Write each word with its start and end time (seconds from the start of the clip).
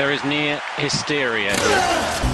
There 0.00 0.12
is 0.12 0.24
near 0.24 0.58
hysteria. 0.78 1.54
Oh 1.58 2.29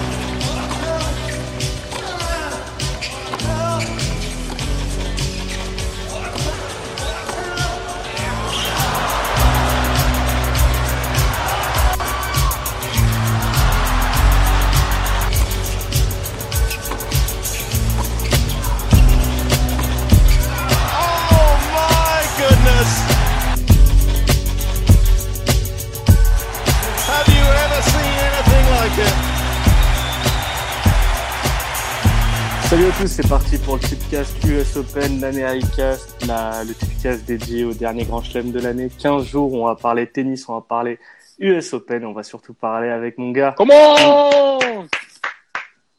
à 32.97 33.00
tous, 33.00 33.09
c'est 33.09 33.28
parti 33.28 33.59
pour 33.59 33.75
le 33.75 33.81
Tipcast 33.81 34.42
US 34.45 34.77
Open, 34.77 35.20
l'Americast, 35.20 36.25
la, 36.27 36.64
le 36.64 36.73
Tipcast 36.73 37.27
dédié 37.27 37.64
au 37.64 37.75
dernier 37.75 38.05
grand 38.05 38.22
chelem 38.22 38.53
de 38.53 38.61
l'année. 38.61 38.89
15 38.89 39.27
jours, 39.27 39.53
on 39.53 39.67
va 39.67 39.77
parler 39.77 40.06
tennis, 40.06 40.48
on 40.48 40.55
va 40.55 40.62
parler 40.62 40.98
US 41.38 41.75
Open, 41.75 42.06
on 42.06 42.12
va 42.12 42.22
surtout 42.22 42.55
parler 42.55 42.88
avec 42.88 43.19
mon 43.19 43.33
gars. 43.33 43.55
Comment 43.56 44.58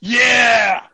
Yeah! 0.02 0.90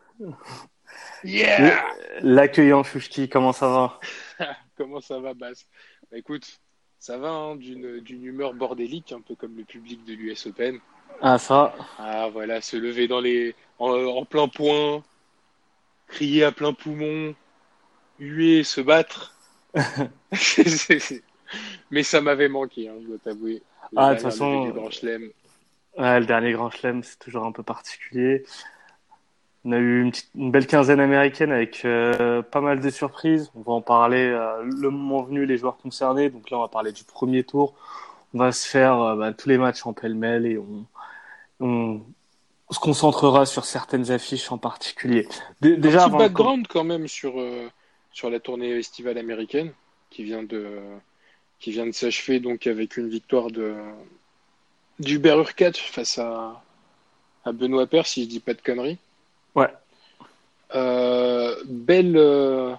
Yeah! 1.22 1.84
L'accueillant 2.20 2.82
Chouchki, 2.82 3.28
comment 3.28 3.52
ça 3.52 3.68
va? 3.68 4.00
Comment 4.76 5.00
ça 5.00 5.20
va, 5.20 5.32
Bass 5.32 5.66
Bah 6.10 6.18
écoute, 6.18 6.60
ça 6.98 7.16
va 7.16 7.30
hein, 7.30 7.56
d'une 7.56 8.00
d'une 8.00 8.24
humeur 8.24 8.52
bordélique, 8.52 9.12
un 9.12 9.20
peu 9.20 9.34
comme 9.36 9.56
le 9.56 9.64
public 9.64 10.04
de 10.04 10.12
l'US 10.12 10.46
Open. 10.46 10.80
Ah 11.22 11.38
ça? 11.38 11.74
Ah 11.98 12.28
voilà, 12.30 12.60
se 12.60 12.76
lever 12.76 13.08
dans 13.08 13.20
les 13.20 13.54
en, 13.78 13.90
en 13.90 14.24
plein 14.24 14.48
point, 14.48 15.02
crier 16.14 16.44
à 16.44 16.52
plein 16.52 16.72
poumon, 16.72 17.34
huer, 18.20 18.62
se 18.62 18.80
battre. 18.80 19.34
Mais 21.90 22.02
ça 22.02 22.20
m'avait 22.20 22.48
manqué, 22.48 22.88
hein, 22.88 22.94
je 23.02 23.08
dois 23.08 23.18
t'avouer. 23.18 23.62
Ah, 23.96 24.10
de 24.10 24.14
toute 24.14 24.22
façon. 24.22 24.72
Ouais, 25.96 26.20
le 26.20 26.26
dernier 26.26 26.52
grand 26.52 26.70
chelem, 26.70 27.02
c'est 27.02 27.18
toujours 27.18 27.44
un 27.44 27.52
peu 27.52 27.62
particulier. 27.62 28.44
On 29.64 29.72
a 29.72 29.78
eu 29.78 30.02
une, 30.02 30.10
petite- 30.10 30.30
une 30.34 30.50
belle 30.50 30.66
quinzaine 30.66 31.00
américaine 31.00 31.50
avec 31.50 31.84
euh, 31.84 32.42
pas 32.42 32.60
mal 32.60 32.80
de 32.80 32.90
surprises. 32.90 33.50
On 33.54 33.62
va 33.62 33.72
en 33.72 33.80
parler 33.80 34.26
euh, 34.26 34.62
le 34.62 34.90
moment 34.90 35.22
venu, 35.22 35.46
les 35.46 35.56
joueurs 35.56 35.78
concernés. 35.78 36.30
Donc 36.30 36.50
là, 36.50 36.58
on 36.58 36.62
va 36.62 36.68
parler 36.68 36.92
du 36.92 37.04
premier 37.04 37.44
tour. 37.44 37.74
On 38.34 38.38
va 38.38 38.52
se 38.52 38.68
faire 38.68 39.00
euh, 39.00 39.16
bah, 39.16 39.32
tous 39.32 39.48
les 39.48 39.58
matchs 39.58 39.86
en 39.86 39.92
pêle-mêle 39.92 40.46
et 40.46 40.58
on, 40.58 40.84
on 41.60 42.02
se 42.74 42.80
concentrera 42.80 43.46
sur 43.46 43.64
certaines 43.64 44.10
affiches 44.10 44.52
en 44.52 44.58
particulier. 44.58 45.26
Dé- 45.60 45.76
déjà, 45.76 46.04
un 46.04 46.08
petit 46.10 46.18
background 46.18 46.66
quand 46.68 46.84
même 46.84 47.08
sur, 47.08 47.40
euh, 47.40 47.68
sur 48.12 48.28
la 48.30 48.40
tournée 48.40 48.70
estivale 48.78 49.16
américaine 49.18 49.72
qui 50.10 50.24
vient 50.24 50.42
de, 50.42 50.80
qui 51.60 51.70
vient 51.70 51.86
de 51.86 51.92
s'achever 51.92 52.40
donc 52.40 52.66
avec 52.66 52.96
une 52.96 53.08
victoire 53.08 53.50
de, 53.50 53.74
d'Hubert 54.98 55.48
face 55.74 56.18
à, 56.18 56.62
à 57.44 57.52
Benoît 57.52 57.86
Paire, 57.86 58.06
si 58.06 58.24
je 58.24 58.28
dis 58.28 58.40
pas 58.40 58.54
de 58.54 58.60
conneries. 58.60 58.98
Ouais. 59.54 59.72
Euh, 60.74 61.56
belle, 61.66 62.16
euh, 62.16 62.74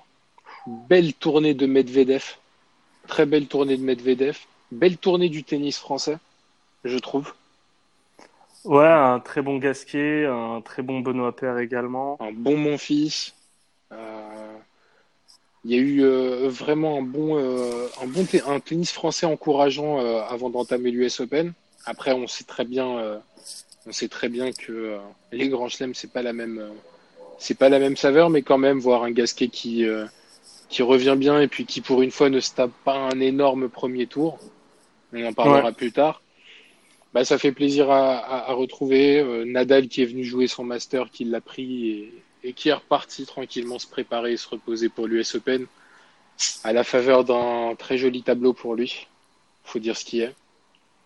belle 0.67 1.13
tournée 1.13 1.53
de 1.53 1.65
Medvedev. 1.65 2.35
Très 3.07 3.25
belle 3.25 3.47
tournée 3.47 3.77
de 3.77 3.83
Medvedev. 3.83 4.37
Belle 4.71 4.97
tournée 4.97 5.29
du 5.29 5.43
tennis 5.43 5.77
français, 5.77 6.17
je 6.83 6.97
trouve. 6.97 7.33
Ouais, 8.65 8.85
un 8.87 9.19
très 9.19 9.41
bon 9.41 9.57
Gasquet, 9.57 10.25
un 10.25 10.61
très 10.61 10.81
bon 10.81 10.99
Benoît 10.99 11.35
Paire 11.35 11.59
également. 11.59 12.17
un 12.19 12.31
bon 12.31 12.57
Monfils. 12.57 13.33
Euh, 13.91 14.57
il 15.65 15.71
y 15.71 15.75
a 15.75 15.77
eu 15.77 16.03
euh, 16.03 16.47
vraiment 16.47 16.99
un 16.99 17.01
bon, 17.01 17.39
euh, 17.39 17.87
un 18.01 18.05
bon 18.05 18.25
un 18.47 18.59
tennis 18.59 18.91
français 18.91 19.25
encourageant 19.25 19.99
euh, 19.99 20.21
avant 20.21 20.51
d'entamer 20.51 20.91
l'US 20.91 21.19
Open. 21.19 21.53
Après, 21.85 22.13
on 22.13 22.27
sait 22.27 22.43
très 22.43 22.65
bien, 22.65 23.19
on 23.85 23.91
sait 23.91 24.07
très 24.07 24.29
bien 24.29 24.51
que 24.51 24.97
les 25.31 25.49
grands 25.49 25.69
chelems, 25.69 25.93
c'est 25.93 26.11
pas 26.11 26.23
la 26.23 26.33
même, 26.33 26.71
c'est 27.37 27.57
pas 27.57 27.69
la 27.69 27.77
même 27.77 27.95
saveur, 27.95 28.31
mais 28.31 28.41
quand 28.41 28.57
même 28.57 28.79
voir 28.79 29.03
un 29.03 29.11
Gasquet 29.11 29.49
qui, 29.49 29.85
qui 30.67 30.81
revient 30.81 31.15
bien 31.15 31.39
et 31.39 31.47
puis 31.47 31.67
qui 31.67 31.81
pour 31.81 32.01
une 32.01 32.09
fois 32.09 32.31
ne 32.31 32.39
se 32.39 32.55
tape 32.55 32.71
pas 32.83 32.95
un 32.95 33.19
énorme 33.19 33.69
premier 33.69 34.07
tour. 34.07 34.39
On 35.13 35.23
en 35.23 35.33
parlera 35.33 35.71
plus 35.71 35.91
tard. 35.91 36.21
Bah, 37.15 37.25
ça 37.25 37.39
fait 37.39 37.53
plaisir 37.53 37.89
à, 37.89 38.17
à- 38.17 38.51
à 38.51 38.53
retrouver. 38.53 39.21
Euh, 39.21 39.45
Nadal 39.45 39.87
qui 39.87 40.03
est 40.03 40.05
venu 40.05 40.23
jouer 40.23 40.47
son 40.47 40.65
master, 40.65 41.09
qui 41.09 41.23
l'a 41.23 41.41
pris 41.41 41.89
et, 41.89 42.13
et 42.43 42.53
qui 42.53 42.69
est 42.69 42.73
reparti 42.73 43.25
tranquillement 43.25 43.79
se 43.79 43.87
préparer 43.87 44.33
et 44.33 44.37
se 44.37 44.49
reposer 44.49 44.89
pour 44.89 45.07
l'US 45.07 45.33
Open 45.35 45.65
à 46.65 46.73
la 46.73 46.83
faveur 46.83 47.23
d'un 47.23 47.73
très 47.77 47.97
joli 47.97 48.21
tableau 48.21 48.53
pour 48.53 48.75
lui. 48.75 49.07
Faut 49.63 49.79
dire 49.79 49.97
ce 49.97 50.05
qui 50.05 50.19
est. 50.21 50.35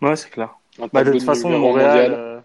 Ouais, 0.01 0.15
c'est 0.15 0.31
clair. 0.31 0.55
Bah, 0.91 1.03
de 1.03 1.11
toute 1.11 1.21
façon, 1.21 1.49
Montréal, 1.51 2.13
euh, 2.17 2.39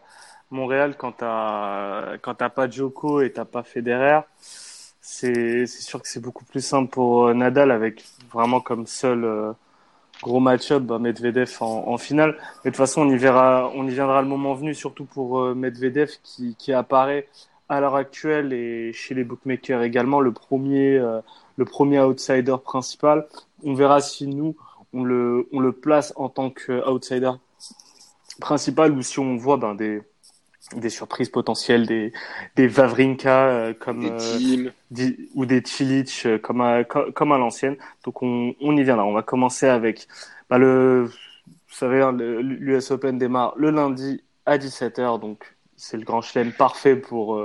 Montréal, 0.50 0.96
quand 0.98 1.12
t'as 1.12 2.18
quand 2.18 2.34
t'as 2.34 2.50
pas 2.50 2.68
Djoko 2.68 3.22
et 3.22 3.32
t'as 3.32 3.46
pas 3.46 3.62
Federer, 3.62 4.20
c'est 5.00 5.66
sûr 5.66 6.02
que 6.02 6.08
c'est 6.08 6.20
beaucoup 6.20 6.44
plus 6.44 6.64
simple 6.64 6.90
pour 6.90 7.28
euh, 7.28 7.34
Nadal 7.34 7.70
avec 7.70 8.04
vraiment 8.32 8.60
comme 8.60 8.86
seul 8.86 9.24
euh, 9.24 9.52
gros 10.24 10.40
match-up 10.40 10.90
Medvedev 10.98 11.56
en, 11.60 11.98
finale. 11.98 12.36
Mais 12.64 12.70
de 12.70 12.74
toute 12.74 12.76
façon, 12.76 13.02
on 13.02 13.10
y 13.10 13.16
verra, 13.16 13.70
on 13.74 13.86
y 13.86 13.90
viendra 13.90 14.22
le 14.22 14.28
moment 14.28 14.54
venu, 14.54 14.74
surtout 14.74 15.04
pour 15.04 15.40
euh, 15.40 15.54
Medvedev 15.54 16.10
qui 16.22 16.56
qui 16.58 16.72
apparaît 16.72 17.28
à 17.68 17.80
l'heure 17.80 17.94
actuelle 17.94 18.52
et 18.52 18.92
chez 18.92 19.14
les 19.14 19.24
bookmakers 19.24 19.82
également 19.82 20.20
le 20.20 20.32
premier 20.32 20.96
euh, 20.96 21.20
le 21.56 21.64
premier 21.64 22.00
outsider 22.00 22.56
principal. 22.64 23.26
On 23.62 23.74
verra 23.74 24.00
si 24.00 24.26
nous 24.26 24.56
on 24.92 25.04
le 25.04 25.46
on 25.52 25.60
le 25.60 25.72
place 25.72 26.12
en 26.16 26.28
tant 26.28 26.50
qu'outsider 26.50 27.32
principal 28.40 28.92
ou 28.92 29.02
si 29.02 29.18
on 29.18 29.36
voit 29.36 29.58
ben, 29.58 29.74
des, 29.74 30.02
des 30.76 30.90
surprises 30.90 31.28
potentielles, 31.28 31.86
des, 31.86 32.12
des 32.56 32.66
Vavrinka 32.66 33.46
euh, 33.48 33.74
comme, 33.74 34.00
Des 34.00 34.10
euh, 34.10 34.70
di- 34.90 35.28
ou 35.34 35.46
des 35.46 35.62
Cilic 35.64 36.22
euh, 36.26 36.38
comme 36.38 36.60
à, 36.60 36.84
co- 36.84 37.12
comme 37.12 37.32
à 37.32 37.38
l'ancienne. 37.38 37.76
Donc 38.04 38.22
on, 38.22 38.54
on 38.60 38.76
y 38.76 38.82
viendra. 38.82 39.04
On 39.04 39.12
va 39.12 39.22
commencer 39.22 39.66
avec 39.68 40.08
bah, 40.50 40.58
le, 40.58 41.04
vous 41.04 41.74
savez, 41.74 42.02
hein, 42.02 42.12
l'US 42.12 42.90
Open 42.90 43.18
démarre 43.18 43.54
le 43.56 43.70
lundi 43.70 44.22
à 44.46 44.58
17h, 44.58 45.18
donc 45.18 45.54
c'est 45.76 45.96
le 45.96 46.04
grand 46.04 46.22
chelem 46.22 46.52
parfait 46.52 46.96
pour, 46.96 47.38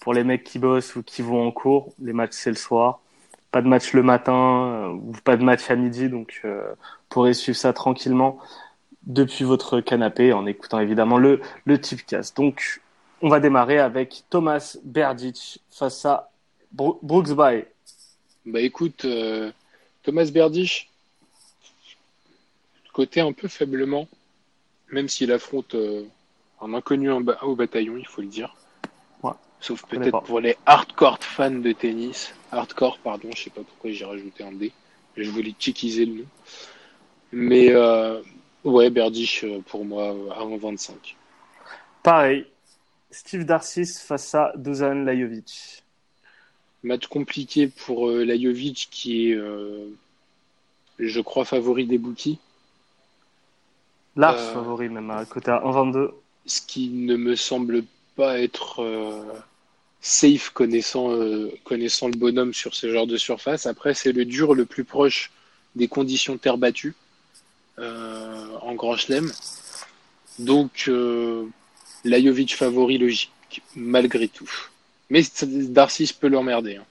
pour 0.00 0.14
les 0.14 0.24
mecs 0.24 0.44
qui 0.44 0.58
bossent 0.58 0.96
ou 0.96 1.02
qui 1.02 1.22
vont 1.22 1.46
en 1.46 1.52
cours. 1.52 1.92
Les 2.00 2.12
matchs 2.12 2.32
c'est 2.34 2.50
le 2.50 2.56
soir. 2.56 3.00
Pas 3.50 3.62
de 3.62 3.68
match 3.68 3.92
le 3.92 4.02
matin 4.02 4.88
ou 5.02 5.12
pas 5.24 5.36
de 5.36 5.44
match 5.44 5.70
à 5.70 5.76
midi, 5.76 6.08
donc 6.08 6.40
euh, 6.44 6.72
pourrez 7.08 7.34
suivre 7.34 7.56
ça 7.58 7.72
tranquillement 7.72 8.38
depuis 9.04 9.44
votre 9.44 9.80
canapé 9.80 10.32
en 10.32 10.46
écoutant 10.46 10.80
évidemment 10.80 11.18
le, 11.18 11.40
le 11.64 11.80
Tipcast. 11.80 12.36
Donc, 12.36 12.80
on 13.20 13.28
va 13.28 13.40
démarrer 13.40 13.78
avec 13.78 14.24
Thomas 14.30 14.76
Berdic 14.84 15.60
face 15.70 16.04
à 16.04 16.30
Bro- 16.72 16.98
Brooks 17.02 17.32
Bay. 17.32 17.68
Bah 18.44 18.60
écoute, 18.60 19.04
euh, 19.04 19.52
Thomas 20.02 20.28
Berdych, 20.32 20.90
côté 22.92 23.20
un 23.20 23.32
peu 23.32 23.48
faiblement, 23.48 24.08
même 24.90 25.08
s'il 25.08 25.30
affronte 25.30 25.74
euh, 25.74 26.04
un 26.60 26.74
inconnu 26.74 27.10
au 27.10 27.54
bataillon, 27.54 27.96
il 27.96 28.06
faut 28.06 28.20
le 28.20 28.26
dire. 28.26 28.54
Ouais. 29.22 29.32
Sauf 29.60 29.84
peut-être 29.86 30.22
pour 30.22 30.40
les 30.40 30.56
hardcore 30.66 31.18
fans 31.20 31.50
de 31.50 31.72
tennis. 31.72 32.34
Hardcore, 32.50 32.98
pardon, 32.98 33.30
je 33.34 33.44
sais 33.44 33.50
pas 33.50 33.62
pourquoi 33.62 33.92
j'ai 33.92 34.04
rajouté 34.04 34.42
un 34.42 34.52
D. 34.52 34.72
Je 35.16 35.30
voulais 35.30 35.54
cheekiser 35.58 36.04
le 36.04 36.14
nom. 36.14 36.26
Mais 37.30 37.68
euh, 37.70 38.20
ouais, 38.64 38.90
Berdych 38.90 39.44
euh, 39.44 39.60
pour 39.66 39.84
moi 39.84 40.14
euh, 40.14 40.30
à 40.30 40.44
1,25. 40.44 41.16
Pareil, 42.02 42.46
Steve 43.10 43.44
Darcis 43.44 43.86
face 44.04 44.34
à 44.34 44.52
Dusan 44.56 45.04
Lajovic. 45.04 45.82
Match 46.82 47.06
compliqué 47.06 47.68
pour 47.68 48.08
euh, 48.08 48.24
Lajovic 48.24 48.88
qui 48.90 49.30
est, 49.30 49.34
euh, 49.34 49.88
je 50.98 51.20
crois, 51.20 51.44
favori 51.44 51.86
des 51.86 51.98
bookies. 51.98 52.38
Large 54.16 54.40
Euh, 54.40 54.54
favori 54.54 54.88
même 54.88 55.10
à 55.10 55.24
côté 55.24 55.50
à 55.50 55.60
1,22. 55.60 56.12
ce 56.46 56.60
qui 56.60 56.88
ne 56.88 57.16
me 57.16 57.36
semble 57.36 57.84
pas 58.16 58.40
être 58.40 58.82
euh, 58.82 59.22
safe 60.00 60.50
connaissant, 60.50 61.12
euh, 61.12 61.50
connaissant 61.64 62.08
le 62.08 62.16
bonhomme 62.16 62.52
sur 62.52 62.74
ce 62.74 62.90
genre 62.92 63.06
de 63.06 63.16
surface. 63.16 63.66
Après, 63.66 63.94
c'est 63.94 64.12
le 64.12 64.24
dur 64.24 64.54
le 64.54 64.66
plus 64.66 64.84
proche 64.84 65.30
des 65.76 65.88
conditions 65.88 66.36
terre 66.36 66.58
battue 66.58 66.94
euh, 66.94 67.01
en 67.78 68.74
Grand 68.74 68.96
Chelem. 68.96 69.30
Donc, 70.38 70.84
euh, 70.88 71.46
Lajovic 72.04 72.56
favori 72.56 72.98
logique, 72.98 73.62
malgré 73.76 74.28
tout. 74.28 74.50
Mais 75.10 75.22
Darcis 75.42 76.12
peut 76.18 76.28
l'emmerder. 76.28 76.76
hein. 76.76 76.84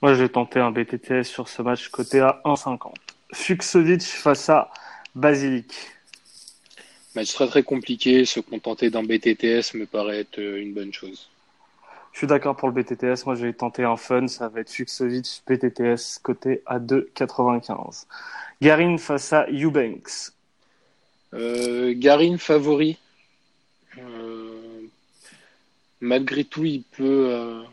Moi, 0.00 0.14
j'ai 0.14 0.28
tenté 0.28 0.58
un 0.58 0.72
BTTS 0.72 1.22
sur 1.22 1.48
ce 1.48 1.62
match 1.62 1.88
côté 1.88 2.18
à 2.20 2.40
1,50. 2.44 2.92
Fuxovic 3.32 4.02
face 4.02 4.48
à 4.50 4.70
Basilic. 5.14 5.72
Match 7.14 7.32
très 7.32 7.46
très 7.46 7.62
compliqué. 7.62 8.24
Se 8.24 8.40
contenter 8.40 8.90
d'un 8.90 9.04
BTTS 9.04 9.74
me 9.74 9.84
paraît 9.86 10.20
être 10.20 10.38
une 10.40 10.74
bonne 10.74 10.92
chose. 10.92 11.28
Je 12.12 12.18
suis 12.18 12.26
d'accord 12.26 12.56
pour 12.56 12.68
le 12.68 12.74
BTTS. 12.74 13.24
Moi, 13.24 13.36
je 13.36 13.46
vais 13.46 13.52
tenter 13.52 13.84
un 13.84 13.96
fun. 13.96 14.26
Ça 14.26 14.48
va 14.48 14.60
être 14.60 14.70
Fuxovic 14.70 15.42
BTTS 15.46 16.18
côté 16.22 16.62
à 16.66 16.80
2,95. 16.80 18.06
Garin 18.62 18.96
face 18.96 19.32
à 19.32 19.46
Eubanks. 19.50 20.30
Euh, 21.34 21.94
Garin 21.96 22.38
favori. 22.38 22.96
Euh, 23.98 24.82
malgré 26.00 26.44
tout, 26.44 26.64
il 26.64 26.84
peut, 26.84 27.26
euh, 27.28 27.64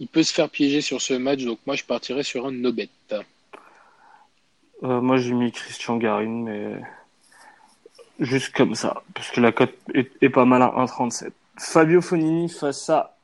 il 0.00 0.08
peut 0.08 0.22
se 0.22 0.34
faire 0.34 0.50
piéger 0.50 0.82
sur 0.82 1.00
ce 1.00 1.14
match. 1.14 1.44
Donc 1.44 1.60
moi, 1.64 1.76
je 1.76 1.84
partirais 1.84 2.24
sur 2.24 2.46
un 2.46 2.52
no 2.52 2.72
bet. 2.72 2.90
Moi, 4.82 5.16
j'ai 5.16 5.32
mis 5.32 5.50
Christian 5.50 5.96
Garin, 5.96 6.42
mais 6.44 6.80
juste 8.20 8.52
comme 8.52 8.74
ça, 8.74 9.02
parce 9.14 9.30
que 9.30 9.40
la 9.40 9.52
cote 9.52 9.74
est, 9.94 10.10
est 10.20 10.28
pas 10.28 10.44
mal 10.44 10.60
à 10.60 10.74
1,37. 10.76 11.30
Fabio 11.56 12.02
Fonini 12.02 12.50
face 12.50 12.90
à 12.90 13.16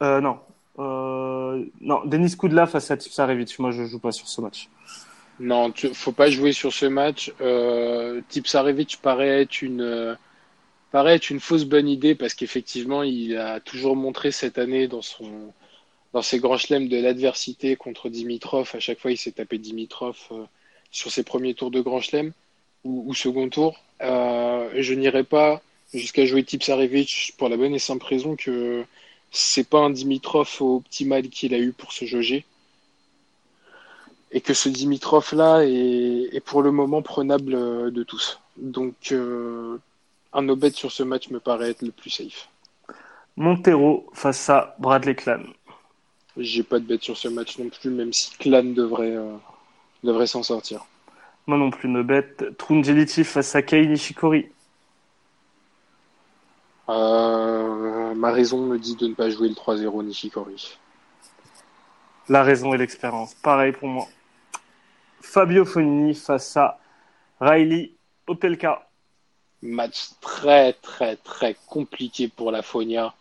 non. 0.00 0.38
Non, 0.78 2.04
Denis 2.06 2.34
Koudla 2.36 2.66
face 2.66 2.90
à 2.90 2.96
Tipsarevic. 2.96 3.58
Moi, 3.58 3.72
je 3.72 3.84
joue 3.84 3.98
pas 3.98 4.12
sur 4.12 4.26
ce 4.26 4.40
match. 4.40 4.70
Non, 5.40 5.72
tu, 5.72 5.92
faut 5.94 6.12
pas 6.12 6.30
jouer 6.30 6.52
sur 6.52 6.72
ce 6.72 6.86
match. 6.86 7.32
Euh, 7.40 8.20
Tipsarevic 8.28 8.98
paraît 9.02 9.42
être 9.42 9.62
une 9.62 9.80
euh, 9.82 10.14
paraît 10.92 11.16
être 11.16 11.30
une 11.30 11.40
fausse 11.40 11.64
bonne 11.64 11.88
idée 11.88 12.14
parce 12.14 12.34
qu'effectivement, 12.34 13.02
il 13.02 13.36
a 13.36 13.58
toujours 13.60 13.96
montré 13.96 14.30
cette 14.30 14.58
année 14.58 14.86
dans 14.86 15.02
son 15.02 15.52
dans 16.12 16.22
ses 16.22 16.38
grands 16.38 16.56
chelems 16.56 16.88
de 16.88 16.96
l'adversité 16.96 17.74
contre 17.76 18.08
Dimitrov. 18.08 18.70
À 18.74 18.80
chaque 18.80 19.00
fois, 19.00 19.10
il 19.10 19.18
s'est 19.18 19.32
tapé 19.32 19.58
Dimitrov 19.58 20.16
euh, 20.30 20.44
sur 20.92 21.10
ses 21.10 21.24
premiers 21.24 21.54
tours 21.54 21.72
de 21.72 21.80
grand 21.80 22.00
chelem 22.00 22.32
ou, 22.84 23.12
second 23.14 23.48
tour. 23.48 23.76
Euh, 24.02 24.70
je 24.78 24.94
n'irai 24.94 25.24
pas 25.24 25.62
jusqu'à 25.92 26.26
jouer 26.26 26.44
Tipsarevic 26.44 27.34
pour 27.38 27.48
la 27.48 27.56
bonne 27.56 27.74
et 27.74 27.78
simple 27.80 28.06
raison 28.06 28.36
que 28.36 28.84
c'est 29.32 29.68
pas 29.68 29.80
un 29.80 29.90
Dimitrov 29.90 30.48
optimal 30.60 31.28
qu'il 31.28 31.54
a 31.54 31.58
eu 31.58 31.72
pour 31.72 31.92
se 31.92 32.04
jauger. 32.04 32.44
Et 34.34 34.42
que 34.42 34.52
ce 34.52 34.68
Dimitrov-là 34.68 35.64
est, 35.64 36.28
est, 36.32 36.44
pour 36.44 36.62
le 36.62 36.72
moment 36.72 37.00
prenable 37.00 37.54
euh, 37.54 37.90
de 37.90 38.02
tous. 38.02 38.40
Donc, 38.56 38.94
euh, 39.12 39.78
un 40.34 40.42
no 40.42 40.56
bet 40.56 40.70
sur 40.70 40.92
ce 40.92 41.02
match 41.02 41.30
me 41.30 41.40
paraît 41.40 41.70
être 41.70 41.82
le 41.82 41.92
plus 41.92 42.10
safe. 42.10 42.48
Montero 43.36 44.06
face 44.12 44.50
à 44.50 44.76
Bradley 44.78 45.14
Clan. 45.14 45.42
J'ai 46.36 46.62
pas 46.62 46.78
de 46.78 46.84
bet 46.84 46.98
sur 47.00 47.16
ce 47.16 47.28
match 47.28 47.58
non 47.58 47.68
plus, 47.68 47.90
même 47.90 48.12
si 48.12 48.36
Clan 48.36 48.64
devrait, 48.64 49.16
euh, 49.16 49.36
devrait 50.02 50.26
s'en 50.26 50.42
sortir. 50.42 50.84
Moi 51.46 51.58
non 51.58 51.70
plus, 51.70 51.88
no 51.88 52.02
bet. 52.02 52.36
Trungeliti 52.58 53.24
face 53.24 53.54
à 53.54 53.62
Kei 53.62 53.86
Nishikori. 53.86 54.46
Euh, 56.88 58.14
ma 58.14 58.32
raison 58.32 58.66
me 58.66 58.78
dit 58.78 58.96
de 58.96 59.08
ne 59.08 59.14
pas 59.14 59.30
jouer 59.30 59.48
le 59.48 59.54
3-0 59.54 60.04
Nishikori. 60.04 60.78
La 62.28 62.42
raison 62.42 62.74
et 62.74 62.78
l'expérience. 62.78 63.34
Pareil 63.34 63.72
pour 63.72 63.88
moi. 63.88 64.08
Fabio 65.24 65.64
Fonini 65.64 66.14
face 66.14 66.56
à 66.56 66.78
Riley 67.40 67.92
Opelka. 68.26 68.86
Match 69.62 70.10
très 70.20 70.74
très 70.74 71.16
très 71.16 71.56
compliqué 71.66 72.28
pour 72.28 72.52
la 72.52 72.62
Fonia 72.62 73.14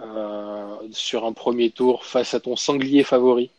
euh, 0.00 0.76
sur 0.90 1.24
un 1.24 1.32
premier 1.32 1.70
tour 1.70 2.04
face 2.04 2.34
à 2.34 2.40
ton 2.40 2.56
sanglier 2.56 3.04
favori. 3.04 3.50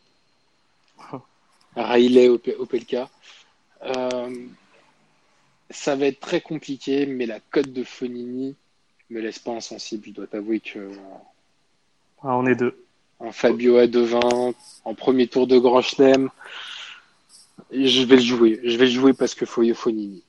Riley 1.76 2.28
Opelka. 2.28 3.08
Euh, 3.82 4.46
ça 5.70 5.96
va 5.96 6.06
être 6.06 6.20
très 6.20 6.40
compliqué, 6.40 7.06
mais 7.06 7.26
la 7.26 7.40
cote 7.40 7.72
de 7.72 7.84
Fonini 7.84 8.54
me 9.10 9.20
laisse 9.20 9.38
pas 9.38 9.52
insensible. 9.52 10.04
Je 10.06 10.12
dois 10.12 10.26
t'avouer 10.26 10.60
que. 10.60 10.90
Ah, 12.22 12.36
on 12.36 12.46
est 12.46 12.54
deux. 12.54 12.84
Un 13.18 13.32
Fabio 13.32 13.78
à 13.78 13.86
2,20 13.86 14.54
en 14.84 14.94
premier 14.94 15.26
tour 15.26 15.46
de 15.46 15.58
Grand 15.58 15.80
Chelem. 15.80 16.30
Je 17.70 18.04
vais 18.04 18.16
le 18.16 18.22
jouer. 18.22 18.60
Je 18.64 18.76
vais 18.76 18.84
le 18.84 18.90
jouer 18.90 19.12
parce 19.12 19.34
que 19.34 19.46
faut 19.46 19.62
Fonini. 19.74 20.24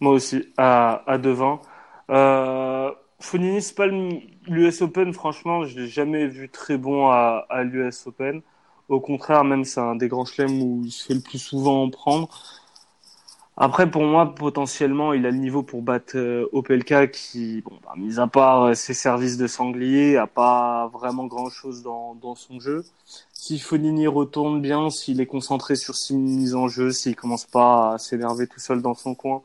Moi 0.00 0.12
aussi, 0.12 0.44
à, 0.56 1.02
à 1.06 1.18
2,20. 1.18 1.60
Euh, 2.10 2.90
Fonini, 3.20 3.62
c'est 3.62 3.74
pas 3.74 3.86
l'US 3.86 4.82
Open, 4.82 5.12
franchement, 5.12 5.64
je 5.64 5.78
l'ai 5.80 5.88
jamais 5.88 6.26
vu 6.26 6.48
très 6.48 6.76
bon 6.76 7.08
à, 7.08 7.46
l'US 7.64 8.06
Open. 8.06 8.42
Au 8.88 9.00
contraire, 9.00 9.44
même 9.44 9.64
c'est 9.64 9.80
un 9.80 9.94
des 9.94 10.08
grands 10.08 10.24
chelems 10.24 10.60
où 10.60 10.82
il 10.84 10.90
se 10.90 11.06
fait 11.06 11.14
le 11.14 11.20
plus 11.20 11.38
souvent 11.38 11.84
en 11.84 11.90
prendre. 11.90 12.28
Après, 13.56 13.90
pour 13.90 14.02
moi, 14.02 14.34
potentiellement, 14.34 15.12
il 15.12 15.26
a 15.26 15.30
le 15.30 15.36
niveau 15.36 15.62
pour 15.62 15.82
battre 15.82 16.16
euh, 16.16 16.48
Opelka 16.52 17.06
qui, 17.06 17.62
bah, 17.84 17.92
mis 17.96 18.18
à 18.18 18.26
part 18.26 18.62
euh, 18.64 18.74
ses 18.74 18.94
services 18.94 19.36
de 19.36 19.46
sanglier, 19.46 20.16
a 20.16 20.26
pas 20.26 20.88
vraiment 20.88 21.26
grand-chose 21.26 21.82
dans, 21.82 22.14
dans 22.14 22.34
son 22.34 22.60
jeu. 22.60 22.84
Si 23.44 23.58
Fonini 23.58 24.06
retourne 24.06 24.60
bien, 24.62 24.88
s'il 24.88 25.20
est 25.20 25.26
concentré 25.26 25.74
sur 25.74 25.96
ses 25.96 26.14
mises 26.14 26.54
en 26.54 26.68
jeu, 26.68 26.92
s'il 26.92 27.16
commence 27.16 27.44
pas 27.44 27.94
à 27.94 27.98
s'énerver 27.98 28.46
tout 28.46 28.60
seul 28.60 28.80
dans 28.80 28.94
son 28.94 29.16
coin, 29.16 29.42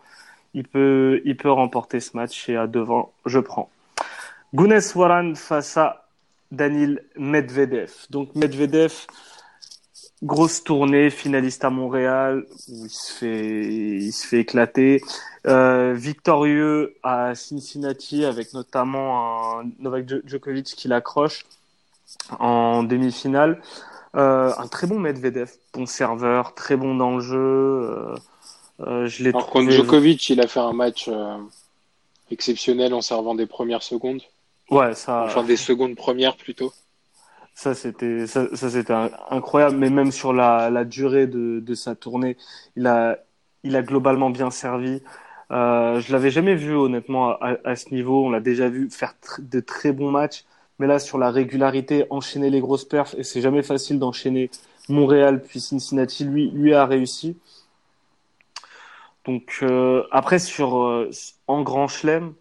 il 0.53 0.67
peut, 0.67 1.19
il 1.25 1.35
peut 1.35 1.49
remporter 1.49 1.99
ce 1.99 2.15
match 2.15 2.47
et 2.47 2.55
à 2.55 2.67
devant, 2.67 3.11
je 3.25 3.39
prends. 3.39 3.71
Gunes 4.53 4.79
Waran 4.93 5.33
face 5.33 5.77
à 5.77 6.07
Danil 6.51 7.03
Medvedev. 7.15 7.91
Donc 8.11 8.35
Medvedev, 8.35 8.93
grosse 10.21 10.63
tournée, 10.63 11.09
finaliste 11.09 11.65
à 11.65 11.71
Montréal, 11.71 12.45
où 12.69 12.85
il 12.85 12.91
se 12.91 13.11
fait, 13.13 13.65
il 13.65 14.11
se 14.11 14.27
fait 14.27 14.41
éclater. 14.41 15.01
Euh, 15.47 15.95
victorieux 15.95 16.95
à 17.01 17.33
Cincinnati 17.33 18.25
avec 18.25 18.53
notamment 18.53 19.59
un 19.59 19.71
Novak 19.79 20.27
Djokovic 20.27 20.67
qui 20.67 20.87
l'accroche 20.87 21.45
en 22.39 22.83
demi-finale. 22.83 23.61
Euh, 24.15 24.51
un 24.57 24.67
très 24.67 24.87
bon 24.87 24.99
Medvedev, 24.99 25.51
bon 25.73 25.85
serveur, 25.85 26.55
très 26.55 26.75
bon 26.75 26.95
dans 26.95 27.15
le 27.15 27.21
jeu. 27.21 27.37
Euh, 27.37 28.15
euh 28.79 29.07
je 29.07 29.23
l'ai 29.23 29.31
trouvé... 29.31 29.65
contre 29.65 29.71
Djokovic, 29.71 30.29
il 30.29 30.41
a 30.41 30.47
fait 30.47 30.59
un 30.59 30.73
match 30.73 31.07
euh, 31.07 31.37
exceptionnel 32.31 32.93
en 32.93 33.01
servant 33.01 33.35
des 33.35 33.45
premières 33.45 33.83
secondes. 33.83 34.21
Ouais, 34.71 34.93
ça. 34.95 35.23
Enfin, 35.25 35.43
des 35.43 35.57
secondes 35.57 35.95
premières 35.95 36.35
plutôt. 36.35 36.73
Ça 37.53 37.73
c'était 37.73 38.27
ça, 38.27 38.55
ça 38.55 38.69
c'était 38.69 38.93
incroyable, 39.29 39.77
mais 39.77 39.89
même 39.89 40.11
sur 40.11 40.31
la, 40.31 40.69
la 40.69 40.85
durée 40.85 41.25
de, 41.25 41.59
de 41.59 41.75
sa 41.75 41.95
tournée, 41.95 42.37
il 42.75 42.85
a 42.85 43.17
il 43.63 43.75
a 43.75 43.81
globalement 43.81 44.29
bien 44.29 44.51
servi. 44.51 45.01
Euh, 45.51 45.99
je 45.99 46.11
l'avais 46.11 46.29
jamais 46.29 46.55
vu 46.55 46.75
honnêtement 46.75 47.31
à, 47.31 47.57
à 47.63 47.75
ce 47.75 47.93
niveau. 47.93 48.25
On 48.25 48.29
l'a 48.29 48.41
déjà 48.41 48.69
vu 48.69 48.89
faire 48.89 49.19
tr 49.19 49.41
de 49.41 49.59
très 49.59 49.91
bons 49.91 50.11
matchs, 50.11 50.45
mais 50.79 50.87
là 50.87 50.99
sur 50.99 51.17
la 51.17 51.31
régularité, 51.31 52.05
enchaîner 52.09 52.49
les 52.49 52.59
grosses 52.59 52.85
perfs 52.85 53.15
et 53.17 53.23
c'est 53.23 53.41
jamais 53.41 53.63
facile 53.63 53.99
d'enchaîner 53.99 54.49
Montréal 54.89 55.43
puis 55.43 55.59
Cincinnati. 55.59 56.23
Lui 56.23 56.49
lui 56.51 56.73
a 56.73 56.85
réussi. 56.85 57.37
Donc 59.25 59.59
euh, 59.61 60.03
après 60.11 60.39
sur 60.39 60.81
euh, 60.83 61.09
en 61.47 61.61
Grand 61.63 61.87
Chelem, 61.87 62.33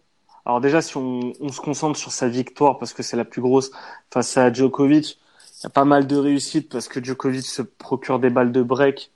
alors 0.47 0.61
déjà, 0.61 0.81
si 0.81 0.95
on, 0.95 1.33
on, 1.41 1.49
se 1.49 1.59
concentre 1.59 1.99
sur 1.99 2.13
sa 2.13 2.29
victoire, 2.29 2.79
parce 2.79 2.93
que 2.93 3.03
c'est 3.03 3.17
la 3.17 3.25
plus 3.25 3.41
grosse 3.41 3.69
face 4.13 4.37
à 4.37 4.51
Djokovic, 4.51 5.19
il 5.59 5.63
y 5.63 5.65
a 5.65 5.69
pas 5.69 5.83
mal 5.83 6.07
de 6.07 6.15
réussite 6.15 6.69
parce 6.71 6.87
que 6.87 7.03
Djokovic 7.03 7.45
se 7.45 7.61
procure 7.61 8.17
des 8.17 8.29
balles 8.29 8.53
de 8.53 8.61
break. 8.61 9.11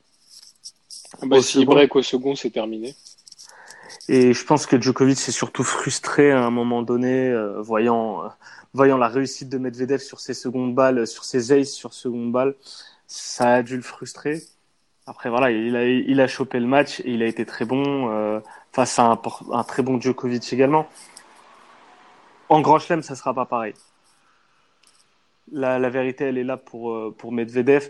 Bah, 1.23 1.41
si 1.41 1.63
break 1.63 1.95
au 1.95 2.01
second, 2.01 2.35
c'est 2.35 2.49
terminé. 2.49 2.95
Et 4.09 4.33
je 4.33 4.45
pense 4.45 4.65
que 4.65 4.81
Djokovic 4.81 5.17
s'est 5.17 5.31
surtout 5.31 5.63
frustré 5.63 6.31
à 6.31 6.43
un 6.43 6.49
moment 6.49 6.81
donné, 6.81 7.29
euh, 7.29 7.61
voyant, 7.61 8.25
euh, 8.25 8.27
voyant 8.73 8.97
la 8.97 9.07
réussite 9.07 9.49
de 9.49 9.57
Medvedev 9.57 9.99
sur 9.99 10.19
ses 10.19 10.33
secondes 10.33 10.73
balles, 10.75 11.07
sur 11.07 11.23
ses 11.23 11.51
aces 11.51 11.71
sur 11.71 11.93
seconde 11.93 12.31
balle. 12.31 12.55
Ça 13.07 13.55
a 13.55 13.63
dû 13.63 13.75
le 13.75 13.81
frustrer. 13.81 14.41
Après, 15.05 15.29
voilà, 15.29 15.51
il 15.51 16.21
a, 16.21 16.27
chopé 16.27 16.59
le 16.59 16.67
match 16.67 17.01
et 17.01 17.11
il 17.11 17.23
a 17.23 17.25
été 17.25 17.45
très 17.45 17.65
bon 17.65 18.09
euh, 18.11 18.39
face 18.71 18.99
à 18.99 19.03
un, 19.51 19.63
très 19.63 19.83
bon 19.83 19.99
Djokovic 19.99 20.53
également. 20.53 20.87
En 22.49 22.61
Grand 22.61 22.79
Chelem, 22.79 23.01
ça 23.01 23.15
sera 23.15 23.33
pas 23.33 23.45
pareil. 23.45 23.73
La, 25.51 25.89
vérité, 25.89 26.25
elle 26.25 26.37
est 26.37 26.43
là 26.43 26.57
pour, 26.57 26.91
euh, 26.91 27.15
Medvedev. 27.29 27.89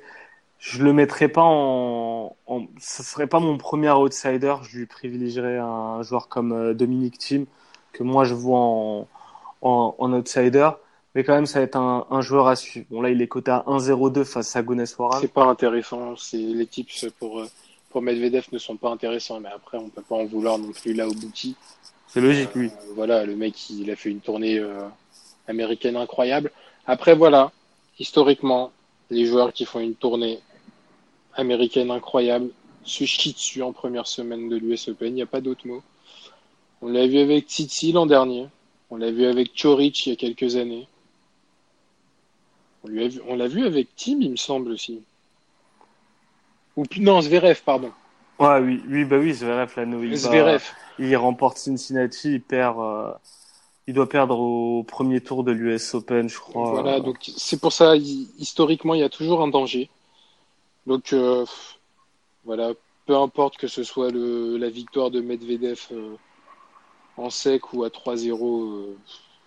Je 0.57 0.83
le 0.83 0.93
mettrai 0.93 1.27
pas 1.27 1.43
en, 1.43 2.35
en, 2.47 2.65
ce 2.79 3.03
serait 3.03 3.27
pas 3.27 3.39
mon 3.39 3.57
premier 3.57 3.91
outsider. 3.91 4.55
Je 4.63 4.77
lui 4.79 4.85
privilégierais 4.85 5.57
un 5.57 6.01
joueur 6.03 6.27
comme 6.29 6.53
euh, 6.53 6.73
Dominique 6.73 7.17
Thiem, 7.17 7.45
que 7.93 8.03
moi 8.03 8.25
je 8.25 8.33
vois 8.35 8.59
en, 8.59 9.07
en, 9.61 9.95
en, 9.97 10.13
outsider. 10.13 10.69
Mais 11.13 11.23
quand 11.23 11.33
même, 11.33 11.45
ça 11.45 11.59
va 11.59 11.65
être 11.65 11.75
un, 11.75 12.05
un 12.09 12.21
joueur 12.21 12.47
à 12.47 12.55
suivre. 12.55 12.85
Bon, 12.89 13.01
là, 13.01 13.09
il 13.09 13.21
est 13.21 13.27
coté 13.27 13.51
à 13.51 13.63
1-0-2 13.67 14.23
face 14.23 14.55
à 14.55 14.63
Gunes 14.63 14.85
Waran. 14.97 15.19
C'est 15.19 15.33
pas 15.33 15.45
intéressant. 15.45 16.15
C'est, 16.15 16.37
les 16.37 16.65
tips 16.65 17.07
pour, 17.19 17.43
pour 17.89 18.01
Medvedev 18.01 18.45
ne 18.51 18.57
sont 18.57 18.77
pas 18.77 18.89
intéressants. 18.89 19.39
Mais 19.39 19.49
après, 19.53 19.77
on 19.77 19.89
peut 19.89 20.01
pas 20.01 20.15
en 20.15 20.25
vouloir 20.25 20.57
non 20.57 20.71
plus 20.71 20.93
là 20.93 21.07
au 21.07 21.13
bouti. 21.13 21.55
C'est 22.07 22.21
logique, 22.21 22.49
oui. 22.55 22.67
Euh, 22.67 22.93
voilà, 22.95 23.25
le 23.25 23.35
mec, 23.35 23.69
il 23.69 23.89
a 23.89 23.95
fait 23.95 24.09
une 24.09 24.19
tournée 24.19 24.59
euh, 24.59 24.81
américaine 25.47 25.95
incroyable. 25.95 26.51
Après, 26.85 27.15
voilà, 27.15 27.51
historiquement, 27.99 28.71
les 29.09 29.25
joueurs 29.25 29.53
qui 29.53 29.63
font 29.63 29.79
une 29.79 29.95
tournée 29.95 30.39
américaine 31.35 31.89
incroyable 31.89 32.49
se 32.83 33.05
chient 33.05 33.33
dessus 33.33 33.61
en 33.61 33.71
première 33.71 34.07
semaine 34.07 34.49
de 34.49 34.57
l'US 34.57 34.89
Open. 34.89 35.09
Il 35.09 35.13
n'y 35.13 35.21
a 35.21 35.27
pas 35.27 35.41
d'autre 35.41 35.65
mot. 35.67 35.81
On 36.81 36.89
l'a 36.89 37.07
vu 37.07 37.19
avec 37.19 37.45
Titi 37.45 37.91
l'an 37.91 38.05
dernier. 38.05 38.47
On 38.91 38.97
l'a 38.97 39.09
vu 39.09 39.25
avec 39.25 39.53
Chorich 39.55 40.05
il 40.05 40.09
y 40.09 40.13
a 40.13 40.15
quelques 40.17 40.57
années. 40.57 40.87
On 42.83 42.89
l'a 42.89 43.47
vu, 43.47 43.61
l'a 43.61 43.65
avec 43.65 43.87
Tim, 43.95 44.17
il 44.19 44.31
me 44.31 44.35
semble 44.35 44.71
aussi. 44.71 45.01
Ou 46.75 46.83
non, 46.97 47.21
Zverev, 47.21 47.61
pardon. 47.63 47.91
Ouais, 48.39 48.59
oui, 48.59 48.81
oui, 48.87 49.05
bah 49.05 49.17
oui, 49.17 49.33
Zverev, 49.33 49.71
là, 49.77 49.85
il, 49.85 50.17
Zverev. 50.17 50.63
il 50.99 51.15
remporte 51.15 51.57
Cincinnati, 51.57 52.33
il 52.33 52.41
perd, 52.41 52.79
euh, 52.79 53.11
il 53.87 53.93
doit 53.93 54.09
perdre 54.09 54.39
au 54.39 54.83
premier 54.83 55.21
tour 55.21 55.43
de 55.43 55.51
l'US 55.51 55.93
Open, 55.93 56.27
je 56.27 56.37
crois. 56.39 56.71
Voilà, 56.71 56.99
donc 56.99 57.17
c'est 57.37 57.61
pour 57.61 57.71
ça, 57.71 57.95
il- 57.95 58.29
historiquement, 58.39 58.93
il 58.93 59.01
y 59.01 59.03
a 59.03 59.09
toujours 59.09 59.41
un 59.41 59.47
danger. 59.47 59.89
Donc 60.87 61.13
euh, 61.13 61.45
voilà, 62.43 62.73
peu 63.05 63.15
importe 63.15 63.57
que 63.57 63.67
ce 63.67 63.83
soit 63.83 64.09
le, 64.11 64.57
la 64.57 64.69
victoire 64.69 65.11
de 65.11 65.21
Medvedev 65.21 65.79
euh, 65.91 66.15
en 67.17 67.29
sec 67.29 67.73
ou 67.73 67.83
à 67.83 67.89
3-0, 67.89 68.33
euh, 68.33 68.97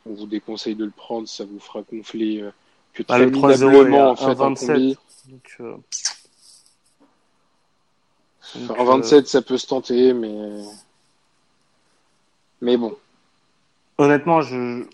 on 0.07 0.15
vous 0.15 0.27
déconseille 0.27 0.75
de 0.75 0.85
le 0.85 0.91
prendre, 0.91 1.29
ça 1.29 1.45
vous 1.45 1.59
fera 1.59 1.83
gonfler 1.83 2.41
euh, 2.43 2.51
que 2.93 3.03
Ah, 3.09 3.17
très 3.17 3.27
le 3.27 3.31
3-0 3.31 3.53
est 3.53 3.65
minablement 3.65 4.09
à 4.09 4.13
en 4.13 4.17
fait 4.17 4.41
en 4.41 4.53
1,27. 4.53 4.67
combi. 4.67 4.97
Donc, 5.29 5.57
euh, 5.61 5.77
donc, 8.57 8.71
Enfin, 8.71 8.85
27, 8.85 9.27
ça 9.27 9.43
peut 9.43 9.59
se 9.59 9.67
tenter, 9.67 10.13
mais 10.13 10.63
mais 12.61 12.77
bon. 12.77 12.97
Honnêtement, 13.99 14.43
je 14.43 14.85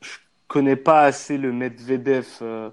je 0.00 0.10
connais 0.48 0.76
pas 0.76 1.02
assez 1.02 1.38
le 1.38 1.52
Medvedev 1.52 2.26
euh, 2.42 2.70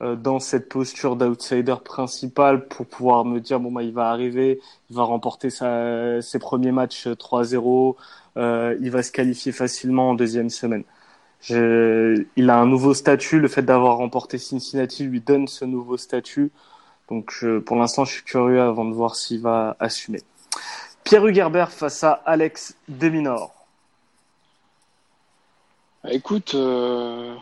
euh, 0.00 0.16
dans 0.16 0.38
cette 0.40 0.68
posture 0.68 1.16
d'outsider 1.16 1.74
principal 1.84 2.68
pour 2.68 2.86
pouvoir 2.86 3.24
me 3.24 3.40
dire 3.40 3.60
bon 3.60 3.72
bah 3.72 3.82
il 3.82 3.92
va 3.92 4.10
arriver, 4.10 4.60
il 4.90 4.96
va 4.96 5.02
remporter 5.02 5.50
sa, 5.50 6.22
ses 6.22 6.38
premiers 6.38 6.72
matchs 6.72 7.06
3-0, 7.08 7.96
euh, 7.96 8.02
il 8.80 8.90
va 8.90 9.02
se 9.02 9.12
qualifier 9.12 9.52
facilement 9.52 10.10
en 10.10 10.14
deuxième 10.14 10.50
semaine. 10.50 10.84
Je, 11.40 12.24
il 12.36 12.50
a 12.50 12.58
un 12.58 12.66
nouveau 12.66 12.94
statut, 12.94 13.38
le 13.38 13.48
fait 13.48 13.62
d'avoir 13.62 13.98
remporté 13.98 14.38
Cincinnati 14.38 15.04
lui 15.04 15.20
donne 15.20 15.46
ce 15.48 15.64
nouveau 15.64 15.96
statut. 15.96 16.50
Donc 17.08 17.30
je- 17.32 17.58
pour 17.60 17.76
l'instant, 17.76 18.04
je 18.04 18.12
suis 18.12 18.24
curieux 18.24 18.60
avant 18.60 18.84
de 18.84 18.92
voir 18.94 19.14
s'il 19.16 19.40
va 19.40 19.76
assumer. 19.80 20.20
Pierre 21.04 21.26
Hugerbert 21.26 21.72
face 21.72 22.04
à 22.04 22.12
Alex 22.12 22.76
Deminor. 22.88 23.54
Ah, 26.04 26.12
Écoute, 26.12 26.54
euh, 26.54 27.34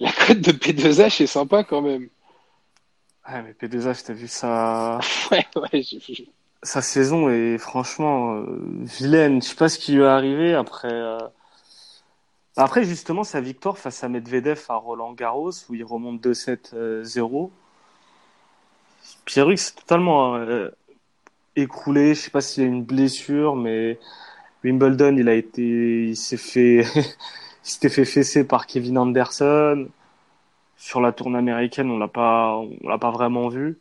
la 0.00 0.10
cote 0.12 0.40
de 0.40 0.52
P2H 0.52 1.22
est 1.22 1.26
sympa 1.26 1.64
quand 1.64 1.82
même. 1.82 2.08
Ouais, 3.28 3.42
mais 3.42 3.52
P2H, 3.52 4.02
t'as 4.04 4.12
vu 4.14 4.26
sa, 4.28 4.98
Ouais, 5.30 5.46
ouais, 5.56 5.82
j'ai 5.82 5.98
vu. 5.98 6.26
Sa 6.62 6.82
saison 6.82 7.28
est 7.30 7.58
franchement 7.58 8.34
euh, 8.36 8.44
vilaine. 8.84 9.42
Je 9.42 9.48
sais 9.48 9.54
pas 9.56 9.68
ce 9.68 9.78
qui 9.78 9.92
lui 9.92 10.02
est 10.02 10.06
arrivé 10.06 10.54
après. 10.54 10.88
euh, 10.92 11.18
Après, 12.54 12.84
justement, 12.84 13.24
sa 13.24 13.40
victoire 13.40 13.76
face 13.76 14.04
à 14.04 14.08
Medvedev 14.08 14.64
à 14.68 14.76
Roland 14.76 15.14
Garros, 15.14 15.50
où 15.68 15.74
il 15.74 15.82
remonte 15.82 16.20
2-7-0. 16.20 17.50
Pierre 19.24 19.46
c'est 19.56 19.74
totalement 19.76 20.36
euh, 20.36 20.68
écroulé. 21.56 22.14
Je 22.14 22.22
sais 22.22 22.30
pas 22.30 22.40
s'il 22.40 22.64
a 22.64 22.66
une 22.66 22.84
blessure, 22.84 23.56
mais 23.56 23.98
Wimbledon, 24.64 25.16
il 25.18 25.28
a 25.28 25.34
été, 25.34 26.08
il 26.10 26.16
s'est 26.16 26.36
fait, 26.36 26.80
il 26.96 27.04
s'était 27.70 27.90
fait 27.90 28.04
fesser 28.04 28.44
par 28.46 28.66
Kevin 28.66 28.98
Anderson. 28.98 29.88
Sur 30.76 31.00
la 31.02 31.12
tournée 31.12 31.38
américaine, 31.38 31.90
on 31.90 31.98
l'a 31.98 32.08
pas, 32.08 32.56
on 32.58 32.88
l'a 32.88 32.98
pas 32.98 33.10
vraiment 33.12 33.48
vu. 33.48 33.78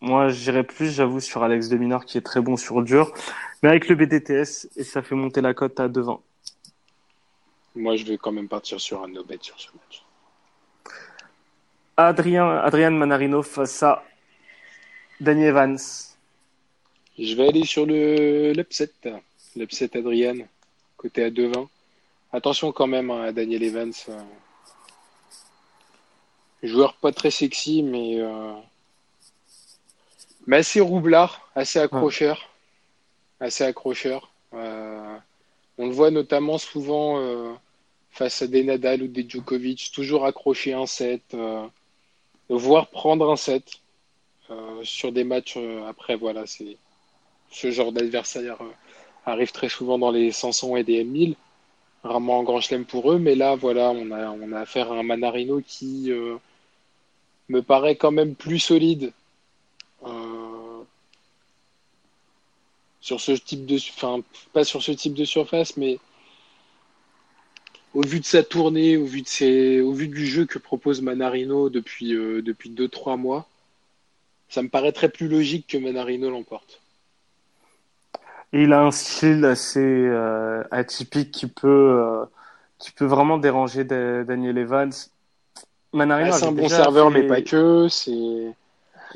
Moi, 0.00 0.28
j'irais 0.28 0.64
plus, 0.64 0.90
j'avoue, 0.92 1.20
sur 1.20 1.42
Alex 1.42 1.68
de 1.68 1.76
Minor 1.76 2.04
qui 2.04 2.18
est 2.18 2.22
très 2.22 2.40
bon 2.40 2.56
sur 2.56 2.82
dur, 2.82 3.12
mais 3.62 3.70
avec 3.70 3.88
le 3.88 3.94
BDTS 3.94 4.68
et 4.76 4.84
ça 4.84 5.02
fait 5.02 5.14
monter 5.14 5.40
la 5.40 5.54
cote 5.54 5.80
à 5.80 5.88
devant. 5.88 6.22
Moi, 7.74 7.96
je 7.96 8.04
vais 8.04 8.18
quand 8.18 8.32
même 8.32 8.48
partir 8.48 8.80
sur 8.80 9.02
un 9.02 9.08
no-bet 9.08 9.38
sur 9.40 9.58
ce 9.60 9.68
match. 9.72 10.02
Adrien, 11.96 12.58
Adrian 12.58 12.90
Manarino 12.90 13.42
face 13.42 13.82
à 13.82 14.04
Danny 15.20 15.44
Evans. 15.44 15.78
Je 17.18 17.34
vais 17.34 17.48
aller 17.48 17.64
sur 17.64 17.86
le 17.86 18.52
l'upset, 18.52 18.90
l'upset 19.56 19.96
Adrian, 19.96 20.36
côté 20.98 21.24
à 21.24 21.30
2-20. 21.30 21.68
Attention 22.32 22.72
quand 22.72 22.86
même 22.86 23.10
hein, 23.10 23.22
à 23.22 23.32
Daniel 23.32 23.62
Evans. 23.62 23.92
euh. 24.10 24.22
Joueur 26.62 26.94
pas 26.96 27.12
très 27.12 27.30
sexy, 27.30 27.82
mais, 27.82 28.20
euh, 28.20 28.52
mais 30.46 30.58
assez 30.58 30.80
roublard, 30.80 31.48
assez 31.54 31.78
accrocheur. 31.78 32.48
Assez 33.40 33.64
accrocheur. 33.64 34.30
Euh, 34.54 35.16
on 35.76 35.86
le 35.86 35.92
voit 35.92 36.10
notamment 36.10 36.58
souvent 36.58 37.18
euh, 37.18 37.52
face 38.10 38.42
à 38.42 38.46
des 38.46 38.64
Nadal 38.64 39.02
ou 39.02 39.08
des 39.08 39.28
Djokovic, 39.28 39.90
toujours 39.92 40.24
accrocher 40.24 40.72
un 40.72 40.86
set, 40.86 41.22
euh, 41.34 41.66
voire 42.48 42.88
prendre 42.88 43.30
un 43.30 43.36
set 43.36 43.80
sur 44.84 45.10
des 45.10 45.24
matchs. 45.24 45.58
après, 45.88 46.14
voilà, 46.14 46.46
c'est 46.46 46.76
ce 47.50 47.72
genre 47.72 47.90
d'adversaire 47.90 48.58
arrive 49.24 49.50
très 49.50 49.68
souvent 49.68 49.98
dans 49.98 50.12
les 50.12 50.30
500 50.30 50.76
et 50.76 50.84
des 50.84 51.02
1000, 51.02 51.34
rarement 52.04 52.38
en 52.38 52.42
grand 52.44 52.60
chelem 52.60 52.84
pour 52.84 53.10
eux, 53.10 53.18
mais 53.18 53.34
là, 53.34 53.56
voilà, 53.56 53.90
on 53.90 54.12
a, 54.12 54.30
on 54.30 54.52
a 54.52 54.60
affaire 54.60 54.92
à 54.92 54.94
un 54.94 55.02
Manarino 55.02 55.60
qui 55.66 56.12
me 57.48 57.62
paraît 57.62 57.96
quand 57.96 58.12
même 58.12 58.36
plus 58.36 58.60
solide 58.60 59.12
euh, 60.04 60.82
sur 63.00 63.20
ce 63.20 63.32
type 63.32 63.66
de, 63.66 63.76
enfin, 63.76 64.20
pas 64.52 64.64
sur 64.64 64.82
ce 64.82 64.92
type 64.92 65.14
de 65.14 65.24
surface, 65.24 65.76
mais 65.76 65.98
au 67.94 68.02
vu 68.02 68.20
de 68.20 68.24
sa 68.24 68.42
tournée, 68.42 68.96
au 68.96 69.06
vu 69.06 69.22
de 69.22 69.28
ses, 69.28 69.80
au 69.80 69.92
vu 69.92 70.08
du 70.08 70.26
jeu 70.26 70.44
que 70.44 70.58
propose 70.58 71.00
Manarino 71.02 71.70
depuis, 71.70 72.14
euh, 72.14 72.42
depuis 72.42 72.70
2-3 72.70 73.16
mois, 73.16 73.48
ça 74.48 74.62
me 74.62 74.68
paraîtrait 74.68 75.08
plus 75.08 75.28
logique 75.28 75.66
que 75.66 75.78
Manarino 75.78 76.30
l'emporte. 76.30 76.80
Il 78.52 78.72
a 78.72 78.82
un 78.82 78.90
style 78.90 79.44
assez 79.44 79.80
euh, 79.80 80.62
atypique 80.70 81.30
qui 81.30 81.46
peut, 81.46 81.66
euh, 81.68 82.24
qui 82.78 82.92
peut 82.92 83.04
vraiment 83.04 83.38
déranger 83.38 83.84
Da- 83.84 84.24
Daniel 84.24 84.58
Evans. 84.58 84.92
Manarino 85.92 86.30
Ah, 86.32 86.38
c'est 86.38 86.46
un 86.46 86.52
bon 86.52 86.68
serveur, 86.68 87.10
fait- 87.10 87.22
mais 87.22 87.28
pas 87.28 87.42
que. 87.42 87.88
C'est 87.88 88.54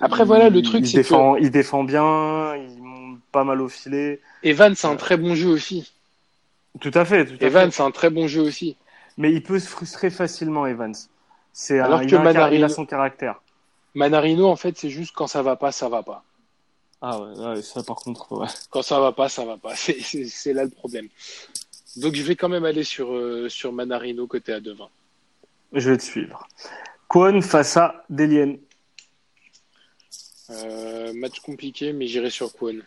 après 0.00 0.24
voilà 0.24 0.48
le 0.50 0.62
truc, 0.62 0.82
il 0.84 0.88
c'est 0.88 0.98
défend, 0.98 1.36
il 1.36 1.50
défend 1.50 1.84
bien, 1.84 2.56
il 2.56 2.82
monte 2.82 3.20
pas 3.32 3.44
mal 3.44 3.60
au 3.60 3.68
filet. 3.68 4.20
Evan 4.42 4.74
c'est 4.74 4.86
un 4.86 4.96
très 4.96 5.16
bon 5.16 5.34
jeu 5.34 5.48
aussi. 5.48 5.92
Tout 6.80 6.90
à 6.94 7.04
fait, 7.04 7.26
tout 7.26 7.42
à 7.42 7.46
Evan 7.46 7.70
fait. 7.70 7.76
c'est 7.76 7.82
un 7.82 7.90
très 7.90 8.10
bon 8.10 8.26
jeu 8.26 8.40
aussi. 8.42 8.76
Mais 9.16 9.32
il 9.32 9.42
peut 9.42 9.58
se 9.58 9.68
frustrer 9.68 10.08
facilement, 10.10 10.66
Evans. 10.66 10.94
C'est 11.52 11.80
un, 11.80 11.84
Alors 11.84 12.02
il, 12.02 12.10
que 12.10 12.16
a 12.16 12.22
Manarino- 12.22 12.54
il 12.56 12.64
a 12.64 12.68
son 12.68 12.86
caractère. 12.86 13.42
Manarino 13.94 14.46
en 14.48 14.56
fait 14.56 14.78
c'est 14.78 14.90
juste 14.90 15.12
quand 15.14 15.26
ça 15.26 15.42
va 15.42 15.56
pas, 15.56 15.72
ça 15.72 15.88
va 15.88 16.02
pas. 16.02 16.24
Ah 17.02 17.18
ouais, 17.20 17.38
ouais, 17.38 17.62
ça 17.62 17.82
par 17.82 17.96
contre, 17.96 18.30
ouais. 18.32 18.46
Quand 18.70 18.82
ça 18.82 19.00
va 19.00 19.12
pas, 19.12 19.28
ça 19.28 19.44
va 19.44 19.56
pas. 19.56 19.74
C'est- 19.74 20.52
là 20.52 20.64
le 20.64 20.70
problème. 20.70 21.08
Donc 21.96 22.14
je 22.14 22.22
vais 22.22 22.36
quand 22.36 22.48
même 22.48 22.64
aller 22.64 22.84
sur 22.84 23.12
euh, 23.12 23.48
sur 23.48 23.72
Manarino 23.72 24.26
côté 24.26 24.52
à 24.52 24.60
2-20. 24.60 24.88
Je 25.72 25.90
vais 25.90 25.96
te 25.96 26.02
suivre. 26.02 26.46
Kwon 27.08 27.40
face 27.42 27.76
à 27.76 28.04
Delien. 28.10 28.54
Euh, 30.50 31.12
match 31.14 31.40
compliqué, 31.40 31.92
mais 31.92 32.06
j'irai 32.06 32.30
sur 32.30 32.52
Kwon. 32.52 32.80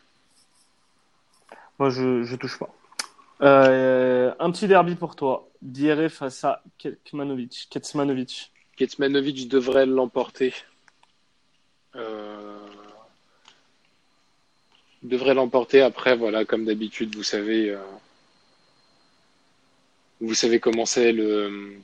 Moi, 1.80 1.90
je, 1.90 2.24
je 2.24 2.36
touche 2.36 2.60
pas. 2.60 2.74
Euh, 3.42 4.34
un 4.40 4.52
petit 4.52 4.68
derby 4.68 4.96
pour 4.96 5.16
toi. 5.16 5.50
Dieré 5.62 6.10
face 6.10 6.44
à 6.44 6.62
Kecmanovic. 6.78 7.68
Kecmanovic. 7.70 8.52
Ketsmanovic 8.78 9.48
devrait 9.48 9.86
l'emporter. 9.86 10.54
Euh, 11.96 12.60
devrait 15.04 15.34
l'emporter. 15.34 15.82
Après, 15.82 16.16
voilà, 16.16 16.46
comme 16.46 16.66
d'habitude, 16.66 17.16
vous 17.16 17.24
savez, 17.24 17.70
euh, 17.70 17.82
vous 20.22 20.34
savez 20.34 20.60
comment 20.60 20.86
c'est 20.86 21.12
le 21.12 21.78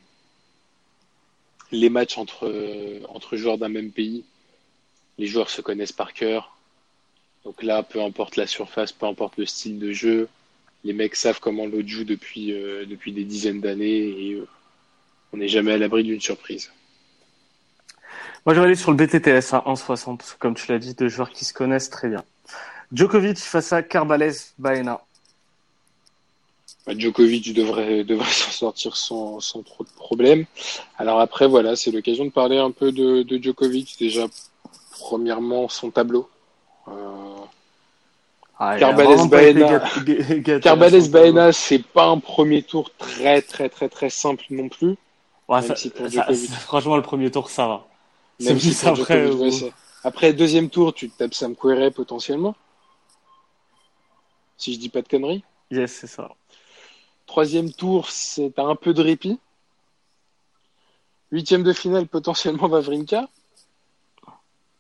les 1.72 1.90
matchs 1.90 2.18
entre 2.18 2.52
entre 3.10 3.38
joueurs 3.38 3.58
d'un 3.60 3.70
même 3.70 3.92
pays. 3.92 4.26
Les 5.20 5.28
joueurs 5.28 5.52
se 5.52 5.62
connaissent 5.62 5.92
par 5.92 6.14
cœur. 6.14 6.58
Donc 7.46 7.62
là, 7.62 7.84
peu 7.84 8.02
importe 8.02 8.36
la 8.36 8.48
surface, 8.48 8.92
peu 8.92 9.06
importe 9.06 9.38
le 9.38 9.46
style 9.46 9.78
de 9.78 9.92
jeu, 9.92 10.28
les 10.84 10.94
mecs 10.94 11.16
savent 11.16 11.40
comment 11.40 11.66
l'autre 11.66 11.88
joue 11.88 12.06
depuis 12.06 12.54
euh, 12.54 12.86
depuis 12.86 13.12
des 13.12 13.26
dizaines 13.26 13.62
d'années 13.62 14.08
et 14.08 14.34
euh, 14.34 14.48
on 15.34 15.38
n'est 15.38 15.48
jamais 15.48 15.74
à 15.74 15.78
l'abri 15.78 16.04
d'une 16.04 16.22
surprise. 16.22 16.72
Moi, 18.46 18.56
je 18.56 18.60
vais 18.62 18.66
aller 18.66 18.76
sur 18.76 18.92
le 18.92 18.98
BTTS 18.98 19.54
à 19.54 19.64
1,60. 19.68 20.18
parce 20.18 20.34
que, 20.34 20.40
Comme 20.40 20.56
tu 20.56 20.72
l'as 20.72 20.80
dit, 20.80 20.94
deux 20.96 21.10
joueurs 21.10 21.30
qui 21.30 21.46
se 21.46 21.54
connaissent 21.54 21.90
très 21.90 22.08
bien. 22.08 22.24
Djokovic 22.92 23.38
face 23.38 23.74
à 23.74 23.84
Carbales 23.84 24.34
Baena. 24.58 25.02
Bah, 26.88 26.94
Djokovic 26.98 27.54
devrait, 27.54 28.04
devrait 28.06 28.32
s'en 28.32 28.52
sortir 28.52 28.96
sans, 28.96 29.40
sans 29.42 29.62
trop 29.62 29.84
de 29.84 29.90
problèmes. 29.90 30.46
Alors 30.98 31.20
après, 31.20 31.48
voilà, 31.48 31.76
c'est 31.76 31.92
l'occasion 31.92 32.26
de 32.26 32.32
parler 32.32 32.58
un 32.58 32.72
peu 32.72 32.92
de, 32.92 33.24
de 33.24 33.44
Djokovic. 33.44 33.98
Déjà, 34.00 34.26
premièrement, 35.00 35.68
son 35.70 35.90
tableau. 35.92 36.30
Euh, 36.88 36.92
Ah, 38.62 38.78
Carbales 38.78 39.30
Baena. 39.30 39.80
Carbales 40.60 41.54
c'est 41.54 41.82
pas 41.82 42.08
un 42.08 42.20
premier 42.20 42.62
tour 42.62 42.92
très 42.98 43.42
très 43.42 43.70
très 43.70 43.88
très 43.88 44.10
simple 44.10 44.44
non 44.50 44.68
plus. 44.68 44.98
Ouais, 45.48 45.62
ça- 45.62 45.76
si 45.78 45.90
ça- 45.90 46.34
franchement, 46.56 46.98
le 46.98 47.02
premier 47.02 47.32
tour, 47.32 47.50
ça 47.50 47.68
va. 47.68 47.88
Même 48.42 48.60
si 48.60 48.76
pour 48.76 48.90
après. 48.90 49.28
Djokovic, 49.28 49.40
où- 49.40 49.44
ouais, 49.44 49.52
c'est- 49.52 49.74
Après, 50.04 50.34
deuxième 50.34 50.70
tour, 50.70 50.94
tu 50.94 51.10
te 51.10 51.18
tapes 51.18 51.34
Sam 51.34 51.56
Querrey 51.56 51.92
potentiellement. 51.92 52.56
Si 54.58 54.74
je 54.74 54.80
dis 54.80 54.90
pas 54.90 55.02
de 55.02 55.08
conneries. 55.08 55.44
Yes, 55.72 55.94
c'est 55.94 56.08
ça. 56.08 56.30
Troisième 57.28 57.72
tour, 57.72 58.10
c'est 58.10 58.52
t'as 58.56 58.64
un 58.66 58.76
peu 58.76 58.94
de 58.94 59.02
répit. 59.02 59.40
Huitième 61.32 61.64
de 61.64 61.74
finale, 61.74 62.08
potentiellement 62.08 62.68
Vavrinka. 62.68 63.28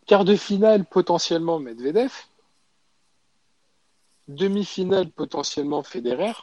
Quart 0.10 0.26
de 0.26 0.36
finale, 0.36 0.86
potentiellement 0.86 1.60
Medvedev. 1.60 2.12
Demi-finale, 4.28 5.12
potentiellement 5.12 5.84
Federer. 5.84 6.34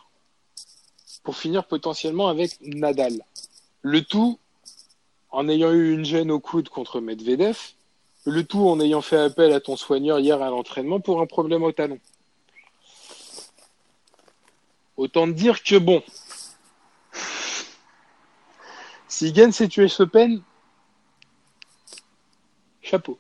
Pour 1.25 1.37
finir 1.37 1.67
potentiellement 1.67 2.29
avec 2.29 2.61
Nadal. 2.61 3.25
Le 3.83 4.05
tout 4.05 4.39
en 5.31 5.49
ayant 5.49 5.73
eu 5.73 5.93
une 5.95 6.05
gêne 6.05 6.31
au 6.31 6.39
coude 6.39 6.69
contre 6.69 7.01
Medvedev. 7.01 7.59
Le 8.25 8.45
tout 8.45 8.69
en 8.69 8.79
ayant 8.79 9.03
fait 9.03 9.19
appel 9.19 9.53
à 9.53 9.59
ton 9.59 9.77
soigneur 9.77 10.21
hier 10.21 10.41
à 10.41 10.51
l'entraînement 10.51 11.01
pour 11.01 11.21
un 11.21 11.27
problème 11.27 11.65
au 11.65 11.73
talon. 11.73 11.99
Autant 14.97 15.27
dire 15.27 15.65
que 15.65 15.75
bon, 15.75 16.05
s'il 19.09 19.33
gagne 19.33 19.51
cette 19.51 19.77
US 19.77 19.99
Open, 19.99 20.41
chapeau. 22.81 23.19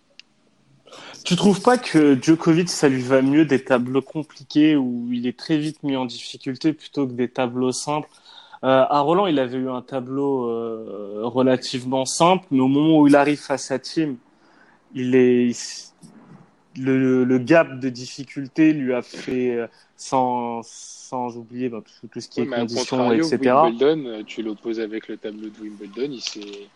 Tu 1.27 1.35
trouves 1.35 1.61
pas 1.61 1.77
que 1.77 2.17
Djokovic, 2.23 2.69
ça 2.69 2.89
lui 2.89 3.03
va 3.03 3.21
mieux 3.21 3.45
des 3.45 3.65
tableaux 3.65 4.01
compliqués 4.01 4.77
où 4.77 5.09
il 5.11 5.27
est 5.27 5.37
très 5.37 5.59
vite 5.59 5.83
mis 5.83 5.97
en 5.97 6.07
difficulté 6.07 6.73
plutôt 6.73 7.05
que 7.05 7.13
des 7.15 7.29
tableaux 7.29 7.73
simples? 7.73 8.09
Euh, 8.63 8.85
À 8.89 9.01
Roland, 9.01 9.27
il 9.27 9.41
avait 9.41 9.59
eu 9.59 9.69
un 9.69 9.83
tableau 9.83 10.49
euh, 10.49 11.23
relativement 11.25 12.05
simple, 12.05 12.47
mais 12.53 12.61
au 12.61 12.69
moment 12.69 13.01
où 13.01 13.09
il 13.09 13.17
arrive 13.17 13.41
face 13.41 13.73
à 13.73 13.81
Tim, 13.81 14.15
il 14.95 15.17
est 15.17 15.51
le, 16.77 17.25
le 17.25 17.39
gap 17.39 17.81
de 17.81 17.89
difficulté 17.89 18.73
lui 18.73 18.95
a 18.95 19.03
fait 19.03 19.51
euh, 19.57 19.67
sans 19.97 20.61
sans 20.63 21.37
oublier 21.37 21.69
bah, 21.69 21.83
tout, 22.01 22.07
tout 22.07 22.21
ce 22.21 22.29
qui 22.29 22.43
est 22.43 22.47
conditions, 22.47 23.13
etc. 23.13 23.39
Wimbledon, 23.63 24.07
euh, 24.07 24.23
tu 24.25 24.43
l'opposes 24.43 24.79
avec 24.79 25.09
le 25.09 25.17
tableau 25.17 25.49
de 25.49 25.61
Wimbledon, 25.61 26.13
il, 26.13 26.21
s'est- 26.21 26.69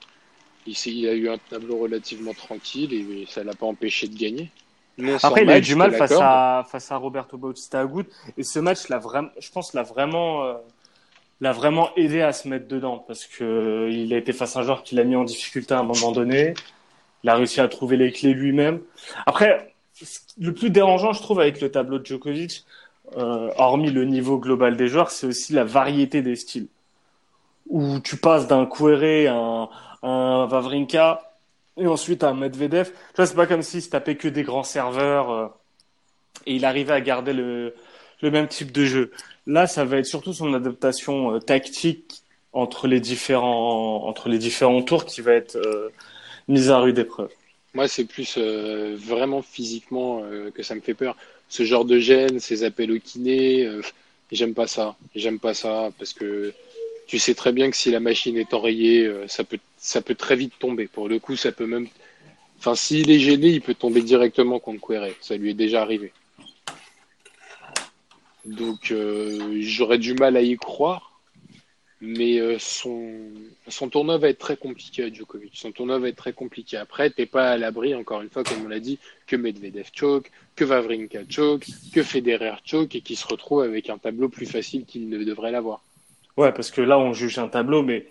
il, 0.66 0.76
s'est- 0.76 0.90
il 0.92 1.08
a 1.08 1.14
eu 1.14 1.28
un 1.28 1.38
tableau 1.38 1.78
relativement 1.78 2.34
tranquille 2.34 2.92
et 2.92 3.26
ça 3.28 3.42
l'a 3.44 3.54
pas 3.54 3.66
empêché 3.66 4.08
de 4.08 4.16
gagner. 4.16 4.50
Non 4.98 5.16
Après, 5.22 5.42
il 5.44 5.50
a 5.50 5.58
eu 5.58 5.60
du 5.62 5.74
mal 5.76 5.92
face 5.92 6.12
à, 6.12 6.66
face 6.70 6.92
à 6.92 6.96
Roberto 6.96 7.38
Bautista 7.38 7.80
Agut. 7.80 8.04
Et 8.36 8.42
ce 8.42 8.58
match, 8.58 8.88
l'a 8.88 8.98
vraiment, 8.98 9.30
je 9.38 9.50
pense, 9.50 9.72
l'a 9.72 9.82
vraiment, 9.82 10.44
euh, 10.44 10.54
l'a 11.40 11.52
vraiment 11.52 11.90
aidé 11.96 12.20
à 12.20 12.32
se 12.32 12.48
mettre 12.48 12.68
dedans 12.68 12.98
parce 12.98 13.24
que 13.26 13.44
euh, 13.44 13.90
il 13.90 14.12
a 14.12 14.18
été 14.18 14.32
face 14.32 14.56
à 14.56 14.60
un 14.60 14.62
joueur 14.62 14.82
qui 14.82 14.94
l'a 14.96 15.04
mis 15.04 15.16
en 15.16 15.24
difficulté 15.24 15.72
à 15.74 15.78
un 15.78 15.84
moment 15.84 16.12
donné. 16.12 16.54
Il 17.24 17.30
a 17.30 17.34
réussi 17.36 17.60
à 17.60 17.68
trouver 17.68 17.96
les 17.96 18.12
clés 18.12 18.34
lui-même. 18.34 18.80
Après, 19.26 19.74
le 20.38 20.52
plus 20.52 20.70
dérangeant, 20.70 21.12
je 21.12 21.22
trouve, 21.22 21.40
avec 21.40 21.60
le 21.60 21.70
tableau 21.70 21.98
de 21.98 22.04
Djokovic, 22.06 22.64
euh, 23.16 23.50
hormis 23.56 23.90
le 23.90 24.04
niveau 24.04 24.38
global 24.38 24.76
des 24.76 24.88
joueurs, 24.88 25.10
c'est 25.10 25.26
aussi 25.26 25.52
la 25.52 25.64
variété 25.64 26.22
des 26.22 26.36
styles. 26.36 26.68
Où 27.68 28.00
tu 28.00 28.16
passes 28.16 28.48
d'un 28.48 28.66
Querrey 28.66 29.26
à 29.28 29.34
un, 29.36 29.68
un 30.02 30.46
Vavrinka 30.46 31.30
et 31.76 31.86
ensuite 31.86 32.24
un 32.24 32.34
Medvedev. 32.34 32.90
Tu 32.90 33.16
vois, 33.16 33.26
c'est 33.26 33.34
pas 33.34 33.46
comme 33.46 33.62
s'il 33.62 33.82
se 33.82 33.88
tapait 33.88 34.16
que 34.16 34.28
des 34.28 34.42
grands 34.42 34.64
serveurs 34.64 35.30
euh, 35.30 35.48
et 36.46 36.54
il 36.54 36.64
arrivait 36.64 36.92
à 36.92 37.00
garder 37.00 37.32
le, 37.32 37.74
même 38.22 38.48
type 38.48 38.72
de 38.72 38.84
jeu. 38.84 39.10
Là, 39.46 39.66
ça 39.66 39.84
va 39.84 39.98
être 39.98 40.06
surtout 40.06 40.32
son 40.32 40.52
adaptation 40.54 41.34
euh, 41.34 41.38
tactique 41.38 42.22
entre 42.52 42.88
les 42.88 43.00
différents 43.00 44.82
tours 44.82 45.04
qui 45.04 45.20
va 45.20 45.32
être 45.32 45.56
euh, 45.56 45.88
mise 46.48 46.70
à 46.70 46.78
rude 46.78 46.98
épreuve. 46.98 47.30
Moi, 47.74 47.86
c'est 47.86 48.04
plus 48.04 48.36
vraiment 48.36 49.42
physiquement 49.42 50.24
que 50.52 50.64
ça 50.64 50.74
me 50.74 50.80
fait 50.80 50.94
peur. 50.94 51.16
Ce 51.48 51.62
genre 51.62 51.84
de 51.84 52.00
gêne, 52.00 52.40
ces 52.40 52.64
appels 52.64 52.90
au 52.90 52.98
kiné, 52.98 53.70
j'aime 54.32 54.54
pas 54.54 54.66
ça. 54.66 54.96
J'aime 55.14 55.38
pas 55.38 55.54
ça 55.54 55.90
parce 55.96 56.12
que 56.12 56.52
tu 57.10 57.18
sais 57.18 57.34
très 57.34 57.50
bien 57.50 57.72
que 57.72 57.76
si 57.76 57.90
la 57.90 57.98
machine 57.98 58.36
est 58.36 58.54
enrayée, 58.54 59.04
euh, 59.04 59.26
ça 59.26 59.42
peut, 59.42 59.58
ça 59.76 60.00
peut 60.00 60.14
très 60.14 60.36
vite 60.36 60.52
tomber. 60.60 60.86
Pour 60.86 61.08
le 61.08 61.18
coup, 61.18 61.34
ça 61.34 61.50
peut 61.50 61.66
même. 61.66 61.88
Enfin, 62.60 62.76
s'il 62.76 63.10
est 63.10 63.18
gêné, 63.18 63.48
il 63.48 63.62
peut 63.62 63.74
tomber 63.74 64.00
directement 64.00 64.60
contre 64.60 64.86
Querrey. 64.86 65.16
Ça 65.20 65.36
lui 65.36 65.50
est 65.50 65.54
déjà 65.54 65.82
arrivé. 65.82 66.12
Donc, 68.44 68.92
euh, 68.92 69.58
j'aurais 69.60 69.98
du 69.98 70.14
mal 70.14 70.36
à 70.36 70.42
y 70.42 70.56
croire. 70.56 71.20
Mais 72.00 72.38
euh, 72.38 72.60
son, 72.60 73.12
son 73.66 73.88
tournoi 73.88 74.16
va 74.16 74.28
être 74.28 74.38
très 74.38 74.56
compliqué 74.56 75.02
à 75.02 75.12
Djokovic. 75.12 75.50
Son 75.54 75.72
tournoi 75.72 75.98
va 75.98 76.10
être 76.10 76.16
très 76.16 76.32
compliqué. 76.32 76.76
Après, 76.76 77.10
t'es 77.10 77.26
pas 77.26 77.50
à 77.50 77.56
l'abri, 77.56 77.92
encore 77.92 78.22
une 78.22 78.30
fois, 78.30 78.44
comme 78.44 78.64
on 78.64 78.68
l'a 78.68 78.78
dit, 78.78 79.00
que 79.26 79.34
Medvedev 79.34 79.90
choke, 79.92 80.30
que 80.54 80.64
Vavrinka 80.64 81.22
choke, 81.28 81.66
que 81.92 82.04
Federer 82.04 82.54
choke 82.64 82.94
et 82.94 83.00
qu'il 83.00 83.16
se 83.16 83.26
retrouve 83.26 83.62
avec 83.62 83.90
un 83.90 83.98
tableau 83.98 84.28
plus 84.28 84.46
facile 84.46 84.84
qu'il 84.84 85.08
ne 85.08 85.24
devrait 85.24 85.50
l'avoir. 85.50 85.82
Ouais, 86.40 86.52
parce 86.52 86.70
que 86.70 86.80
là, 86.80 86.98
on 86.98 87.12
juge 87.12 87.38
un 87.38 87.48
tableau, 87.48 87.82
mais 87.82 88.06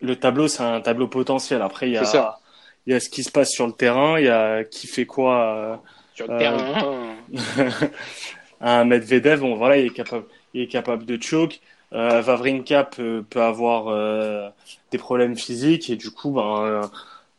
le 0.00 0.16
tableau, 0.16 0.48
c'est 0.48 0.62
un 0.62 0.80
tableau 0.80 1.08
potentiel. 1.08 1.62
Après, 1.62 1.88
il 1.88 1.92
y 1.92 1.96
a, 1.98 2.38
il 2.86 2.92
y 2.92 2.96
a 2.96 3.00
ce 3.00 3.08
qui 3.08 3.24
se 3.24 3.30
passe 3.30 3.50
sur 3.50 3.66
le 3.66 3.72
terrain, 3.72 4.18
il 4.18 4.26
y 4.26 4.28
a 4.28 4.64
qui 4.64 4.86
fait 4.86 5.06
quoi 5.06 5.82
Sur 6.14 6.26
le 6.26 6.32
Euh, 6.32 6.38
terrain, 6.38 6.82
euh, 6.82 7.16
un 8.60 8.84
Medvedev. 8.84 9.40
Bon, 9.40 9.56
voilà, 9.56 9.78
il 9.78 9.86
est 9.86 9.90
capable, 9.94 10.26
il 10.54 10.62
est 10.62 10.68
capable 10.68 11.04
de 11.04 11.20
choke. 11.20 11.60
Euh, 11.94 12.20
Vavrinka 12.20 12.84
peut, 12.84 13.24
peut 13.28 13.42
avoir 13.42 13.88
euh, 13.88 14.48
des 14.90 14.98
problèmes 14.98 15.36
physiques 15.36 15.90
et 15.90 15.96
du 15.96 16.10
coup, 16.10 16.32
ben, 16.32 16.62
euh, 16.64 16.82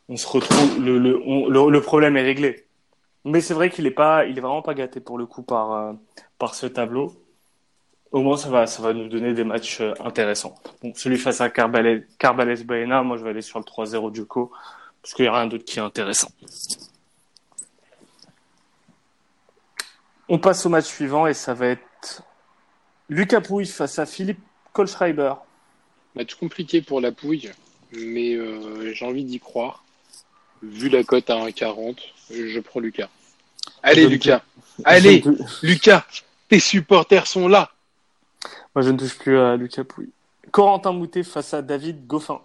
on 0.10 0.18
se 0.18 0.28
retrouve, 0.28 0.84
le, 0.84 0.98
le, 1.00 1.22
on- 1.26 1.48
le, 1.50 1.70
le 1.72 1.82
problème 1.82 2.18
est 2.18 2.24
réglé. 2.24 2.66
Mais 3.26 3.42
c'est 3.42 3.54
vrai 3.54 3.70
qu'il 3.70 3.86
est 3.88 3.92
pas, 3.92 4.26
il 4.26 4.38
est 4.38 4.42
vraiment 4.42 4.62
pas 4.64 4.74
gâté 4.76 5.00
pour 5.02 5.18
le 5.18 5.26
coup 5.28 5.44
par, 5.44 5.74
euh, 5.74 5.94
par 6.40 6.56
ce 6.56 6.68
tableau. 6.68 7.14
Au 8.12 8.22
moins, 8.22 8.38
ça 8.38 8.50
va, 8.50 8.66
ça 8.66 8.82
va 8.82 8.94
nous 8.94 9.08
donner 9.08 9.34
des 9.34 9.44
matchs 9.44 9.82
euh, 9.82 9.94
intéressants. 10.04 10.56
Bon, 10.82 10.92
celui 10.96 11.18
face 11.18 11.42
à 11.42 11.50
Carbales, 11.50 12.08
Carbales 12.18 12.64
Baena, 12.64 13.04
moi, 13.04 13.18
je 13.18 13.24
vais 13.24 13.30
aller 13.30 13.42
sur 13.44 13.60
le 13.60 13.66
3-0 13.66 14.16
Djoko, 14.16 14.52
parce 15.02 15.14
qu'il 15.14 15.26
n'y 15.26 15.30
a 15.30 15.34
rien 15.34 15.46
d'autre 15.46 15.64
qui 15.64 15.78
est 15.78 15.82
intéressant. 15.82 16.30
On 20.28 20.40
passe 20.40 20.66
au 20.66 20.70
match 20.70 20.86
suivant 20.86 21.28
et 21.28 21.34
ça 21.34 21.54
va 21.54 21.68
être 21.68 22.24
Lucas 23.10 23.42
Pouille 23.42 23.66
face 23.66 24.00
à 24.00 24.06
Philippe 24.06 24.40
Kohlschreiber. 24.74 25.34
match 26.16 26.36
compliqué 26.36 26.82
pour 26.82 27.02
la 27.02 27.12
pouille, 27.12 27.52
mais 27.92 28.34
euh, 28.34 28.94
j'ai 28.94 29.06
envie 29.06 29.24
d'y 29.24 29.40
croire. 29.40 29.84
Vu 30.62 30.90
la 30.90 31.04
cote 31.04 31.30
à 31.30 31.36
1,40, 31.36 31.98
je 32.32 32.60
prends 32.60 32.80
Lucas. 32.80 33.10
Allez, 33.82 34.08
Lucas. 34.08 34.44
Allez, 34.84 35.24
Lucas. 35.64 36.06
Tes 36.48 36.60
supporters 36.60 37.28
sont 37.28 37.48
là. 37.48 37.72
Moi, 38.76 38.84
je 38.84 38.90
ne 38.92 38.98
touche 38.98 39.18
plus 39.18 39.38
à 39.38 39.56
Lucas 39.56 39.84
Pouille. 39.84 40.10
Corentin 40.52 40.92
Moutet 40.94 41.24
face 41.24 41.54
à 41.54 41.62
David 41.62 42.08
Goffin. 42.08 42.42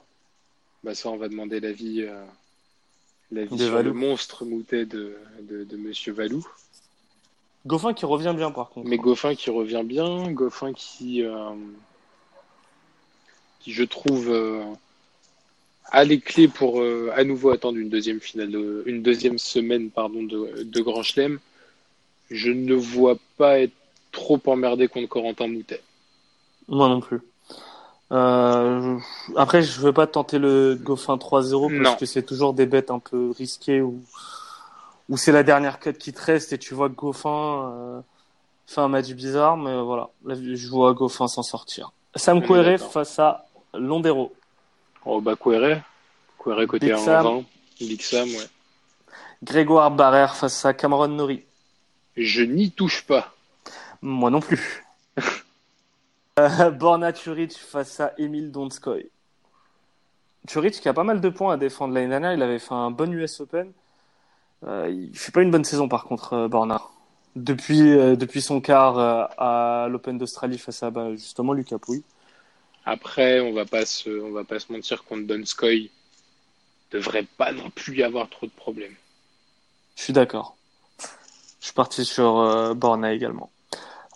Bah 0.83 0.95
ça, 0.95 1.09
on 1.09 1.17
va 1.17 1.29
demander 1.29 1.61
l'avis, 1.61 2.03
euh, 2.03 2.25
sur 3.57 3.73
Valou. 3.73 3.89
le 3.89 3.93
monstre 3.95 4.45
moutet 4.45 4.85
de, 4.85 5.17
de, 5.41 5.65
de 5.65 5.77
Monsieur 5.77 6.13
Valou. 6.13 6.47
Goffin 7.67 7.95
qui 7.95 8.05
revient 8.05 8.35
bien, 8.37 8.51
par 8.51 8.69
contre. 8.69 8.89
Mais 8.89 8.99
Goffin 8.99 9.35
qui 9.35 9.49
revient 9.49 9.83
bien, 9.85 10.31
Goffin 10.33 10.75
qui, 10.75 11.23
euh, 11.23 11.55
qui 13.61 13.73
je 13.73 13.85
trouve, 13.85 14.29
euh, 14.31 14.63
a 15.91 16.05
les 16.05 16.21
clés 16.21 16.49
pour 16.49 16.81
euh, 16.81 17.11
à 17.15 17.25
nouveau 17.25 17.51
attendre 17.51 17.79
une 17.79 17.89
deuxième 17.89 18.21
finale, 18.21 18.55
une 18.85 19.03
deuxième 19.03 19.39
semaine 19.39 19.91
pardon 19.91 20.23
de, 20.23 20.63
de 20.63 20.81
Grand 20.83 21.03
Chelem. 21.03 21.39
Je 22.31 22.51
ne 22.51 22.69
le 22.69 22.75
vois 22.75 23.17
pas 23.39 23.61
être 23.61 23.73
trop 24.15 24.41
emmerdé 24.47 24.89
contre 24.89 25.09
Corentin 25.09 25.49
Moutet. 25.49 25.83
Moi 26.69 26.89
non 26.89 27.01
plus. 27.01 27.21
Euh, 28.13 28.99
je- 29.29 29.35
Après, 29.37 29.63
je 29.63 29.81
veux 29.81 29.93
pas 29.93 30.07
tenter 30.07 30.39
le 30.39 30.75
Goffin 30.81 31.17
3-0 31.19 31.69
parce 31.69 31.81
Non. 31.93 31.97
que 31.97 32.07
c'est 32.07 32.23
toujours 32.23 32.55
des 32.55 32.67
bêtes 32.67 32.91
un 32.91 32.99
peu 32.99 33.33
risquées 33.37 33.81
où, 33.81 34.01
où 35.09 35.17
c'est 35.17 35.33
la 35.33 35.43
dernière 35.43 35.81
cut 35.81 35.95
qui 35.95 36.13
te 36.13 36.23
reste 36.23 36.53
et 36.53 36.59
tu 36.59 36.75
vois 36.75 36.89
que 36.89 36.95
Goffin 36.95 37.73
euh, 37.75 38.01
fait 38.67 38.81
un 38.81 38.89
match 38.89 39.11
bizarre, 39.11 39.57
mais 39.57 39.81
voilà, 39.83 40.11
Là, 40.25 40.35
je 40.35 40.69
vois 40.69 40.93
Goffin 40.95 41.29
s'en 41.29 41.43
sortir. 41.43 41.93
Sam 42.15 42.41
d'accord. 42.41 42.93
face 42.93 43.19
à 43.19 43.47
Londero. 43.75 44.33
Oh 45.05 45.21
bah 45.21 45.35
Querrey, 45.37 45.83
Querrey 46.43 46.67
côté 46.67 46.87
Big 46.87 46.97
Sam. 46.97 47.27
1,20, 47.27 47.45
Big 47.81 48.01
Sam, 48.03 48.29
ouais. 48.29 48.49
Grégoire 49.43 49.91
Barrère 49.91 50.37
face 50.37 50.65
à 50.65 50.73
Cameron 50.73 51.09
Norrie. 51.09 51.43
Je 52.17 52.43
n'y 52.43 52.71
touche 52.71 53.05
pas. 53.07 53.34
Moi 54.05 54.31
non 54.31 54.41
plus. 54.41 54.85
euh, 56.39 56.71
Borna 56.71 57.13
Turic 57.13 57.57
face 57.59 57.99
à 58.01 58.13
Emile 58.19 58.53
Donskoy. 58.53 59.11
Turic 60.47 60.81
qui 60.81 60.89
a 60.89 60.95
pas 60.95 61.05
mal 61.05 61.21
de 61.21 61.29
points 61.29 61.55
à 61.55 61.57
défendre 61.59 61.95
l'année 61.95 62.09
dernière, 62.09 62.33
il 62.33 62.43
avait 62.43 62.59
fait 62.59 62.73
un 62.75 62.91
bon 62.91 63.13
US 63.13 63.41
Open. 63.41 63.73
Euh, 64.67 64.89
il 64.91 65.17
fait 65.19 65.33
pas 65.33 65.43
une 65.43 65.51
bonne 65.51 65.65
saison 65.65 65.89
par 65.89 66.05
contre, 66.05 66.35
euh, 66.35 66.49
Borna. 66.49 66.83
depuis, 67.37 67.93
euh, 67.93 68.17
depuis 68.17 68.43
son 68.43 68.61
quart 68.61 68.99
euh, 68.99 69.27
à 69.39 69.89
l'Open 69.91 70.19
d'Australie 70.19 70.59
face 70.59 70.83
à 70.83 70.91
bah, 70.91 71.13
justement 71.17 71.53
Lucas 71.55 71.79
Pouille. 71.79 72.05
Après, 72.87 73.41
on 73.41 73.53
va 73.53 73.67
pas 73.67 73.85
se, 73.85 74.09
on 74.09 74.33
va 74.33 74.45
pas 74.45 74.59
se 74.59 74.73
mentir 74.73 75.05
contre 75.05 75.27
Donskoy 75.27 75.93
devrait 76.91 77.25
pas 77.25 77.53
non 77.53 77.71
plus 77.71 77.97
y 77.99 78.03
avoir 78.03 78.31
trop 78.31 78.47
de 78.47 78.53
problèmes. 78.53 78.97
Je 79.97 80.03
suis 80.05 80.13
d'accord. 80.13 80.57
Je 81.61 81.67
suis 81.67 81.75
parti 81.75 82.05
sur 82.05 82.39
euh, 82.41 82.75
Borna 82.75 83.13
également. 83.13 83.54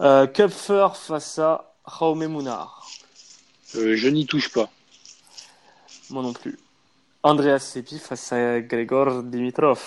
Euh, 0.00 0.26
Kupfer 0.26 0.88
face 0.94 1.38
à 1.38 1.74
Jaume 1.98 2.26
Munar? 2.26 2.86
Euh, 3.76 3.96
je 3.96 4.08
n'y 4.08 4.26
touche 4.26 4.50
pas. 4.52 4.68
Moi 6.10 6.22
non 6.22 6.32
plus. 6.32 6.58
Andreas 7.22 7.58
Sepi 7.58 7.98
face 7.98 8.32
à 8.32 8.60
Gregor 8.60 9.22
Dimitrov. 9.22 9.80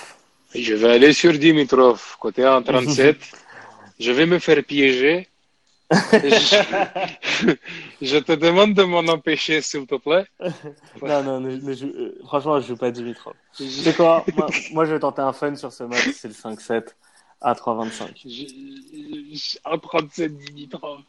Je 0.54 0.74
vais 0.74 0.91
aller 0.91 1.13
sur 1.13 1.32
Dimitrov, 1.34 2.17
côté 2.19 2.41
1,37. 2.43 3.15
je 4.00 4.12
vais 4.12 4.26
me 4.26 4.38
faire 4.39 4.62
piéger. 4.65 5.28
je, 5.91 7.54
je 8.02 8.17
te 8.17 8.32
demande 8.34 8.74
de 8.74 8.84
m'en 8.84 9.00
empêcher, 9.00 9.62
s'il 9.62 9.86
te 9.88 9.95
plaît. 9.95 10.26
Non, 11.02 11.24
non, 11.24 11.39
ne- 11.41 11.56
ne 11.58 11.74
joue- 11.74 11.88
euh, 11.88 12.19
franchement, 12.26 12.60
je 12.60 12.67
joue 12.67 12.78
pas 12.78 12.91
Dimitrov. 12.91 13.34
Tu 13.56 13.67
sais 13.69 13.93
quoi? 13.93 14.24
Moi, 14.36 14.47
moi, 14.71 14.86
je 14.86 14.93
vais 14.93 15.00
tenter 15.00 15.21
un 15.21 15.34
fun 15.34 15.56
sur 15.56 15.71
ce 15.74 15.84
match, 15.84 16.10
c'est 16.15 16.28
le 16.28 16.34
5-7 16.34 16.84
à 17.41 17.54
3,25. 17.56 18.21
Je- 18.23 18.30
je- 19.36 19.58
1,37 19.65 20.38
Dimitrov. 20.38 20.99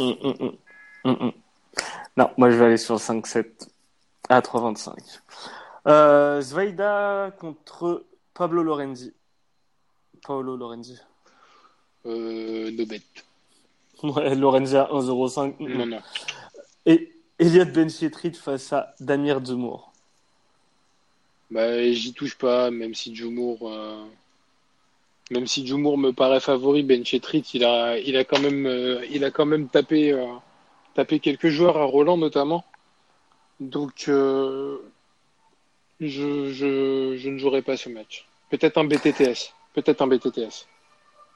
Hum, 0.00 0.16
hum, 0.22 0.34
hum. 0.40 0.56
Hum, 1.04 1.16
hum. 1.20 1.32
Non, 2.16 2.30
moi 2.38 2.50
je 2.50 2.56
vais 2.56 2.64
aller 2.66 2.76
sur 2.76 2.94
le 2.94 3.00
5-7 3.00 3.68
à 4.28 4.40
3,25. 4.40 4.94
Euh, 5.86 6.40
contre 7.38 8.04
Pablo 8.32 8.62
Lorenzi. 8.62 9.12
Paolo 10.26 10.56
Lorenzi. 10.56 10.98
Euh, 12.06 12.70
no. 12.70 13.24
Ouais, 14.02 14.34
Lorenzi 14.34 14.76
à 14.76 14.88
1,05. 14.90 15.56
Hum, 15.60 15.66
hum. 15.66 15.76
Non, 15.78 15.86
non. 15.86 16.00
Et 16.86 17.12
Elliot 17.38 17.66
Benchietrit 17.66 18.32
face 18.34 18.72
à 18.72 18.94
Damir 19.00 19.40
Dumour. 19.40 19.92
Bah, 21.50 21.92
j'y 21.92 22.12
touche 22.12 22.36
pas, 22.36 22.70
même 22.70 22.94
si 22.94 23.14
Jumour, 23.14 23.70
euh, 23.70 24.04
même 25.30 25.46
si 25.46 25.66
Jumour 25.66 25.98
me 25.98 26.12
paraît 26.12 26.40
favori, 26.40 26.82
Ben 26.82 27.04
Chetrit, 27.04 27.44
il 27.54 27.64
a, 27.64 27.98
il 27.98 28.16
a 28.16 28.24
quand 28.24 28.40
même, 28.40 28.66
euh, 28.66 29.04
il 29.10 29.24
a 29.24 29.30
quand 29.30 29.46
même 29.46 29.68
tapé, 29.68 30.12
euh, 30.12 30.26
tapé 30.94 31.20
quelques 31.20 31.48
joueurs 31.48 31.76
à 31.76 31.84
Roland 31.84 32.16
notamment. 32.16 32.64
Donc, 33.60 34.04
je, 34.06 34.78
je, 36.00 37.16
je 37.16 37.28
ne 37.28 37.38
jouerai 37.38 37.62
pas 37.62 37.76
ce 37.76 37.88
match. 37.88 38.26
Peut-être 38.50 38.78
un 38.78 38.84
BTTS. 38.84 39.54
Peut-être 39.74 40.02
un 40.02 40.06
BTTS. 40.06 40.66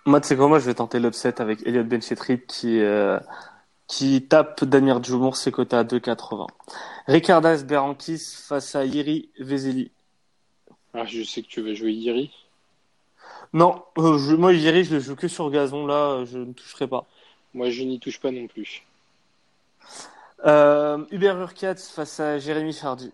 Moi, 0.06 0.20
tu 0.20 0.28
sais 0.28 0.36
quoi, 0.36 0.48
moi 0.48 0.58
je 0.58 0.64
vais 0.64 0.74
tenter 0.74 1.00
l'upset 1.00 1.40
avec 1.40 1.66
Elliot 1.66 1.84
Benchietrit 1.84 2.40
qui, 2.46 2.80
euh, 2.80 3.18
qui 3.88 4.26
tape 4.26 4.64
Damir 4.64 5.00
Dumour, 5.00 5.36
ses 5.36 5.50
cotés 5.50 5.76
à 5.76 5.84
2,80. 5.84 6.46
Ricardas 7.06 7.62
Berankis 7.64 8.22
face 8.46 8.74
à 8.74 8.84
Yiri 8.84 9.28
Vezeli. 9.38 9.90
Ah, 10.94 11.04
je 11.06 11.22
sais 11.22 11.42
que 11.42 11.48
tu 11.48 11.60
vas 11.60 11.74
jouer 11.74 11.92
Yiri. 11.92 12.30
Non, 13.52 13.82
euh, 13.98 14.18
je- 14.18 14.34
moi 14.34 14.52
Yiri, 14.52 14.84
je 14.84 14.94
le 14.94 15.00
joue 15.00 15.16
que 15.16 15.28
sur 15.28 15.50
gazon, 15.50 15.86
là, 15.86 15.94
euh, 16.20 16.26
je 16.26 16.38
ne 16.38 16.52
toucherai 16.52 16.86
pas. 16.86 17.06
Moi, 17.54 17.70
je 17.70 17.82
n'y 17.82 17.98
touche 17.98 18.20
pas 18.20 18.30
non 18.30 18.46
plus. 18.46 18.84
Euh, 20.46 21.04
Hubert 21.10 21.38
Urkatz 21.38 21.88
face 21.90 22.20
à 22.20 22.38
Jérémy 22.38 22.72
Chardy. 22.72 23.10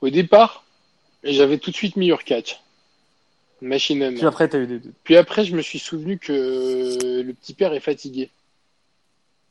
Au 0.00 0.08
départ, 0.10 0.64
j'avais 1.24 1.58
tout 1.58 1.70
de 1.70 1.76
suite 1.76 1.96
mis 1.96 2.08
Urkach. 2.08 2.60
Machine 3.60 4.14
Puis 4.14 4.24
après, 4.24 4.48
t'as 4.48 4.58
eu 4.58 4.66
des 4.66 4.78
doutes. 4.78 4.94
Puis 5.04 5.16
après, 5.16 5.44
je 5.44 5.54
me 5.54 5.60
suis 5.60 5.78
souvenu 5.78 6.18
que 6.18 7.22
le 7.22 7.32
petit 7.34 7.52
père 7.52 7.74
est 7.74 7.80
fatigué. 7.80 8.30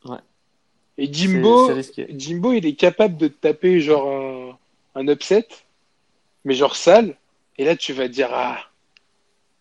Ouais. 0.06 0.18
Et 0.98 1.12
Jimbo. 1.14 1.70
Jimbo, 2.10 2.54
il 2.54 2.66
est 2.66 2.74
capable 2.74 3.18
de 3.18 3.28
taper 3.28 3.80
genre 3.82 4.10
un, 4.10 4.58
un 4.96 5.08
upset, 5.08 5.48
mais 6.50 6.56
genre 6.56 6.76
sale. 6.76 7.16
Et 7.60 7.64
là, 7.64 7.76
tu 7.76 7.94
vas 7.94 8.08
dire, 8.08 8.30
ah, 8.34 8.58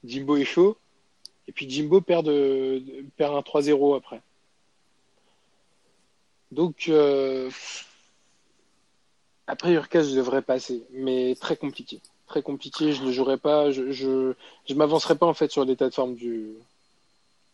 Jimbo 0.05 0.38
est 0.38 0.46
chaud. 0.46 0.79
Et 1.46 1.53
puis 1.53 1.68
Jimbo 1.68 2.01
perd, 2.01 2.24
de, 2.24 2.83
perd 3.18 3.35
un 3.35 3.40
3-0 3.40 3.94
après. 3.94 4.22
Donc, 6.51 6.87
euh, 6.88 7.51
après 9.46 9.72
Urkas, 9.72 10.05
je 10.05 10.16
devrais 10.16 10.40
passer, 10.40 10.83
mais 10.92 11.37
très 11.38 11.57
compliqué. 11.59 12.01
Très 12.27 12.40
compliqué, 12.40 12.94
je 12.94 13.03
ne 13.03 13.12
jouerai 13.12 13.37
pas, 13.37 13.70
je, 13.70 13.92
je, 13.92 14.33
je 14.66 14.74
m'avancerai 14.74 15.16
pas 15.16 15.27
en 15.27 15.35
fait 15.35 15.51
sur 15.51 15.66
l'état 15.66 15.90
de 15.90 15.94
forme 15.94 16.14
du, 16.14 16.53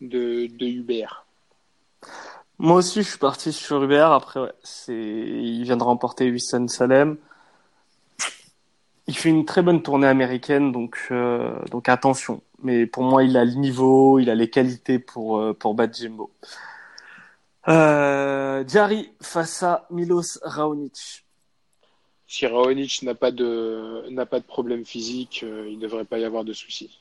de, 0.01 0.47
de 0.47 0.67
Hubert. 0.67 1.27
Moi 2.59 2.77
aussi, 2.77 3.03
je 3.03 3.09
suis 3.09 3.19
parti 3.19 3.53
sur 3.53 3.83
Hubert. 3.83 4.13
Après, 4.13 4.53
il 4.87 5.65
vient 5.65 5.77
de 5.77 5.83
remporter 5.83 6.31
Winston 6.31 6.69
Salem. 6.69 7.17
Il 9.07 9.17
fait 9.17 9.29
une 9.29 9.45
très 9.45 9.63
bonne 9.63 9.83
tournée 9.83 10.07
américaine, 10.07 10.73
donc, 10.73 11.09
euh, 11.11 11.59
donc 11.71 11.89
attention. 11.89 12.43
Mais 12.63 12.87
pour 12.87 13.03
moi, 13.03 13.23
il 13.23 13.37
a 13.37 13.45
le 13.45 13.53
niveau, 13.53 14.19
il 14.19 14.31
a 14.31 14.35
les 14.35 14.49
qualités 14.49 14.99
pour, 14.99 15.39
euh, 15.39 15.53
pour 15.53 15.75
battre 15.75 15.95
Jimbo. 15.99 16.31
Euh, 17.69 18.65
Jari 18.67 19.11
face 19.21 19.63
à 19.63 19.87
Milos 19.91 20.39
Raonic. 20.43 21.25
Si 22.27 22.47
Raonic 22.47 23.03
n'a 23.03 23.15
pas 23.15 23.31
de 23.31 24.09
n'a 24.11 24.27
pas 24.27 24.41
de 24.41 24.45
problème 24.45 24.85
physique, 24.85 25.45
euh, 25.45 25.69
il 25.69 25.77
ne 25.77 25.83
devrait 25.83 26.05
pas 26.05 26.19
y 26.19 26.25
avoir 26.25 26.45
de 26.45 26.53
soucis. 26.53 27.01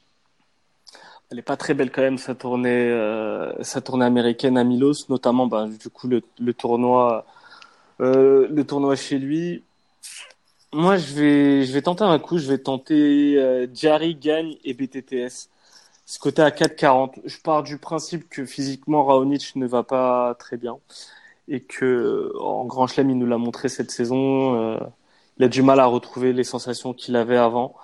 Elle 1.32 1.40
est 1.40 1.42
pas 1.42 1.58
très 1.58 1.74
belle 1.74 1.92
quand 1.92 2.02
même 2.02 2.18
sa 2.18 2.36
tournée, 2.36 2.70
euh, 2.70 3.64
sa 3.64 3.82
tournée 3.82 4.06
américaine 4.06 4.58
à 4.58 4.64
Milos, 4.64 5.10
notamment 5.10 5.48
bah, 5.48 5.68
du 5.68 5.90
coup 5.90 6.08
le, 6.08 6.22
le 6.40 6.54
tournoi, 6.54 7.26
euh, 8.02 8.48
le 8.50 8.64
tournoi 8.66 8.96
chez 8.96 9.18
lui. 9.18 9.64
Moi, 10.74 10.98
je 10.98 11.14
vais, 11.14 11.66
je 11.66 11.72
vais 11.74 11.82
tenter 11.82 12.04
un 12.04 12.20
coup. 12.20 12.38
Je 12.38 12.48
vais 12.48 12.58
tenter 12.58 13.36
euh, 13.38 13.68
Jari 13.74 14.16
gagne 14.16 14.56
et 14.64 14.74
BTTS. 14.74 15.50
Ce 16.06 16.20
côté 16.20 16.42
à 16.42 16.50
4,40. 16.50 17.22
Je 17.26 17.38
pars 17.42 17.64
du 17.64 17.78
principe 17.78 18.28
que 18.30 18.46
physiquement 18.46 19.06
Raonic 19.06 19.56
ne 19.56 19.68
va 19.68 19.84
pas 19.84 20.36
très 20.40 20.58
bien 20.58 20.78
et 21.48 21.60
que 21.62 22.32
en 22.40 22.66
Grand 22.66 22.88
Chelem 22.88 23.10
il 23.10 23.18
nous 23.18 23.26
l'a 23.28 23.38
montré 23.38 23.70
cette 23.70 23.92
saison. 23.92 24.56
euh, 24.76 24.80
il 25.38 25.46
a 25.46 25.48
du 25.48 25.62
mal 25.62 25.80
à 25.80 25.86
retrouver 25.86 26.32
les 26.34 26.44
sensations 26.44 26.94
qu'il 26.94 27.16
avait 27.16 27.38
avant, 27.38 27.76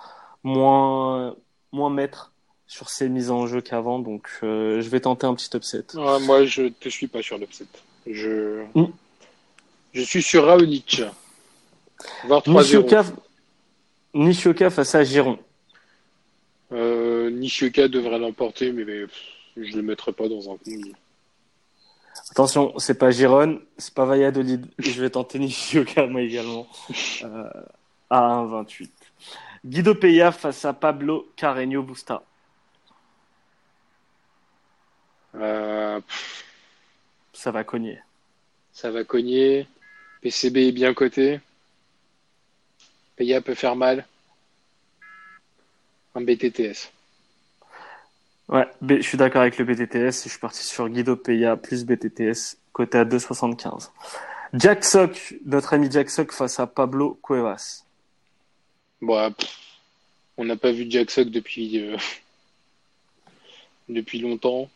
moins 0.44 1.34
moins 1.72 1.90
maître 1.90 2.32
sur 2.66 2.88
ses 2.88 3.08
mises 3.08 3.30
en 3.30 3.46
jeu 3.46 3.60
qu'avant. 3.60 3.98
Donc, 3.98 4.28
euh, 4.42 4.80
je 4.80 4.88
vais 4.88 5.00
tenter 5.00 5.26
un 5.26 5.34
petit 5.34 5.50
upset. 5.56 5.84
Ouais, 5.96 6.20
moi, 6.20 6.44
je 6.44 6.68
te 6.68 6.88
suis 6.88 7.06
pas 7.08 7.22
sur 7.22 7.38
l'upset. 7.38 7.66
Je 8.06 8.62
Mm. 8.74 8.84
je 9.92 10.02
suis 10.02 10.22
sur 10.22 10.46
Raonic. 10.46 11.02
Voir 12.24 12.42
3-0. 12.42 12.58
Nishioka, 12.60 13.04
Nishioka 14.14 14.70
face 14.70 14.94
à 14.94 15.04
Giron. 15.04 15.38
Euh, 16.72 17.30
Nishioka 17.30 17.88
devrait 17.88 18.18
l'emporter, 18.18 18.72
mais, 18.72 18.84
mais, 18.84 19.06
pff, 19.06 19.22
je 19.56 19.76
le 19.76 19.82
mettrai 19.82 20.12
pas 20.12 20.28
dans 20.28 20.52
un 20.52 20.56
combi. 20.56 20.92
Attention, 22.30 22.72
c'est 22.78 22.98
pas 22.98 23.10
Giron, 23.10 23.60
c'est 23.76 23.94
pas 23.94 24.04
Valladolid. 24.04 24.66
Je 24.78 25.00
vais 25.02 25.10
tenter 25.10 25.38
Nishioka 25.40 26.06
moi 26.06 26.22
également 26.22 26.68
euh, 27.24 27.50
à 28.08 28.20
1,28. 28.44 28.88
Guido 29.64 29.94
Peya 29.94 30.32
face 30.32 30.64
à 30.64 30.72
Pablo 30.72 31.30
Carreño 31.36 31.82
Busta. 31.82 32.22
Euh, 35.36 36.00
Ça 37.32 37.50
va 37.50 37.62
cogner. 37.64 38.00
ça 38.72 38.90
va 38.90 39.04
cogner. 39.04 39.66
PCB 40.22 40.68
est 40.68 40.72
bien 40.72 40.92
coté. 40.94 41.40
Paya 43.20 43.42
peut 43.42 43.54
faire 43.54 43.76
mal. 43.76 44.06
Un 46.14 46.22
BTTS. 46.22 46.90
Ouais, 48.48 48.66
je 48.80 49.02
suis 49.02 49.18
d'accord 49.18 49.42
avec 49.42 49.58
le 49.58 49.66
BTTS. 49.66 50.24
Je 50.24 50.30
suis 50.30 50.38
parti 50.38 50.64
sur 50.64 50.88
Guido 50.88 51.16
Peya 51.16 51.58
plus 51.58 51.84
BTTS, 51.84 52.56
côté 52.72 52.96
à 52.96 53.04
2,75. 53.04 53.90
Jack 54.54 54.84
Sock, 54.84 55.34
notre 55.44 55.74
ami 55.74 55.90
Jack 55.90 56.08
Sock 56.08 56.32
face 56.32 56.58
à 56.60 56.66
Pablo 56.66 57.20
Cuevas. 57.22 57.84
Bon, 59.02 59.30
pff, 59.30 59.54
on 60.38 60.46
n'a 60.46 60.56
pas 60.56 60.72
vu 60.72 60.86
Jack 60.88 61.10
Sock 61.10 61.28
depuis, 61.28 61.78
euh, 61.78 61.98
depuis 63.90 64.20
longtemps. 64.20 64.70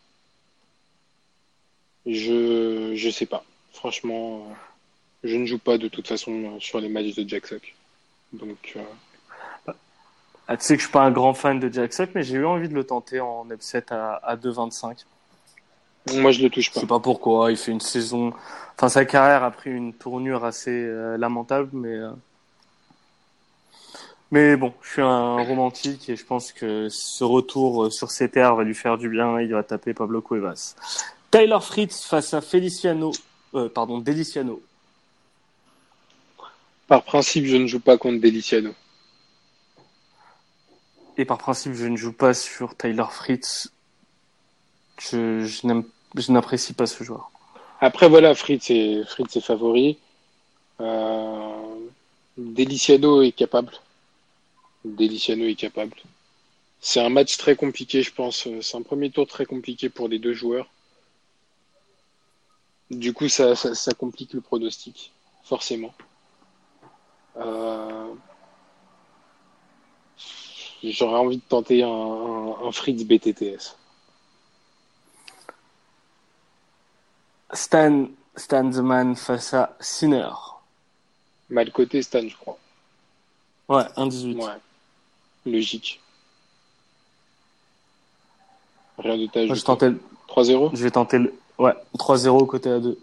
Je 2.05 2.93
je 2.95 3.09
sais 3.09 3.25
pas. 3.25 3.43
Franchement, 3.73 4.47
euh, 4.47 4.53
je 5.23 5.35
ne 5.35 5.47
joue 5.47 5.57
pas 5.57 5.79
de 5.79 5.87
toute 5.87 6.07
façon 6.07 6.31
euh, 6.31 6.59
sur 6.59 6.79
les 6.79 6.89
matchs 6.89 7.15
de 7.15 7.27
Jack 7.27 7.47
Sock. 7.47 7.74
Donc, 8.39 8.73
euh, 8.75 9.71
Ah, 10.47 10.57
tu 10.57 10.63
sais 10.63 10.75
que 10.75 10.81
je 10.81 10.85
suis 10.87 10.91
pas 10.93 11.03
un 11.03 11.11
grand 11.11 11.33
fan 11.33 11.59
de 11.59 11.71
Jack 11.73 11.91
Sock, 11.93 12.09
mais 12.13 12.23
j'ai 12.23 12.35
eu 12.35 12.45
envie 12.45 12.69
de 12.69 12.73
le 12.75 12.83
tenter 12.83 13.19
en 13.19 13.49
upset 13.49 13.91
à, 13.91 14.15
à 14.23 14.35
2,25. 14.35 15.05
moi, 16.21 16.31
je 16.31 16.41
le 16.43 16.49
touche 16.49 16.65
Je 16.65 16.71
pas. 16.71 16.79
sais 16.81 16.85
pas 16.87 16.99
pourquoi. 16.99 17.51
Il 17.51 17.57
fait 17.57 17.71
une 17.71 17.81
saison. 17.81 18.31
Enfin, 18.77 18.89
sa 18.89 19.05
carrière 19.05 19.43
a 19.43 19.51
pris 19.51 19.71
une 19.71 19.93
tournure 19.93 20.45
assez 20.45 20.69
euh, 20.71 21.17
lamentable, 21.17 21.69
mais. 21.73 21.95
euh, 21.95 22.11
Mais 24.31 24.55
bon, 24.57 24.73
je 24.81 24.89
suis 24.91 25.01
un 25.01 25.37
romantique 25.43 26.09
et 26.09 26.15
je 26.15 26.25
pense 26.25 26.51
que 26.51 26.89
ce 26.89 27.23
retour 27.23 27.91
sur 27.91 28.11
ses 28.11 28.29
terres 28.29 28.55
va 28.55 28.63
lui 28.63 28.75
faire 28.75 28.97
du 28.97 29.09
bien. 29.09 29.39
Il 29.39 29.51
va 29.53 29.63
taper 29.63 29.93
Pablo 29.93 30.21
Cuevas. 30.21 30.75
Tyler 31.31 31.57
Fritz 31.61 32.05
face 32.05 32.33
à 32.33 32.41
Feliciano, 32.41 33.11
euh, 33.55 33.69
pardon, 33.69 33.99
Deliciano. 33.99 34.61
Par 36.87 37.03
principe, 37.03 37.45
je 37.45 37.55
ne 37.55 37.67
joue 37.67 37.79
pas 37.79 37.97
contre 37.97 38.21
Deliciano. 38.21 38.73
Et 41.17 41.25
par 41.25 41.37
principe, 41.37 41.73
je 41.73 41.85
ne 41.85 41.95
joue 41.95 42.13
pas 42.13 42.33
sur 42.33 42.75
Tyler 42.77 43.05
Fritz. 43.09 43.71
Je, 44.99 46.31
n'apprécie 46.31 46.73
pas 46.73 46.85
ce 46.85 47.03
joueur. 47.03 47.31
Après, 47.81 48.07
voilà, 48.07 48.35
Fritz 48.35 48.69
est, 48.69 49.03
Fritz 49.05 49.35
est 49.35 49.41
favori. 49.41 49.97
Euh, 50.79 51.75
Deliciano 52.37 53.21
est 53.21 53.31
capable. 53.31 53.73
Deliciano 54.83 55.45
est 55.45 55.55
capable. 55.55 55.95
C'est 56.81 57.01
un 57.01 57.09
match 57.09 57.37
très 57.37 57.55
compliqué, 57.55 58.03
je 58.03 58.13
pense. 58.13 58.47
C'est 58.61 58.77
un 58.77 58.83
premier 58.83 59.09
tour 59.09 59.25
très 59.25 59.45
compliqué 59.45 59.89
pour 59.89 60.07
les 60.07 60.19
deux 60.19 60.33
joueurs. 60.33 60.69
Du 62.91 63.13
coup, 63.13 63.27
ça, 63.27 63.55
ça, 63.55 63.73
ça 63.73 63.93
complique 63.93 64.33
le 64.33 64.41
pronostic, 64.41 65.11
forcément. 65.43 65.93
Euh, 67.37 68.13
J'aurais 70.83 71.17
envie 71.19 71.37
de 71.37 71.41
tenter 71.41 71.81
un, 71.83 71.87
un, 71.87 72.67
un 72.67 72.71
Fritz 72.71 73.03
BTTS. 73.03 73.75
Stan, 77.53 78.07
Stan 78.35 78.69
the 78.69 78.77
Man 78.77 79.15
face 79.15 79.53
à 79.53 79.75
Sinner. 79.79 80.29
Mal 81.49 81.71
côté 81.71 82.01
Stan, 82.01 82.27
je 82.27 82.35
crois. 82.35 82.57
Ouais, 83.69 83.83
1-18. 83.97 84.35
Ouais. 84.43 84.51
Logique. 85.45 86.01
Rien 88.97 89.17
de. 89.17 89.45
Moi, 89.47 89.55
je, 89.55 89.63
tentais 89.63 89.89
le- 89.89 89.99
3-0 90.27 90.71
je 90.75 90.83
vais 90.83 90.91
tenter 90.91 91.17
le. 91.19 91.33
Ouais, 91.57 91.73
3-0 91.97 92.45
côté 92.45 92.69
à 92.69 92.79
2. 92.79 92.97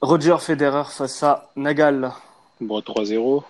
Roger 0.00 0.36
Federer 0.38 0.84
face 0.84 1.22
à 1.22 1.50
Nagal. 1.56 2.12
Bon, 2.60 2.80
3-0. 2.80 3.44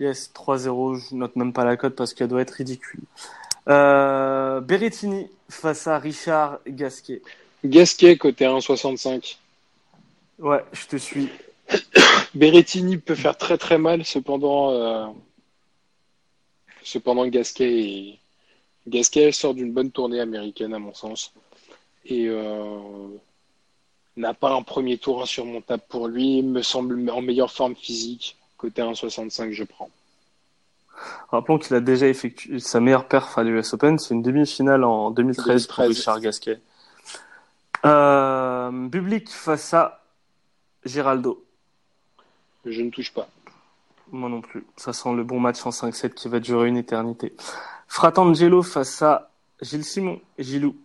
Yes, 0.00 0.30
3-0. 0.34 0.96
Je 1.10 1.14
note 1.14 1.36
même 1.36 1.52
pas 1.52 1.64
la 1.64 1.76
cote 1.76 1.96
parce 1.96 2.14
qu'elle 2.14 2.28
doit 2.28 2.42
être 2.42 2.52
ridicule. 2.52 3.00
Euh, 3.68 4.60
Berrettini 4.60 5.28
face 5.48 5.86
à 5.86 5.98
Richard 5.98 6.58
Gasquet. 6.66 7.22
Gasquet, 7.64 8.16
côté 8.16 8.44
1,65. 8.44 9.38
Ouais, 10.38 10.64
je 10.72 10.86
te 10.86 10.96
suis. 10.96 11.28
Berrettini 12.34 12.98
peut 12.98 13.14
faire 13.14 13.36
très 13.36 13.58
très 13.58 13.78
mal, 13.78 14.04
cependant, 14.04 14.70
euh, 14.70 15.06
cependant 16.82 17.26
Gasquet, 17.26 17.80
est- 17.80 18.18
Gasquet 18.86 19.32
sort 19.32 19.54
d'une 19.54 19.72
bonne 19.72 19.90
tournée 19.90 20.20
américaine 20.20 20.72
à 20.72 20.78
mon 20.78 20.94
sens 20.94 21.32
et 22.06 22.26
euh, 22.28 23.08
n'a 24.18 24.34
pas 24.34 24.52
un 24.52 24.62
premier 24.62 24.98
tour 24.98 25.22
insurmontable 25.22 25.82
pour 25.88 26.08
lui, 26.08 26.42
me 26.42 26.62
semble 26.62 27.08
en 27.10 27.22
meilleure 27.22 27.50
forme 27.50 27.74
physique. 27.74 28.36
Côté 28.56 28.82
1,65, 28.82 29.52
je 29.52 29.64
prends. 29.64 29.90
Rappelons 31.30 31.58
qu'il 31.58 31.76
a 31.76 31.80
déjà 31.80 32.08
effectué 32.08 32.58
sa 32.58 32.80
meilleure 32.80 33.06
perf 33.06 33.38
à 33.38 33.44
l'US 33.44 33.72
Open. 33.72 33.98
C'est 33.98 34.14
une 34.14 34.22
demi-finale 34.22 34.84
en 34.84 35.10
2013, 35.10 35.66
pour 35.66 35.76
2013. 35.76 35.96
Richard 35.96 36.20
Gasquet. 36.20 36.60
Euh, 37.86 38.70
Bublik 38.72 39.30
face 39.30 39.72
à 39.74 40.02
Giraldo. 40.84 41.44
Je 42.64 42.82
ne 42.82 42.90
touche 42.90 43.12
pas. 43.12 43.28
Moi 44.10 44.28
non 44.28 44.40
plus. 44.40 44.64
Ça 44.76 44.92
sent 44.92 45.14
le 45.14 45.22
bon 45.22 45.38
match 45.38 45.64
en 45.64 45.70
5-7 45.70 46.14
qui 46.14 46.28
va 46.28 46.40
durer 46.40 46.68
une 46.68 46.76
éternité. 46.76 47.34
Fratangelo 47.86 48.62
face 48.62 49.02
à 49.02 49.30
Gilles 49.60 49.84
Simon. 49.84 50.20
Gilou. 50.38 50.76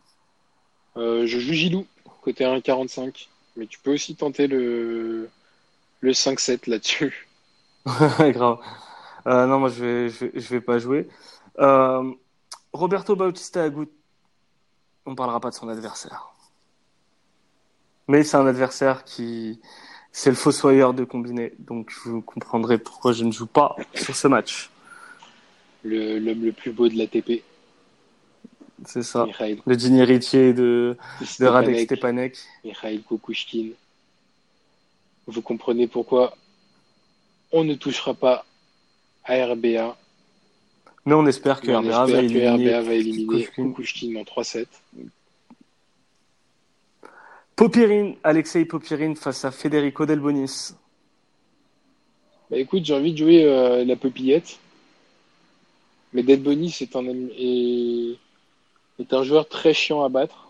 Euh, 0.97 1.25
je 1.25 1.39
joue 1.39 1.53
Gilou, 1.53 1.87
côté 2.23 2.45
1,45, 2.45 3.27
mais 3.55 3.67
tu 3.67 3.79
peux 3.79 3.93
aussi 3.93 4.15
tenter 4.15 4.47
le 4.47 5.29
le 6.01 6.11
5-7 6.11 6.69
là-dessus. 6.69 7.27
Grave. 7.85 8.59
Euh, 9.25 9.45
non, 9.45 9.59
moi 9.59 9.69
je 9.69 9.83
vais, 9.83 10.09
je 10.09 10.25
vais, 10.25 10.31
je 10.35 10.49
vais 10.49 10.61
pas 10.61 10.79
jouer. 10.79 11.07
Euh, 11.59 12.11
Roberto 12.73 13.15
Bautista 13.15 13.63
Agut. 13.63 13.89
On 15.05 15.15
parlera 15.15 15.39
pas 15.39 15.49
de 15.49 15.55
son 15.55 15.69
adversaire. 15.69 16.33
Mais 18.07 18.23
c'est 18.23 18.37
un 18.37 18.47
adversaire 18.47 19.03
qui, 19.03 19.61
c'est 20.11 20.29
le 20.29 20.35
fossoyeur 20.35 20.93
de 20.93 21.03
combiné. 21.03 21.53
Donc 21.59 21.91
vous 22.05 22.21
comprendrez 22.21 22.77
pourquoi 22.77 23.13
je 23.13 23.23
ne 23.23 23.31
joue 23.31 23.47
pas 23.47 23.75
sur 23.93 24.15
ce 24.15 24.27
match. 24.27 24.69
Le 25.83 26.19
l'homme 26.19 26.43
le 26.43 26.51
plus 26.51 26.71
beau 26.71 26.87
de 26.87 26.97
l'ATP, 26.97 27.43
C'est 28.85 29.03
ça. 29.03 29.25
Mikhail 29.25 29.61
Le 29.65 29.77
Gini 29.77 29.99
héritier 30.01 30.53
de, 30.53 30.97
de 31.39 31.45
Radek 31.45 31.79
Stepanek. 31.81 32.37
Mikhail 32.63 33.01
Kukushkin. 33.03 33.69
Vous 35.27 35.41
comprenez 35.41 35.87
pourquoi 35.87 36.35
on 37.51 37.63
ne 37.63 37.75
touchera 37.75 38.13
pas 38.13 38.45
à 39.25 39.45
RBA. 39.45 39.95
Mais 41.05 41.13
on 41.13 41.25
espère 41.27 41.61
que 41.61 41.71
on 41.71 41.79
RBA 41.81 42.05
va 42.05 42.19
que 42.19 42.25
éliminer 42.25 42.69
RBA 42.75 42.81
va 42.81 42.93
éliminer 42.93 43.45
Kukushkin. 43.45 44.15
En 44.17 44.23
3-7. 44.23 44.65
Popirine, 47.55 48.15
Alexei 48.23 48.65
Popirine 48.65 49.15
face 49.15 49.45
à 49.45 49.51
Federico 49.51 50.05
Delbonis. 50.05 50.71
Bah 52.49 52.57
écoute, 52.57 52.83
j'ai 52.83 52.93
envie 52.95 53.13
de 53.13 53.17
jouer 53.17 53.45
euh, 53.45 53.85
la 53.85 53.95
popillette. 53.95 54.59
Mais 56.13 56.23
Dead 56.23 56.41
Bonnie 56.43 56.75
est 56.81 56.95
un, 56.95 57.07
ami- 57.07 57.31
est, 57.37 58.17
est 59.03 59.13
un 59.13 59.23
joueur 59.23 59.47
très 59.47 59.73
chiant 59.73 60.03
à 60.03 60.09
battre. 60.09 60.49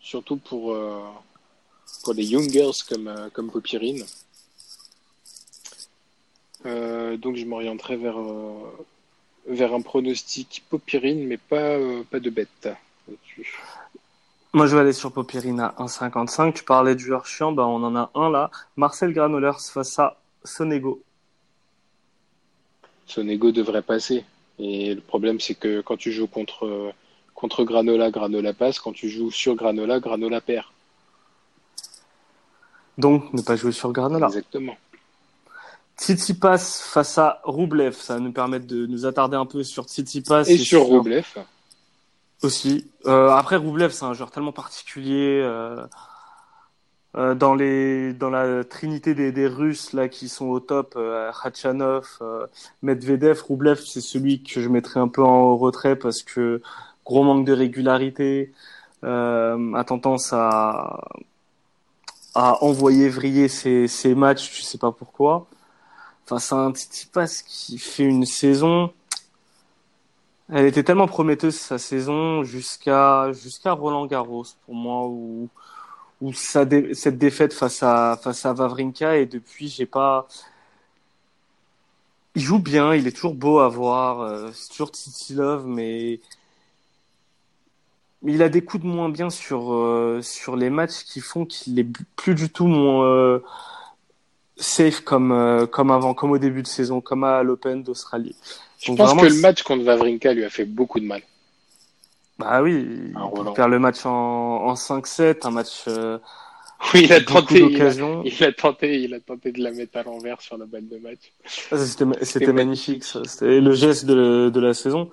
Surtout 0.00 0.36
pour, 0.36 0.72
euh, 0.72 1.00
pour 2.02 2.14
les 2.14 2.24
young 2.24 2.48
girls 2.50 2.74
comme, 2.88 3.08
euh, 3.08 3.28
comme 3.32 3.50
Popirine. 3.50 4.04
Euh, 6.66 7.16
donc 7.16 7.36
je 7.36 7.44
m'orienterai 7.44 7.96
vers, 7.96 8.18
euh, 8.18 8.86
vers 9.46 9.74
un 9.74 9.80
pronostic 9.80 10.64
Popirine, 10.68 11.26
mais 11.26 11.36
pas, 11.36 11.78
pas 12.10 12.20
de 12.20 12.30
bête. 12.30 12.68
Moi, 14.54 14.66
je 14.66 14.76
vais 14.76 14.82
aller 14.82 14.92
sur 14.92 15.12
Popirine 15.12 15.60
à 15.60 15.74
1,55. 15.78 16.52
Tu 16.52 16.64
parlais 16.64 16.94
de 16.94 17.00
joueurs 17.00 17.26
chiants, 17.26 17.52
bah, 17.52 17.66
on 17.66 17.82
en 17.82 17.96
a 17.96 18.10
un 18.14 18.30
là. 18.30 18.50
Marcel 18.76 19.12
Granolers 19.12 19.60
face 19.60 19.98
à 19.98 20.18
Sonego. 20.44 21.02
Sonego 23.06 23.50
devrait 23.50 23.82
passer. 23.82 24.24
Et 24.64 24.94
le 24.94 25.00
problème, 25.00 25.40
c'est 25.40 25.56
que 25.56 25.80
quand 25.80 25.96
tu 25.96 26.12
joues 26.12 26.28
contre, 26.28 26.92
contre 27.34 27.64
Granola, 27.64 28.12
Granola 28.12 28.52
passe. 28.52 28.78
Quand 28.78 28.92
tu 28.92 29.08
joues 29.08 29.32
sur 29.32 29.56
Granola, 29.56 29.98
Granola 29.98 30.40
perd. 30.40 30.66
Donc, 32.96 33.32
ne 33.32 33.42
pas 33.42 33.56
jouer 33.56 33.72
sur 33.72 33.90
Granola. 33.92 34.28
Exactement. 34.28 34.76
Tsitsipas 35.98 36.58
face 36.58 37.18
à 37.18 37.40
Roublev. 37.42 37.96
Ça 37.96 38.14
va 38.14 38.20
nous 38.20 38.30
permettre 38.30 38.68
de 38.68 38.86
nous 38.86 39.04
attarder 39.04 39.36
un 39.36 39.46
peu 39.46 39.64
sur 39.64 39.86
Tsitsipas. 39.86 40.44
Et 40.44 40.58
sur 40.58 40.82
Roublev, 40.82 41.26
Aussi. 42.42 42.86
Euh, 43.06 43.30
après, 43.30 43.56
Roublev, 43.56 43.90
c'est 43.90 44.04
un 44.04 44.14
joueur 44.14 44.30
tellement 44.30 44.52
particulier. 44.52 45.40
euh, 45.42 45.84
euh, 47.16 47.34
dans 47.34 47.54
les 47.54 48.12
dans 48.14 48.30
la 48.30 48.64
trinité 48.64 49.14
des, 49.14 49.32
des 49.32 49.46
Russes 49.46 49.92
là 49.92 50.08
qui 50.08 50.28
sont 50.28 50.46
au 50.46 50.60
top, 50.60 50.94
euh, 50.96 51.30
Khachanov, 51.42 52.08
euh, 52.22 52.46
Medvedev, 52.82 53.42
Roublev, 53.42 53.80
c'est 53.84 54.00
celui 54.00 54.42
que 54.42 54.60
je 54.60 54.68
mettrais 54.68 55.00
un 55.00 55.08
peu 55.08 55.22
en 55.22 55.56
retrait 55.56 55.96
parce 55.96 56.22
que 56.22 56.62
gros 57.04 57.24
manque 57.24 57.44
de 57.46 57.52
régularité, 57.52 58.52
euh, 59.04 59.74
a 59.74 59.84
tendance 59.84 60.32
à 60.32 61.00
à 62.34 62.62
envoyer 62.64 63.08
vriller 63.08 63.48
ses, 63.48 63.88
ses 63.88 64.14
matchs, 64.14 64.50
tu 64.52 64.62
sais 64.62 64.78
pas 64.78 64.92
pourquoi. 64.92 65.46
Enfin, 66.24 66.38
c'est 66.38 66.54
un 66.54 66.72
Tsitsipas 66.72 67.42
qui 67.46 67.78
fait 67.78 68.04
une 68.04 68.24
saison. 68.26 68.92
Elle 70.48 70.66
était 70.66 70.82
tellement 70.84 71.06
prometteuse 71.06 71.56
sa 71.56 71.78
saison 71.78 72.44
jusqu'à 72.44 73.32
jusqu'à 73.32 73.72
Roland 73.72 74.06
Garros 74.06 74.44
pour 74.64 74.74
moi 74.74 75.06
où 75.08 75.48
où 76.22 76.32
sa 76.32 76.64
dé- 76.64 76.94
cette 76.94 77.18
défaite 77.18 77.52
face 77.52 77.82
à 77.82 78.18
face 78.22 78.46
à 78.46 78.52
Wawrinka 78.54 79.16
et 79.18 79.26
depuis 79.26 79.68
j'ai 79.68 79.86
pas 79.86 80.28
il 82.34 82.42
joue 82.42 82.58
bien, 82.58 82.94
il 82.94 83.06
est 83.06 83.12
toujours 83.12 83.34
beau 83.34 83.58
à 83.58 83.68
voir, 83.68 84.20
euh, 84.20 84.50
c'est 84.54 84.68
toujours 84.70 84.88
Tsitilov 84.90 85.66
mais 85.66 86.20
mais 88.22 88.32
il 88.34 88.42
a 88.42 88.48
des 88.48 88.64
coups 88.64 88.82
de 88.84 88.88
moins 88.88 89.08
bien 89.08 89.30
sur 89.30 89.72
euh, 89.74 90.20
sur 90.22 90.56
les 90.56 90.70
matchs 90.70 91.04
qui 91.04 91.20
font 91.20 91.44
qu'il 91.44 91.78
est 91.78 91.86
plus 92.16 92.34
du 92.34 92.48
tout 92.50 92.66
moins 92.66 93.04
euh, 93.04 93.40
safe 94.56 95.00
comme 95.00 95.32
euh, 95.32 95.66
comme 95.66 95.90
avant, 95.90 96.14
comme 96.14 96.30
au 96.30 96.38
début 96.38 96.62
de 96.62 96.66
saison, 96.68 97.00
comme 97.00 97.24
à 97.24 97.42
l'Open 97.42 97.82
d'Australie. 97.82 98.36
je 98.78 98.86
Donc 98.86 98.96
pense 98.96 99.08
vraiment, 99.08 99.22
que 99.22 99.26
le 99.26 99.34
match 99.40 99.62
contre 99.62 99.84
Vavrinka 99.84 100.32
lui 100.32 100.44
a 100.44 100.50
fait 100.50 100.64
beaucoup 100.64 101.00
de 101.00 101.06
mal. 101.06 101.22
Bah 102.38 102.62
oui, 102.62 102.72
Ah, 103.14 103.30
il 103.34 103.52
perd 103.52 103.70
le 103.70 103.78
match 103.78 104.04
en, 104.06 104.10
en 104.10 104.74
5-7, 104.76 105.46
un 105.46 105.50
match, 105.50 105.84
euh, 105.88 106.18
Oui, 106.94 107.04
il 107.04 107.12
a 107.12 107.20
tenté, 107.20 107.72
il 107.76 107.86
a, 107.86 107.94
d'occasions. 107.94 108.24
il 108.24 108.44
a 108.44 108.52
tenté, 108.52 109.02
il 109.02 109.14
a 109.14 109.20
tenté 109.20 109.52
de 109.52 109.62
la 109.62 109.72
mettre 109.72 109.96
à 109.98 110.02
l'envers 110.02 110.40
sur 110.42 110.58
la 110.58 110.66
balle 110.66 110.88
de 110.88 110.98
match. 110.98 111.32
Ah, 111.70 111.76
C'était 112.22 112.52
magnifique, 112.52 113.04
ça. 113.04 113.22
C'était 113.24 113.60
le 113.60 113.72
geste 113.72 114.04
de, 114.04 114.50
de 114.52 114.60
la 114.60 114.74
saison. 114.74 115.10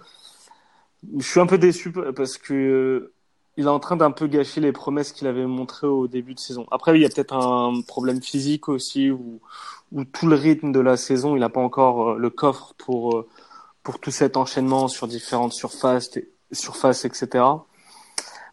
Je 1.17 1.25
suis 1.25 1.39
un 1.39 1.45
peu 1.47 1.57
déçu 1.57 1.91
parce 2.15 2.37
que 2.37 2.53
euh, 2.53 3.13
il 3.57 3.65
est 3.65 3.67
en 3.67 3.79
train 3.79 3.95
d'un 3.95 4.11
peu 4.11 4.27
gâcher 4.27 4.61
les 4.61 4.71
promesses 4.71 5.11
qu'il 5.11 5.27
avait 5.27 5.45
montrées 5.45 5.87
au 5.87 6.07
début 6.07 6.33
de 6.33 6.39
saison. 6.39 6.67
Après, 6.71 6.97
il 6.97 7.01
y 7.01 7.05
a 7.05 7.09
peut-être 7.09 7.33
un 7.33 7.81
problème 7.87 8.21
physique 8.21 8.67
aussi 8.69 9.09
où, 9.11 9.39
où 9.91 10.03
tout 10.05 10.27
le 10.27 10.35
rythme 10.35 10.71
de 10.71 10.79
la 10.79 10.97
saison, 10.97 11.35
il 11.35 11.39
n'a 11.39 11.49
pas 11.49 11.61
encore 11.61 12.11
euh, 12.11 12.17
le 12.17 12.29
coffre 12.29 12.73
pour, 12.77 13.17
euh, 13.17 13.27
pour 13.83 13.99
tout 13.99 14.11
cet 14.11 14.37
enchaînement 14.37 14.87
sur 14.87 15.07
différentes 15.07 15.53
surfaces, 15.53 16.11
surfaces 16.51 17.05
etc. 17.05 17.43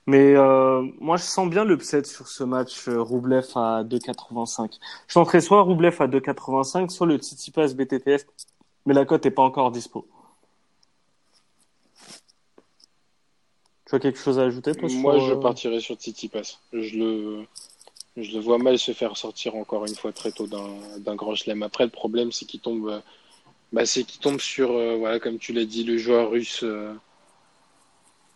Mais 0.09 0.37
euh, 0.37 0.83
moi, 1.01 1.17
je 1.17 1.25
sens 1.25 1.51
bien 1.51 1.65
l'upset 1.65 2.05
sur 2.05 2.29
ce 2.29 2.45
match 2.45 2.87
euh, 2.87 3.03
Roublev 3.03 3.49
à 3.57 3.83
2,85. 3.83 4.71
Je 5.09 5.15
tenterai 5.15 5.41
soit 5.41 5.63
Roublev 5.63 5.97
à 6.01 6.07
2,85, 6.07 6.91
soit 6.91 7.09
le 7.09 7.17
Tsitsipas 7.17 7.75
BTTF, 7.75 8.25
mais 8.87 8.95
la 8.95 9.05
cote 9.05 9.25
n'est 9.25 9.33
pas 9.33 9.43
encore 9.43 9.73
dispo. 9.73 10.07
Tu 13.87 13.95
as 13.95 13.99
quelque 14.01 14.19
chose 14.19 14.39
à 14.39 14.43
ajouter 14.43 14.75
toi, 14.75 14.89
Moi, 14.91 15.15
sur, 15.15 15.27
je 15.27 15.33
euh, 15.33 15.37
partirais 15.37 15.81
sur 15.81 15.97
Tsitsipas. 15.97 16.59
Je 16.73 16.97
le, 16.97 17.45
je 18.17 18.33
le 18.33 18.41
vois 18.41 18.59
mal 18.59 18.79
se 18.79 18.93
faire 18.93 19.17
sortir 19.17 19.55
encore 19.55 19.87
une 19.87 19.95
fois 19.95 20.13
très 20.13 20.33
tôt 20.33 20.47
d'un 20.47 21.15
grand 21.15 21.35
chelem. 21.35 21.63
Après, 21.63 21.85
le 21.85 21.91
problème, 21.91 22.33
c'est 22.33 22.47
qu'il 22.47 22.61
tombe, 22.61 22.89
euh, 22.89 23.01
bah, 23.73 23.87
c'est 23.87 24.05
qu'il 24.05 24.21
tombe 24.21 24.41
sur, 24.41 24.73
euh, 24.73 24.97
voilà, 24.97 25.21
comme 25.21 25.39
tu 25.39 25.53
l'as 25.53 25.65
dit, 25.65 25.85
le 25.85 25.99
joueur 25.99 26.31
russe 26.31 26.65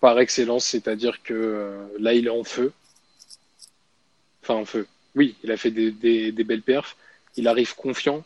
par 0.01 0.19
excellence. 0.19 0.65
C'est-à-dire 0.65 1.23
que 1.23 1.35
euh, 1.35 1.87
là, 1.99 2.15
il 2.15 2.27
est 2.27 2.31
en 2.31 2.45
feu. 2.45 2.73
Enfin, 4.43 4.55
en 4.55 4.65
feu. 4.65 4.87
Oui, 5.15 5.37
il 5.43 5.51
a 5.53 5.57
fait 5.57 5.71
des, 5.71 5.91
des, 5.91 6.33
des 6.33 6.45
belles 6.45 6.63
perfs. 6.63 6.97
Il 7.37 7.49
arrive 7.49 7.75
confiant. 7.75 8.25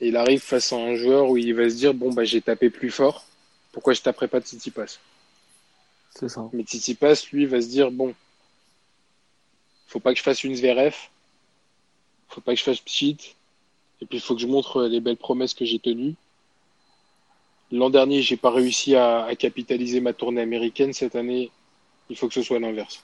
Et 0.00 0.08
il 0.08 0.16
arrive 0.16 0.40
face 0.40 0.72
à 0.72 0.76
un 0.76 0.94
joueur 0.94 1.30
où 1.30 1.36
il 1.36 1.54
va 1.54 1.68
se 1.70 1.76
dire 1.76 1.94
bon, 1.94 2.12
bah, 2.12 2.24
j'ai 2.24 2.40
tapé 2.42 2.70
plus 2.70 2.90
fort. 2.90 3.24
Pourquoi 3.72 3.92
je 3.92 4.00
taperais 4.00 4.28
pas 4.28 4.40
Tsitsipas? 4.40 4.98
C'est 6.18 6.28
ça. 6.28 6.48
Mais 6.52 6.62
Tsitsipas, 6.62 7.26
lui, 7.32 7.46
va 7.46 7.60
se 7.60 7.68
dire 7.68 7.90
bon, 7.90 8.14
faut 9.86 10.00
pas 10.00 10.12
que 10.12 10.18
je 10.18 10.22
fasse 10.22 10.44
une 10.44 10.56
Zverev, 10.56 10.94
faut 12.28 12.40
pas 12.40 12.52
que 12.52 12.58
je 12.58 12.64
fasse 12.64 12.80
Pchit, 12.80 13.34
et 14.00 14.06
puis 14.06 14.18
il 14.18 14.20
faut 14.20 14.34
que 14.34 14.40
je 14.40 14.46
montre 14.46 14.84
les 14.84 15.00
belles 15.00 15.16
promesses 15.16 15.54
que 15.54 15.64
j'ai 15.64 15.78
tenues. 15.78 16.14
L'an 17.72 17.90
dernier, 17.90 18.22
j'ai 18.22 18.36
pas 18.36 18.50
réussi 18.50 18.94
à, 18.94 19.24
à 19.24 19.34
capitaliser 19.34 20.00
ma 20.00 20.12
tournée 20.12 20.40
américaine. 20.40 20.92
Cette 20.92 21.16
année, 21.16 21.50
il 22.08 22.16
faut 22.16 22.28
que 22.28 22.34
ce 22.34 22.42
soit 22.42 22.58
l'inverse. 22.60 23.02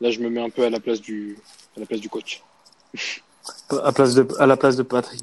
Là, 0.00 0.10
je 0.10 0.20
me 0.20 0.28
mets 0.30 0.40
un 0.40 0.50
peu 0.50 0.64
à 0.64 0.70
la 0.70 0.80
place 0.80 1.00
du, 1.00 1.36
à 1.76 1.80
la 1.80 1.86
place 1.86 2.00
du 2.00 2.08
coach. 2.08 2.42
À, 3.70 3.92
place 3.92 4.14
de, 4.14 4.28
à 4.38 4.44
la 4.46 4.58
place 4.58 4.76
de 4.76 4.82
Patrick 4.82 5.22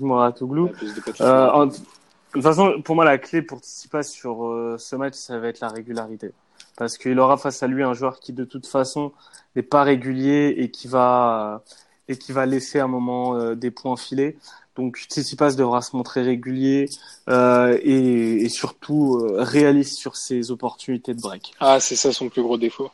Patrick 1.05 1.21
Euh, 1.21 1.47
en- 1.51 1.67
de 1.67 1.73
toute 2.33 2.41
façon, 2.41 2.81
pour 2.81 2.95
moi, 2.95 3.05
la 3.05 3.19
clé 3.19 3.43
pour 3.43 3.59
Tsitsipas 3.59 4.01
sur 4.01 4.45
euh, 4.47 4.77
ce 4.79 4.95
match, 4.95 5.13
ça 5.13 5.37
va 5.37 5.47
être 5.47 5.59
la 5.59 5.67
régularité. 5.67 6.31
Parce 6.75 6.97
qu'il 6.97 7.19
aura 7.19 7.37
face 7.37 7.61
à 7.61 7.67
lui 7.67 7.83
un 7.83 7.93
joueur 7.93 8.19
qui, 8.19 8.33
de 8.33 8.43
toute 8.43 8.65
façon, 8.65 9.11
n'est 9.55 9.61
pas 9.61 9.83
régulier 9.83 10.55
et 10.57 10.71
qui 10.71 10.87
va, 10.87 11.63
et 12.07 12.17
qui 12.17 12.31
va 12.31 12.47
laisser 12.47 12.79
à 12.79 12.85
un 12.85 12.87
moment 12.87 13.35
euh, 13.35 13.53
des 13.53 13.69
points 13.69 13.95
filés. 13.95 14.37
Donc, 14.75 14.97
Tsitsipas 15.09 15.53
devra 15.53 15.81
se 15.81 15.95
montrer 15.95 16.21
régulier 16.21 16.89
euh, 17.29 17.77
et, 17.81 18.43
et 18.43 18.49
surtout 18.49 19.15
euh, 19.15 19.37
réaliste 19.39 19.97
sur 19.97 20.15
ses 20.17 20.51
opportunités 20.51 21.13
de 21.13 21.21
break. 21.21 21.53
Ah, 21.59 21.79
c'est 21.79 21.95
ça 21.95 22.11
son 22.11 22.27
plus 22.29 22.41
gros 22.41 22.57
défaut. 22.57 22.91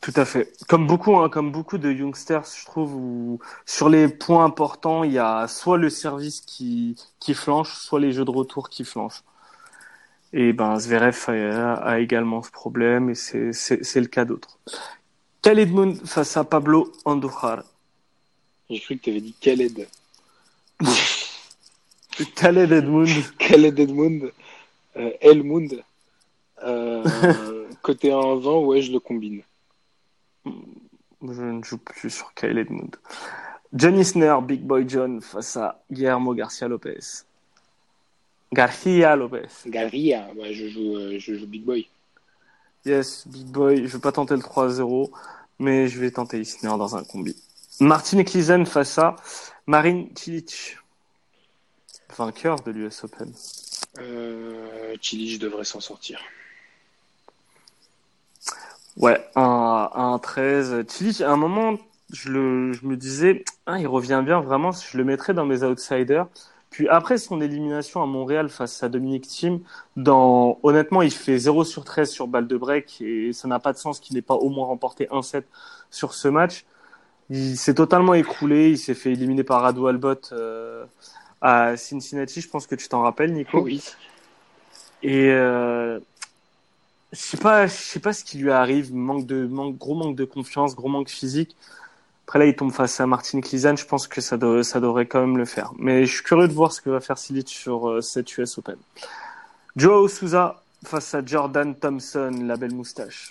Tout 0.00 0.12
à 0.16 0.24
fait. 0.24 0.52
Comme 0.68 0.86
beaucoup, 0.86 1.16
hein, 1.16 1.28
comme 1.28 1.50
beaucoup 1.50 1.78
de 1.78 1.90
youngsters, 1.90 2.44
je 2.60 2.66
trouve, 2.66 2.94
où 2.94 3.38
sur 3.64 3.88
les 3.88 4.06
points 4.08 4.44
importants, 4.44 5.02
il 5.02 5.12
y 5.12 5.18
a 5.18 5.48
soit 5.48 5.78
le 5.78 5.88
service 5.88 6.42
qui, 6.42 6.94
qui 7.18 7.32
flanche, 7.34 7.74
soit 7.74 8.00
les 8.00 8.12
jeux 8.12 8.24
de 8.24 8.30
retour 8.30 8.68
qui 8.68 8.84
flanchent. 8.84 9.22
Et 10.32 10.52
ben, 10.52 10.78
Zverev 10.78 11.24
a, 11.28 11.74
a 11.74 11.98
également 12.00 12.42
ce 12.42 12.50
problème, 12.50 13.10
et 13.10 13.14
c'est 13.14 14.00
le 14.00 14.06
cas 14.06 14.24
d'autres. 14.24 14.58
Khaled 15.42 15.72
Moon 15.72 15.94
face 16.04 16.36
à 16.36 16.44
Pablo 16.44 16.92
Andujar. 17.04 17.62
J'ai 18.68 18.80
cru 18.80 18.96
que 18.96 19.04
tu 19.04 19.10
avais 19.10 19.20
dit 19.20 19.34
Khaled. 19.40 19.86
Khaled 22.36 22.72
Edmund, 22.72 23.08
Khaled 23.38 23.78
Edmund, 23.78 24.32
euh, 24.96 25.10
Elmund. 25.20 25.82
Euh, 26.62 27.04
côté 27.82 28.10
1-20, 28.10 28.64
ouais, 28.64 28.82
je 28.82 28.92
le 28.92 29.00
combine. 29.00 29.42
je 30.46 31.42
ne 31.42 31.62
joue 31.62 31.78
plus 31.78 32.10
sur 32.10 32.32
Khaled 32.34 32.58
Edmund. 32.58 32.96
Johnny 33.72 34.00
Isner, 34.00 34.36
Big 34.42 34.62
Boy 34.62 34.84
John 34.88 35.20
face 35.20 35.56
à 35.56 35.82
Guillermo 35.90 36.32
Garcia 36.32 36.68
Lopez. 36.68 37.24
Garcia 38.52 39.16
Lopez. 39.16 39.48
Garia, 39.66 40.28
bah, 40.36 40.52
je, 40.52 40.68
joue, 40.68 40.96
euh, 40.96 41.18
je 41.18 41.34
joue 41.34 41.46
Big 41.46 41.64
Boy. 41.64 41.88
Yes, 42.84 43.26
Big 43.26 43.46
Boy, 43.46 43.86
je 43.86 43.92
vais 43.92 43.98
pas 43.98 44.12
tenter 44.12 44.34
le 44.34 44.42
3-0, 44.42 45.10
mais 45.58 45.88
je 45.88 45.98
vais 45.98 46.12
tenter 46.12 46.40
Isner 46.40 46.76
dans 46.78 46.94
un 46.94 47.02
combi. 47.02 47.34
Martin 47.80 48.18
Eklizen 48.18 48.64
face 48.64 48.98
à 48.98 49.16
Marin 49.66 50.06
Cilic, 50.14 50.76
vainqueur 52.16 52.60
de 52.60 52.70
l'US 52.70 53.04
Open. 53.04 53.32
Euh, 53.98 54.94
Chilich 55.00 55.38
devrait 55.38 55.64
s'en 55.64 55.80
sortir. 55.80 56.20
Ouais, 58.96 59.24
un, 59.34 59.90
un 59.94 60.18
13. 60.18 60.84
Cilic, 60.88 61.20
à 61.20 61.30
un 61.30 61.36
moment, 61.36 61.78
je, 62.12 62.30
le, 62.30 62.72
je 62.72 62.86
me 62.86 62.96
disais, 62.96 63.44
ah, 63.66 63.78
il 63.78 63.86
revient 63.86 64.22
bien, 64.24 64.40
vraiment, 64.40 64.72
je 64.72 64.96
le 64.96 65.04
mettrais 65.04 65.34
dans 65.34 65.46
mes 65.46 65.62
outsiders. 65.62 66.26
Puis 66.70 66.88
après 66.88 67.18
son 67.18 67.40
élimination 67.40 68.02
à 68.02 68.06
Montréal 68.06 68.48
face 68.48 68.82
à 68.82 68.88
Dominique 68.88 69.28
Thiem, 69.28 69.60
dans, 69.96 70.58
honnêtement, 70.62 71.02
il 71.02 71.12
fait 71.12 71.38
0 71.38 71.64
sur 71.64 71.84
13 71.84 72.10
sur 72.10 72.26
balle 72.26 72.48
de 72.48 72.56
break 72.56 73.00
et 73.00 73.32
ça 73.32 73.46
n'a 73.46 73.60
pas 73.60 73.72
de 73.72 73.78
sens 73.78 74.00
qu'il 74.00 74.16
n'ait 74.16 74.22
pas 74.22 74.34
au 74.34 74.48
moins 74.50 74.66
remporté 74.66 75.06
un 75.12 75.22
set 75.22 75.46
sur 75.90 76.14
ce 76.14 76.26
match. 76.26 76.64
Il 77.30 77.56
s'est 77.56 77.74
totalement 77.74 78.14
écroulé, 78.14 78.70
il 78.70 78.78
s'est 78.78 78.94
fait 78.94 79.12
éliminer 79.12 79.44
par 79.44 79.62
Radu 79.62 79.86
Albot 79.88 80.14
euh, 80.32 80.84
à 81.40 81.76
Cincinnati, 81.76 82.40
je 82.40 82.48
pense 82.48 82.66
que 82.66 82.74
tu 82.74 82.88
t'en 82.88 83.02
rappelles, 83.02 83.32
Nico. 83.32 83.60
Oui. 83.60 83.82
Et 85.02 85.30
euh, 85.30 85.98
je 87.12 87.18
sais 87.18 87.36
pas, 87.36 87.66
je 87.66 87.72
sais 87.72 88.00
pas 88.00 88.12
ce 88.12 88.24
qui 88.24 88.38
lui 88.38 88.50
arrive, 88.50 88.94
manque 88.94 89.26
de, 89.26 89.46
manque, 89.46 89.76
gros 89.78 89.94
manque 89.94 90.16
de 90.16 90.24
confiance, 90.24 90.74
gros 90.74 90.88
manque 90.88 91.08
physique. 91.08 91.56
Après 92.26 92.38
là, 92.38 92.46
il 92.46 92.56
tombe 92.56 92.72
face 92.72 93.00
à 93.00 93.06
Martin 93.06 93.40
Klizan, 93.40 93.76
je 93.76 93.84
pense 93.84 94.06
que 94.08 94.20
ça, 94.22 94.36
doit- 94.38 94.64
ça 94.64 94.80
devrait 94.80 95.06
quand 95.06 95.20
même 95.20 95.36
le 95.36 95.44
faire. 95.44 95.72
Mais 95.78 96.06
je 96.06 96.12
suis 96.14 96.22
curieux 96.24 96.48
de 96.48 96.54
voir 96.54 96.72
ce 96.72 96.80
que 96.80 96.88
va 96.90 97.00
faire 97.00 97.18
Silic 97.18 97.48
sur 97.48 97.88
euh, 97.88 98.00
cette 98.00 98.36
US 98.38 98.56
Open. 98.58 98.76
Joao 99.76 100.08
Souza 100.08 100.62
face 100.84 101.14
à 101.14 101.24
Jordan 101.24 101.74
Thompson, 101.74 102.30
la 102.44 102.56
belle 102.56 102.72
moustache. 102.74 103.30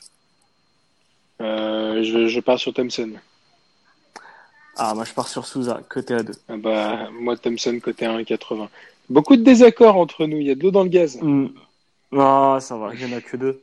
Euh, 1.41 2.03
je, 2.03 2.27
je 2.27 2.39
pars 2.39 2.59
sur 2.59 2.73
Thompson. 2.73 3.13
Ah, 4.85 4.93
moi 4.93 5.05
je 5.05 5.13
pars 5.13 5.29
sur 5.29 5.45
Souza, 5.45 5.81
côté 5.89 6.13
à 6.13 6.23
2. 6.23 6.33
Ah 6.49 6.57
bah, 6.57 7.09
moi, 7.11 7.37
Thompson 7.37 7.79
côté 7.81 8.05
1,80. 8.05 8.67
Beaucoup 9.07 9.37
de 9.37 9.41
désaccords 9.41 9.95
entre 9.95 10.25
nous, 10.25 10.35
il 10.35 10.47
y 10.47 10.51
a 10.51 10.55
de 10.55 10.61
l'eau 10.61 10.71
dans 10.71 10.83
le 10.83 10.89
gaz. 10.89 11.17
Hmm. 11.21 11.47
Ah, 12.11 12.57
ça 12.59 12.75
va, 12.75 12.93
il 12.93 13.01
y 13.01 13.05
en 13.05 13.15
a 13.15 13.21
que 13.21 13.37
deux. 13.37 13.61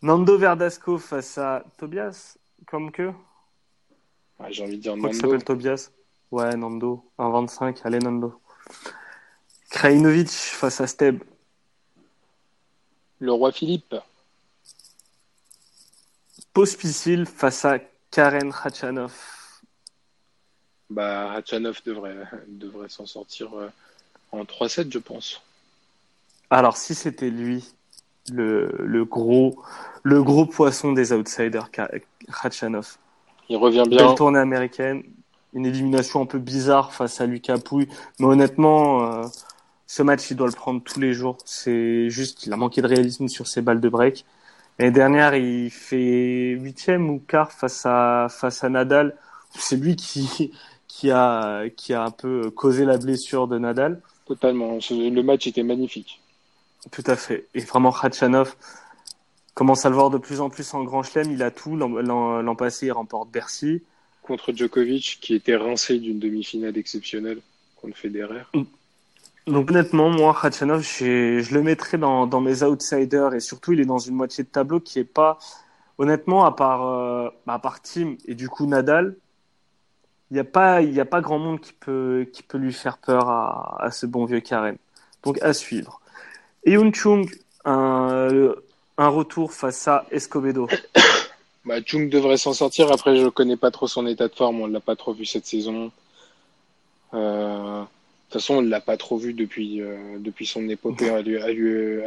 Nando 0.00 0.38
Verdasco 0.38 0.96
face 0.96 1.36
à 1.36 1.64
Tobias, 1.76 2.38
comme 2.66 2.90
que? 2.90 3.12
Ah, 4.40 4.46
J'ai 4.50 4.64
envie 4.64 4.78
de 4.78 4.82
dire 4.82 4.96
Nando. 4.96 5.12
s'appelle 5.12 5.44
Tobias. 5.44 5.90
Ouais, 6.30 6.56
Nando. 6.56 7.04
1,25. 7.18 7.80
Allez, 7.84 7.98
Nando. 7.98 8.40
Krajinovic 9.68 10.30
face 10.30 10.80
à 10.80 10.86
Steb. 10.86 11.22
Le 13.18 13.32
roi 13.32 13.52
Philippe. 13.52 13.96
Pospisil 16.54 17.26
face 17.26 17.66
à 17.66 17.80
Karen 18.10 18.50
Khachanov. 18.50 19.37
Bah, 20.90 21.32
Hachanov 21.32 21.80
devrait, 21.84 22.16
devrait 22.48 22.88
s'en 22.88 23.06
sortir 23.06 23.54
euh, 23.54 23.68
en 24.32 24.44
3-7, 24.44 24.92
je 24.92 24.98
pense. 24.98 25.42
Alors, 26.50 26.76
si 26.76 26.94
c'était 26.94 27.30
lui, 27.30 27.64
le, 28.30 28.74
le 28.78 29.04
gros, 29.04 29.62
le 30.02 30.22
gros 30.22 30.46
poisson 30.46 30.92
des 30.92 31.12
outsiders, 31.12 31.70
Khachanov. 31.70 32.96
Il 33.48 33.56
revient 33.56 33.84
bien. 33.88 34.06
Belle 34.06 34.14
tournée 34.14 34.38
américaine. 34.38 35.02
Une 35.54 35.64
élimination 35.66 36.22
un 36.22 36.26
peu 36.26 36.38
bizarre 36.38 36.92
face 36.92 37.20
à 37.20 37.26
Lucas 37.26 37.58
Pouille. 37.58 37.88
Mais 38.18 38.26
honnêtement, 38.26 39.02
euh, 39.02 39.22
ce 39.86 40.02
match, 40.02 40.30
il 40.30 40.36
doit 40.36 40.46
le 40.46 40.52
prendre 40.52 40.82
tous 40.82 41.00
les 41.00 41.14
jours. 41.14 41.38
C'est 41.44 42.10
juste 42.10 42.38
qu'il 42.38 42.52
a 42.52 42.56
manqué 42.56 42.82
de 42.82 42.86
réalisme 42.86 43.28
sur 43.28 43.46
ses 43.46 43.62
balles 43.62 43.80
de 43.80 43.88
break. 43.88 44.26
L'année 44.78 44.92
dernière, 44.92 45.34
il 45.34 45.70
fait 45.70 46.50
huitième 46.50 47.10
ou 47.10 47.18
quart 47.26 47.52
face 47.52 47.84
à, 47.84 48.28
face 48.30 48.62
à 48.62 48.68
Nadal. 48.68 49.16
C'est 49.58 49.76
lui 49.76 49.96
qui, 49.96 50.52
qui 50.88 51.10
a, 51.10 51.68
qui 51.68 51.94
a 51.94 52.02
un 52.02 52.10
peu 52.10 52.50
causé 52.50 52.84
la 52.84 52.98
blessure 52.98 53.46
de 53.46 53.58
Nadal. 53.58 54.00
Totalement. 54.26 54.78
Le 54.90 55.20
match 55.22 55.46
était 55.46 55.62
magnifique. 55.62 56.20
Tout 56.90 57.04
à 57.06 57.16
fait. 57.16 57.46
Et 57.54 57.60
vraiment, 57.60 57.92
Khachanov, 57.92 58.56
commence 59.54 59.84
à 59.86 59.90
le 59.90 59.94
voir 59.94 60.10
de 60.10 60.18
plus 60.18 60.40
en 60.40 60.50
plus 60.50 60.74
en 60.74 60.82
grand 60.84 61.02
chelem. 61.02 61.30
Il 61.30 61.42
a 61.42 61.50
tout. 61.50 61.76
L'an- 61.76 62.54
passé, 62.56 62.86
il 62.86 62.92
remporte 62.92 63.30
Bercy. 63.30 63.82
Contre 64.22 64.52
Djokovic, 64.52 65.18
qui 65.20 65.34
était 65.34 65.56
rincé 65.56 65.98
d'une 65.98 66.18
demi-finale 66.18 66.76
exceptionnelle 66.76 67.40
contre 67.76 67.96
Federer. 67.96 68.42
Donc 69.46 69.70
honnêtement, 69.70 70.10
moi, 70.10 70.36
Khachanov, 70.40 70.82
je 70.82 71.54
le 71.54 71.62
mettrais 71.62 71.96
dans, 71.96 72.26
dans 72.26 72.40
mes 72.40 72.62
outsiders 72.62 73.34
et 73.34 73.40
surtout, 73.40 73.72
il 73.72 73.80
est 73.80 73.86
dans 73.86 73.98
une 73.98 74.14
moitié 74.14 74.44
de 74.44 74.48
tableau 74.48 74.80
qui 74.80 74.98
est 74.98 75.04
pas, 75.04 75.38
honnêtement, 75.96 76.44
à 76.44 76.52
part, 76.52 76.86
euh, 76.86 77.30
à 77.46 77.58
part 77.58 77.80
Tim 77.80 78.16
et 78.26 78.34
du 78.34 78.48
coup 78.48 78.66
Nadal, 78.66 79.16
il 80.30 80.34
n'y 80.34 80.40
a 80.40 80.44
pas, 80.44 80.82
il 80.82 80.92
y 80.94 81.00
a 81.00 81.04
pas 81.04 81.20
grand 81.20 81.38
monde 81.38 81.60
qui 81.60 81.72
peut, 81.72 82.26
qui 82.32 82.42
peut 82.42 82.58
lui 82.58 82.72
faire 82.72 82.98
peur 82.98 83.28
à, 83.28 83.82
à 83.82 83.90
ce 83.90 84.06
bon 84.06 84.24
vieux 84.26 84.40
Karen. 84.40 84.76
Donc 85.22 85.38
à 85.42 85.52
suivre. 85.52 86.00
Eun 86.66 86.92
Chung, 86.92 87.30
un, 87.64 88.52
un 88.98 89.08
retour 89.08 89.52
face 89.52 89.88
à 89.88 90.06
Escobedo. 90.10 90.68
Bah, 91.64 91.80
Chung 91.84 92.08
devrait 92.08 92.38
s'en 92.38 92.54
sortir. 92.54 92.90
Après, 92.90 93.16
je 93.16 93.28
connais 93.28 93.56
pas 93.58 93.70
trop 93.70 93.86
son 93.86 94.06
état 94.06 94.28
de 94.28 94.34
forme. 94.34 94.62
On 94.62 94.66
l'a 94.66 94.80
pas 94.80 94.96
trop 94.96 95.12
vu 95.12 95.26
cette 95.26 95.44
saison. 95.44 95.92
Euh, 97.12 97.80
De 97.82 97.86
toute 98.30 98.32
façon, 98.32 98.54
on 98.54 98.60
l'a 98.62 98.80
pas 98.80 98.96
trop 98.96 99.18
vu 99.18 99.34
depuis, 99.34 99.82
euh, 99.82 100.18
depuis 100.18 100.46
son 100.46 100.66
épopée 100.68 101.10
à 101.10 101.20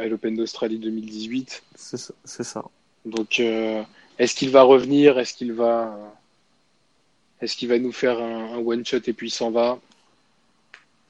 l'Open 0.08 0.34
d'Australie 0.34 0.78
2018. 0.78 1.62
C'est 1.76 1.96
ça. 1.96 2.14
c'est 2.24 2.42
ça. 2.44 2.64
Donc, 3.04 3.38
euh, 3.38 3.82
est-ce 4.18 4.34
qu'il 4.34 4.50
va 4.50 4.62
revenir? 4.62 5.18
Est-ce 5.18 5.34
qu'il 5.34 5.52
va, 5.52 5.96
est-ce 7.42 7.56
qu'il 7.56 7.68
va 7.68 7.78
nous 7.78 7.92
faire 7.92 8.18
un, 8.20 8.54
un 8.54 8.58
one 8.58 8.84
shot 8.86 8.98
et 9.06 9.12
puis 9.12 9.28
il 9.28 9.30
s'en 9.30 9.50
va? 9.50 9.78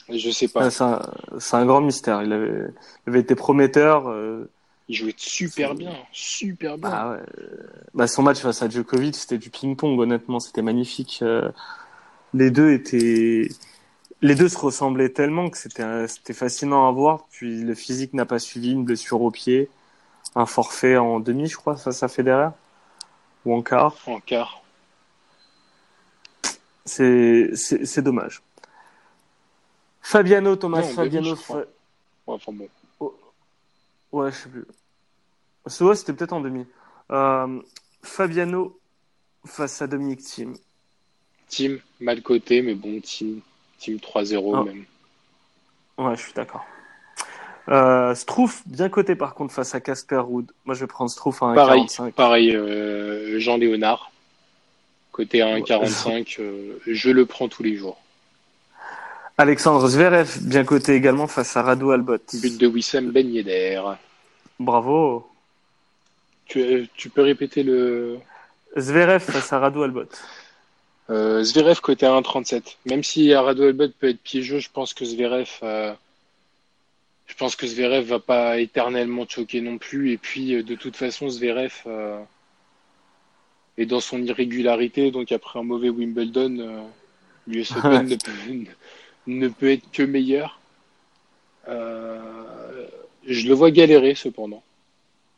Je 0.09 0.31
sais 0.31 0.49
pas. 0.49 0.67
Ah, 0.67 1.03
C'est 1.39 1.57
un, 1.57 1.67
grand 1.67 1.81
mystère. 1.81 2.23
Il 2.23 2.33
avait, 2.33 2.69
il 3.07 3.11
avait 3.11 3.21
été 3.21 3.35
prometteur. 3.35 4.09
euh, 4.09 4.51
Il 4.89 4.97
jouait 4.97 5.15
super 5.17 5.75
bien, 5.75 5.95
super 6.13 6.77
bien. 6.79 6.91
Bah 6.91 7.11
ouais. 7.13 7.23
Bah, 7.95 8.07
son 8.07 8.23
match 8.23 8.41
face 8.41 8.63
à 8.63 8.69
Djokovic, 8.69 9.15
c'était 9.17 9.39
du 9.39 9.51
ping-pong, 9.51 9.99
honnêtement, 10.01 10.41
c'était 10.41 10.63
magnifique. 10.63 11.21
Euh, 11.23 11.51
Les 12.35 12.51
deux 12.51 12.73
étaient, 12.73 13.49
les 14.23 14.35
deux 14.35 14.49
se 14.49 14.59
ressemblaient 14.59 15.11
tellement 15.11 15.51
que 15.51 15.59
c'était, 15.59 16.09
c'était 16.09 16.35
fascinant 16.35 16.89
à 16.89 16.93
voir. 16.93 17.27
Puis 17.31 17.63
le 17.63 17.75
physique 17.75 18.15
n'a 18.15 18.27
pas 18.27 18.39
suivi, 18.39 18.73
une 18.73 18.85
blessure 18.85 19.23
au 19.23 19.31
pied, 19.31 19.71
un 20.35 20.47
forfait 20.47 20.97
en 20.99 21.21
demi, 21.21 21.49
je 21.49 21.57
crois, 21.57 21.77
face 21.77 22.03
à 22.03 22.09
Federer 22.09 22.51
ou 23.45 23.55
en 23.55 23.63
quart. 23.63 23.97
En 24.07 24.21
quart. 24.21 24.62
C'est, 26.85 28.03
dommage. 28.03 28.43
Fabiano, 30.01 30.57
Thomas 30.57 30.81
Non, 30.83 30.89
Fabiano. 30.89 31.37
Fa- 31.37 31.57
Ouais, 32.25 32.35
Enfin 32.35 32.53
bon. 32.53 32.69
Ouais, 34.13 34.31
je 34.31 34.37
sais 34.37 34.49
plus. 34.49 34.65
Ouais, 35.85 35.95
c'était 35.97 36.13
peut-être 36.13 36.33
en 36.33 36.41
demi. 36.41 36.67
Euh, 37.11 37.61
Fabiano 38.03 38.79
face 39.45 39.83
à 39.83 39.87
Dominique 39.87 40.21
Thiem. 40.21 40.55
Team 41.49 41.81
mal 42.01 42.23
coté, 42.23 42.63
mais 42.63 42.75
bon, 42.75 43.01
team, 43.01 43.41
team 43.79 43.99
3-0 43.99 44.55
Ah. 44.57 44.65
même. 44.65 44.85
Ouais, 45.99 46.17
je 46.17 46.23
suis 46.23 46.33
d'accord. 46.33 46.65
Euh, 47.69 48.15
Strouf, 48.15 48.63
bien 48.67 48.89
coté 48.89 49.15
par 49.17 49.35
contre 49.35 49.53
face 49.55 49.75
à 49.75 49.81
Casper 49.81 50.17
Ruud. 50.19 50.47
Moi, 50.65 50.75
je 50.75 50.81
vais 50.81 50.87
prendre 50.87 51.11
Strouf 51.11 51.43
à 51.43 51.53
Pareil, 51.55 51.83
1,45. 51.87 52.13
pareil 52.13 52.55
euh, 52.55 53.39
Jean 53.41 53.57
Léonard, 53.57 54.12
côté 55.13 55.43
à 55.43 55.47
1,45, 55.59 56.37
euh, 56.41 56.79
je 56.87 57.11
le 57.11 57.27
prends 57.27 57.49
tous 57.49 57.63
les 57.63 57.77
jours. 57.77 57.99
Alexandre 59.39 59.87
Zverev, 59.89 60.39
bien 60.43 60.65
coté 60.65 60.95
également 60.95 61.27
face 61.27 61.57
à 61.57 61.63
Radu 61.63 61.93
Albot. 61.93 62.19
But 62.35 62.59
de 62.59 62.67
Wissam 62.67 63.11
Ben 63.11 63.29
Yedder. 63.33 63.83
Bravo. 64.59 65.29
Tu, 66.47 66.61
euh, 66.61 66.87
tu 66.97 67.09
peux 67.09 67.23
répéter 67.23 67.63
le 67.63 68.19
Zverev 68.77 69.21
face 69.21 69.53
à 69.53 69.59
Radu 69.59 69.83
Albot. 69.83 70.09
euh, 71.11 71.43
Zverev 71.43 71.81
côté 71.81 72.07
à 72.07 72.11
1,37. 72.11 72.77
Même 72.87 73.03
si 73.03 73.35
Rado 73.35 73.65
Albot 73.65 73.89
peut 73.99 74.09
être 74.11 74.21
piégeux, 74.23 74.59
je 74.59 74.69
pense 74.73 74.93
que 74.95 75.05
Zverev, 75.05 75.49
euh, 75.63 75.93
je 77.27 77.35
pense 77.35 77.57
que 77.57 77.67
Zverev 77.67 78.05
va 78.05 78.19
pas 78.19 78.59
éternellement 78.59 79.27
choquer 79.29 79.61
non 79.63 79.79
plus. 79.79 80.13
Et 80.13 80.19
puis 80.19 80.63
de 80.63 80.75
toute 80.75 80.97
façon, 80.97 81.29
Zverev 81.31 81.73
est 83.83 83.87
dans 83.87 84.01
son 84.01 84.23
irrégularité, 84.23 85.11
donc 85.11 85.33
après 85.33 85.59
un 85.59 85.63
mauvais 85.63 85.91
Wimbledon, 85.91 86.59
euh, 86.59 86.83
l'US 87.47 87.71
Open 87.73 88.07
ne 88.07 88.17
peut, 88.17 88.71
ne 89.27 89.49
peut 89.49 89.71
être 89.71 89.91
que 89.91 90.03
meilleur. 90.03 90.61
Euh, 91.69 92.89
je 93.27 93.49
le 93.49 93.55
vois 93.55 93.71
galérer 93.71 94.15
cependant. 94.15 94.63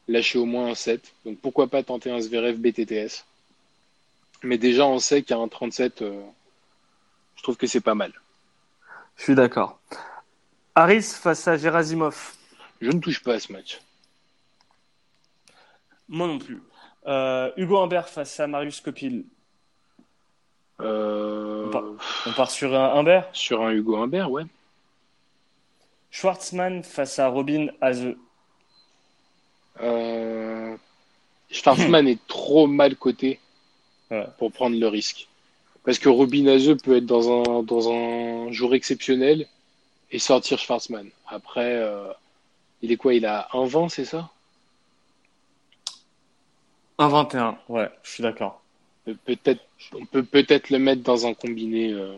Lâcher 0.09 0.39
au 0.39 0.45
moins 0.45 0.71
un 0.71 0.75
7. 0.75 1.13
Donc 1.25 1.39
pourquoi 1.39 1.69
pas 1.69 1.83
tenter 1.83 2.11
un 2.11 2.21
Zverev 2.21 2.59
BTTS. 2.59 3.25
Mais 4.43 4.59
déjà 4.59 4.87
on 4.87 4.99
sait 4.99 5.23
qu'à 5.23 5.37
un 5.37 5.49
37, 5.49 6.03
euh, 6.03 6.23
je 7.37 7.43
trouve 7.43 7.57
que 7.57 7.67
c'est 7.67 7.81
pas 7.81 7.95
mal. 7.95 8.13
Je 9.17 9.25
suis 9.25 9.35
d'accord. 9.35 9.81
Harris 10.75 11.03
face 11.03 11.47
à 11.49 11.57
Gerasimov. 11.57 12.35
Je 12.81 12.91
ne 12.91 13.01
touche 13.01 13.23
pas 13.23 13.35
à 13.35 13.41
ce 13.41 13.53
match. 13.53 13.81
Moi 16.09 16.27
non 16.27 16.39
plus. 16.39 16.61
Euh, 17.07 17.51
Hugo 17.57 17.79
Humbert 17.79 18.09
face 18.09 18.39
à 18.41 18.47
Marius 18.47 18.81
Copil. 18.81 19.25
Euh, 20.81 21.67
On 21.67 21.71
part- 21.71 21.85
On 22.27 22.33
part 22.33 22.51
sur 22.51 22.75
un 22.75 22.95
Humbert. 22.99 23.29
Sur 23.33 23.63
un 23.63 23.71
Hugo 23.73 23.97
Humbert, 23.97 24.31
ouais. 24.31 24.45
Schwartzmann 26.11 26.83
face 26.83 27.19
à 27.19 27.29
Robin 27.29 27.67
Haze. 27.81 28.15
Euh... 29.81 30.77
Schwarzman 31.51 32.09
est 32.09 32.25
trop 32.27 32.67
mal 32.67 32.97
coté 32.97 33.41
Ouais. 34.11 34.27
pour 34.39 34.53
prendre 34.53 34.77
le 34.79 34.87
risque. 34.89 35.29
Parce 35.85 35.99
que 35.99 36.09
Robin 36.09 36.47
Haze 36.47 36.77
peut 36.83 36.97
être 36.97 37.07
dans 37.07 37.31
un, 37.59 37.63
dans 37.63 37.91
un 37.93 38.51
jour 38.53 38.75
exceptionnel 38.75 39.47
et 40.11 40.19
sortir 40.19 40.59
Schwarzman. 40.59 41.09
Après, 41.27 41.75
euh, 41.77 42.13
il 42.83 42.93
est 42.93 42.97
quoi? 42.97 43.15
Il 43.15 43.27
a 43.27 43.49
un 43.53 43.65
vent, 43.67 43.89
c'est 43.89 44.05
ça? 44.05 44.31
1,21. 46.99 47.57
Ouais, 47.69 47.89
je 48.03 48.11
suis 48.11 48.23
d'accord. 48.23 48.63
Pe- 49.05 49.17
Peut-être, 49.25 49.63
on 49.95 50.05
peut 50.05 50.25
peut-être 50.25 50.69
le 50.71 50.79
mettre 50.79 51.03
dans 51.03 51.27
un 51.27 51.33
combiné. 51.35 51.93
euh, 51.93 52.17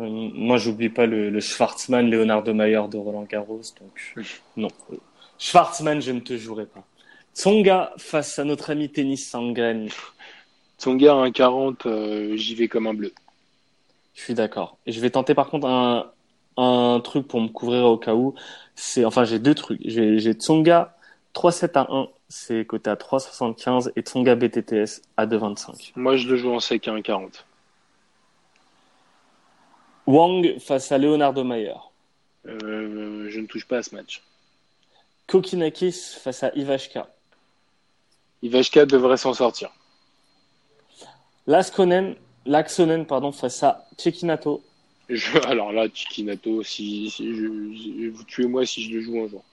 Euh, 0.00 0.06
Moi, 0.34 0.58
j'oublie 0.58 0.88
pas 0.88 1.06
le, 1.06 1.30
le 1.30 1.40
Schwartzmann, 1.40 2.10
Leonardo 2.10 2.54
Mayer 2.54 2.82
de 2.90 2.96
Roland 2.96 3.24
Garros. 3.24 3.60
Donc, 3.80 4.00
non. 4.56 4.68
Schwartzmann, 5.38 6.00
je 6.00 6.12
ne 6.12 6.20
te 6.20 6.36
jouerai 6.36 6.66
pas. 6.66 6.84
Tsonga 7.34 7.92
face 7.98 8.38
à 8.38 8.44
notre 8.44 8.70
ami 8.70 8.90
tennis 8.90 9.28
Sangren. 9.28 9.88
Tsonga 10.78 11.12
à 11.12 11.16
1,40, 11.16 11.86
euh, 11.86 12.36
j'y 12.36 12.54
vais 12.54 12.68
comme 12.68 12.86
un 12.86 12.94
bleu. 12.94 13.12
Je 14.14 14.22
suis 14.22 14.34
d'accord. 14.34 14.78
Et 14.86 14.92
je 14.92 15.00
vais 15.00 15.10
tenter 15.10 15.34
par 15.34 15.48
contre 15.48 15.66
un, 15.68 16.10
un 16.56 17.00
truc 17.02 17.28
pour 17.28 17.40
me 17.40 17.48
couvrir 17.48 17.84
au 17.84 17.98
cas 17.98 18.14
où. 18.14 18.34
C'est, 18.74 19.04
enfin, 19.04 19.24
j'ai 19.24 19.38
deux 19.38 19.54
trucs. 19.54 19.80
J'ai, 19.84 20.18
j'ai 20.18 20.32
Tsonga 20.34 20.96
3-7 21.32 21.76
à 21.76 21.86
1, 21.90 22.08
c'est 22.28 22.64
coté 22.66 22.90
à 22.90 22.94
3,75 22.94 23.92
et 23.96 24.02
Tsonga 24.02 24.34
BTTS 24.34 25.02
à 25.16 25.26
2,25. 25.26 25.92
Moi, 25.96 26.16
je 26.16 26.28
le 26.28 26.36
joue 26.36 26.52
en 26.52 26.60
sec 26.60 26.86
à 26.88 26.92
1,40. 26.92 27.44
Wang 30.06 30.58
face 30.58 30.90
à 30.92 30.98
Leonardo 30.98 31.44
Mayer. 31.44 31.74
Euh, 32.46 33.28
je 33.28 33.40
ne 33.40 33.46
touche 33.46 33.66
pas 33.66 33.78
à 33.78 33.82
ce 33.82 33.94
match. 33.94 34.22
Kokinakis 35.26 36.16
face 36.22 36.42
à 36.42 36.50
Ivashka. 36.54 37.08
Ivashka 38.42 38.86
devrait 38.86 39.16
s'en 39.18 39.34
sortir. 39.34 39.70
Laskonen, 41.46 42.14
Laxonen 42.46 43.04
pardon, 43.06 43.32
face 43.32 43.62
à 43.62 43.86
Cekinato. 43.98 44.62
Je- 45.08 45.38
alors 45.46 45.72
là, 45.72 45.86
Chikinato, 45.92 46.62
si, 46.62 47.08
vous 48.14 48.24
tuez-moi 48.24 48.64
si 48.66 48.84
je 48.84 48.94
le 48.96 49.00
joue 49.02 49.20
un 49.24 49.28
jour. 49.28 49.44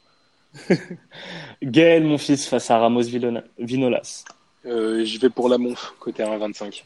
Gaël, 1.64 2.04
mon 2.04 2.18
fils, 2.18 2.48
face 2.48 2.70
à 2.72 2.78
Ramos 2.78 3.04
Vinolas. 3.58 4.24
Euh, 4.66 5.06
je 5.06 5.20
vais 5.20 5.30
pour 5.30 5.50
la 5.50 5.58
Monf, 5.58 5.94
côté 6.00 6.24
1,25. 6.24 6.84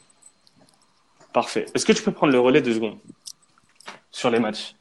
Parfait. 1.33 1.65
Est-ce 1.73 1.85
que 1.85 1.93
tu 1.93 2.03
peux 2.03 2.11
prendre 2.11 2.33
le 2.33 2.39
relais 2.39 2.61
deux 2.61 2.73
secondes 2.73 2.97
sur 4.11 4.29
les 4.29 4.39
matchs? 4.39 4.75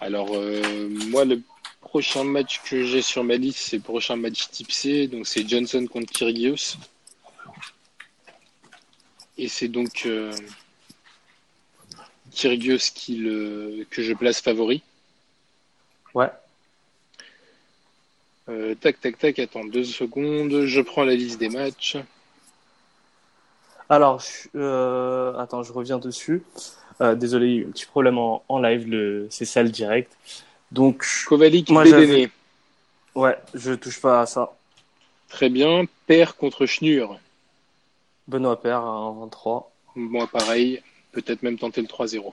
Alors, 0.00 0.28
euh, 0.32 0.88
moi, 1.08 1.24
le 1.24 1.40
prochain 1.80 2.24
match 2.24 2.60
que 2.62 2.84
j'ai 2.84 3.02
sur 3.02 3.24
ma 3.24 3.36
liste, 3.36 3.58
c'est 3.58 3.76
le 3.76 3.82
prochain 3.82 4.16
match 4.16 4.48
type 4.50 4.70
C. 4.70 5.06
Donc, 5.08 5.26
c'est 5.26 5.48
Johnson 5.48 5.86
contre 5.90 6.12
Kyrgios. 6.12 6.76
Et 9.36 9.48
c'est 9.48 9.68
donc 9.68 10.02
euh, 10.06 10.32
Kyrgios 12.30 12.90
qui 12.94 13.16
le, 13.16 13.86
que 13.90 14.02
je 14.02 14.12
place 14.12 14.40
favori. 14.40 14.82
Ouais. 16.14 16.30
Euh, 18.48 18.74
tac, 18.74 19.00
tac, 19.00 19.18
tac, 19.18 19.38
attends 19.38 19.64
deux 19.64 19.84
secondes. 19.84 20.64
Je 20.66 20.80
prends 20.80 21.04
la 21.04 21.14
liste 21.14 21.38
des 21.38 21.48
matchs. 21.48 21.96
Alors, 23.88 24.20
je- 24.20 24.48
euh, 24.56 25.36
attends, 25.38 25.62
je 25.62 25.72
reviens 25.72 25.98
dessus. 25.98 26.42
Euh, 27.00 27.14
désolé, 27.14 27.46
il 27.46 27.54
y 27.54 27.58
a 27.58 27.62
eu 27.62 27.66
un 27.66 27.70
petit 27.70 27.86
problème 27.86 28.18
en, 28.18 28.42
en 28.48 28.58
live, 28.58 28.88
le, 28.88 29.26
c'est 29.30 29.44
ça 29.44 29.62
le 29.62 29.70
direct. 29.70 30.12
Donc, 30.72 31.04
Kovalik, 31.26 31.70
Moi, 31.70 31.84
ouais, 33.14 33.36
je 33.54 33.72
touche 33.72 34.00
pas 34.00 34.22
à 34.22 34.26
ça. 34.26 34.52
Très 35.28 35.48
bien. 35.48 35.84
Père 36.06 36.36
contre 36.36 36.66
Schnur. 36.66 37.18
Benoît 38.28 38.60
Père 38.60 38.78
à 38.78 39.10
1,23. 39.10 39.70
Moi, 39.96 40.26
pareil. 40.26 40.82
Peut-être 41.12 41.42
même 41.42 41.58
tenter 41.58 41.80
le 41.80 41.86
3-0. 41.88 42.32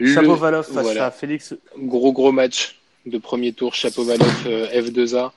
Chapeau-Valoff 0.00 0.66
face 0.66 0.82
voilà. 0.82 1.06
à 1.06 1.10
Félix. 1.10 1.54
Gros, 1.78 2.12
gros 2.12 2.32
match 2.32 2.78
de 3.06 3.18
premier 3.18 3.52
tour. 3.52 3.74
Chapeau-Valoff 3.74 4.46
euh, 4.46 4.68
F2A. 4.82 5.32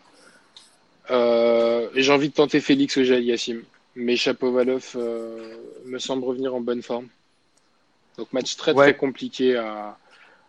Euh, 1.12 1.90
J'ai 1.96 2.12
envie 2.12 2.30
de 2.30 2.34
tenter 2.34 2.60
Félix 2.62 2.98
Ojal 2.98 3.24
Yassim. 3.24 3.62
Mais 3.96 4.16
Chapeau-Valoff 4.16 4.96
euh, 4.98 5.56
me 5.86 6.00
semble 6.00 6.24
revenir 6.24 6.54
en 6.54 6.62
bonne 6.62 6.82
forme. 6.84 7.08
Donc 8.18 8.32
match 8.34 8.56
très 8.56 8.74
Ouais. 8.74 8.86
très 8.92 8.98
compliqué 8.98 9.56
à, 9.56 9.98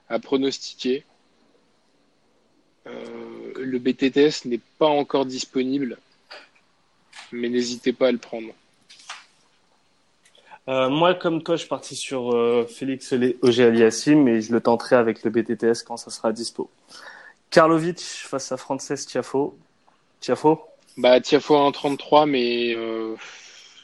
à 0.08 0.18
pronostiquer. 0.18 1.04
Euh, 2.86 3.52
le 3.56 3.78
BTTS 3.78 4.46
n'est 4.46 4.60
pas 4.78 4.86
encore 4.86 5.26
disponible, 5.26 5.98
mais 7.32 7.48
n'hésitez 7.50 7.92
pas 7.92 8.08
à 8.08 8.12
le 8.12 8.18
prendre. 8.18 8.48
Euh, 10.68 10.90
moi, 10.90 11.14
comme 11.14 11.42
toi, 11.42 11.56
je 11.56 11.60
suis 11.60 11.68
parti 11.68 11.96
sur 11.96 12.34
euh, 12.34 12.66
Félix 12.66 13.14
Auger 13.40 13.64
Aliassim 13.64 14.28
et 14.28 14.42
je 14.42 14.52
le 14.52 14.60
tenterai 14.60 14.96
avec 14.96 15.24
le 15.24 15.30
BTTS 15.30 15.82
quand 15.82 15.96
ça 15.96 16.10
sera 16.10 16.30
dispo. 16.30 16.70
Karlovic 17.50 18.00
face 18.00 18.52
à 18.52 18.58
Frances 18.58 18.92
Tiafo. 19.06 19.56
Tiafo 20.20 20.60
Bah 20.98 21.20
Tiafo 21.22 21.56
à 21.56 21.70
1,33, 21.70 22.28
mais 22.28 22.74
euh, 22.76 23.16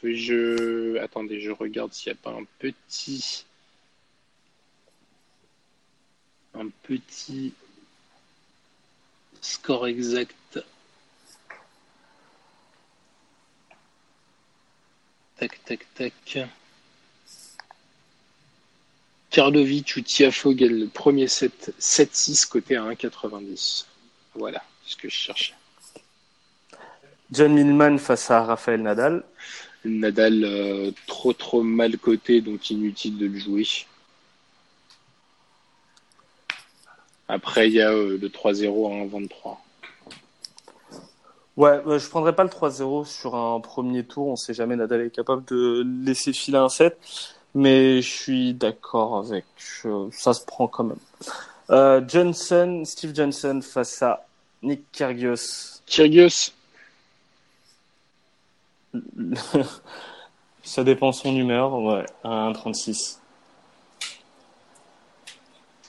je 0.03 0.97
attendez, 0.99 1.39
je 1.39 1.49
regarde 1.49 1.91
s'il 1.91 2.13
n'y 2.13 2.19
a 2.19 2.21
pas 2.21 2.37
un 2.37 2.45
petit 2.59 3.45
un 6.53 6.69
petit 6.83 7.53
score 9.41 9.87
exact. 9.87 10.59
Tac, 15.37 15.59
tac, 15.65 15.85
tac. 15.95 16.47
Karlovic 19.35 19.97
ou 19.97 20.01
Tiafo 20.01 20.53
gagne 20.53 20.79
le 20.79 20.87
premier 20.87 21.27
set 21.27 21.73
7-6 21.77 22.47
côté 22.47 22.77
à 22.77 22.83
1,90. 22.83 23.85
Voilà 24.33 24.63
ce 24.85 24.95
que 24.95 25.09
je 25.09 25.13
cherchais. 25.13 25.53
John 27.31 27.53
Millman 27.53 27.97
face 27.97 28.31
à 28.31 28.45
Raphaël 28.45 28.81
Nadal. 28.81 29.25
Nadal 29.83 30.41
euh, 30.45 30.91
trop 31.05 31.33
trop 31.33 31.63
mal 31.63 31.97
coté, 31.97 32.39
donc 32.39 32.69
inutile 32.69 33.17
de 33.17 33.25
le 33.25 33.37
jouer. 33.37 33.67
Après, 37.27 37.67
il 37.67 37.73
y 37.73 37.81
a 37.81 37.91
euh, 37.91 38.17
le 38.17 38.29
3-0 38.29 38.89
à 38.89 39.17
1,23. 39.17 39.57
Ouais, 41.57 41.81
euh, 41.85 41.99
je 41.99 42.07
prendrais 42.07 42.33
pas 42.33 42.45
le 42.45 42.49
3-0 42.49 43.03
sur 43.03 43.35
un 43.35 43.59
premier 43.59 44.05
tour. 44.05 44.27
On 44.27 44.37
sait 44.37 44.53
jamais 44.53 44.77
Nadal 44.77 45.01
est 45.01 45.09
capable 45.09 45.43
de 45.43 45.85
laisser 46.05 46.31
filer 46.31 46.57
un 46.57 46.69
set. 46.69 46.97
Mais 47.55 48.01
je 48.01 48.09
suis 48.09 48.53
d'accord 48.53 49.17
avec. 49.17 49.45
ça 50.11 50.33
se 50.33 50.45
prend 50.45 50.67
quand 50.67 50.83
même. 50.83 50.99
Euh, 51.69 52.01
Johnson, 52.05 52.83
Steve 52.85 53.15
Johnson 53.15 53.61
face 53.63 54.03
à 54.03 54.27
Nick 54.61 54.83
Kyrgios. 54.91 55.81
Kyrgios, 55.85 56.51
ça 60.63 60.83
dépend 60.83 61.11
son 61.11 61.35
humeur. 61.35 61.73
Ouais, 61.79 62.05
à 62.23 62.51
1,36. 62.51 63.19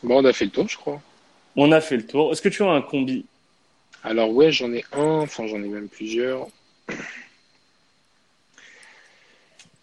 bon, 0.02 0.22
on 0.22 0.24
a 0.24 0.32
fait 0.32 0.44
le 0.46 0.50
tour, 0.52 0.68
je 0.68 0.76
crois. 0.76 1.00
On 1.56 1.72
a 1.72 1.80
fait 1.80 1.96
le 1.96 2.06
tour. 2.06 2.32
Est-ce 2.32 2.42
que 2.42 2.48
tu 2.48 2.62
as 2.62 2.70
un 2.70 2.82
combi? 2.82 3.26
Alors, 4.04 4.30
ouais, 4.30 4.52
j'en 4.52 4.72
ai 4.72 4.84
un, 4.92 5.20
enfin, 5.20 5.46
j'en 5.46 5.56
ai 5.56 5.68
même 5.68 5.88
plusieurs. 5.88 6.46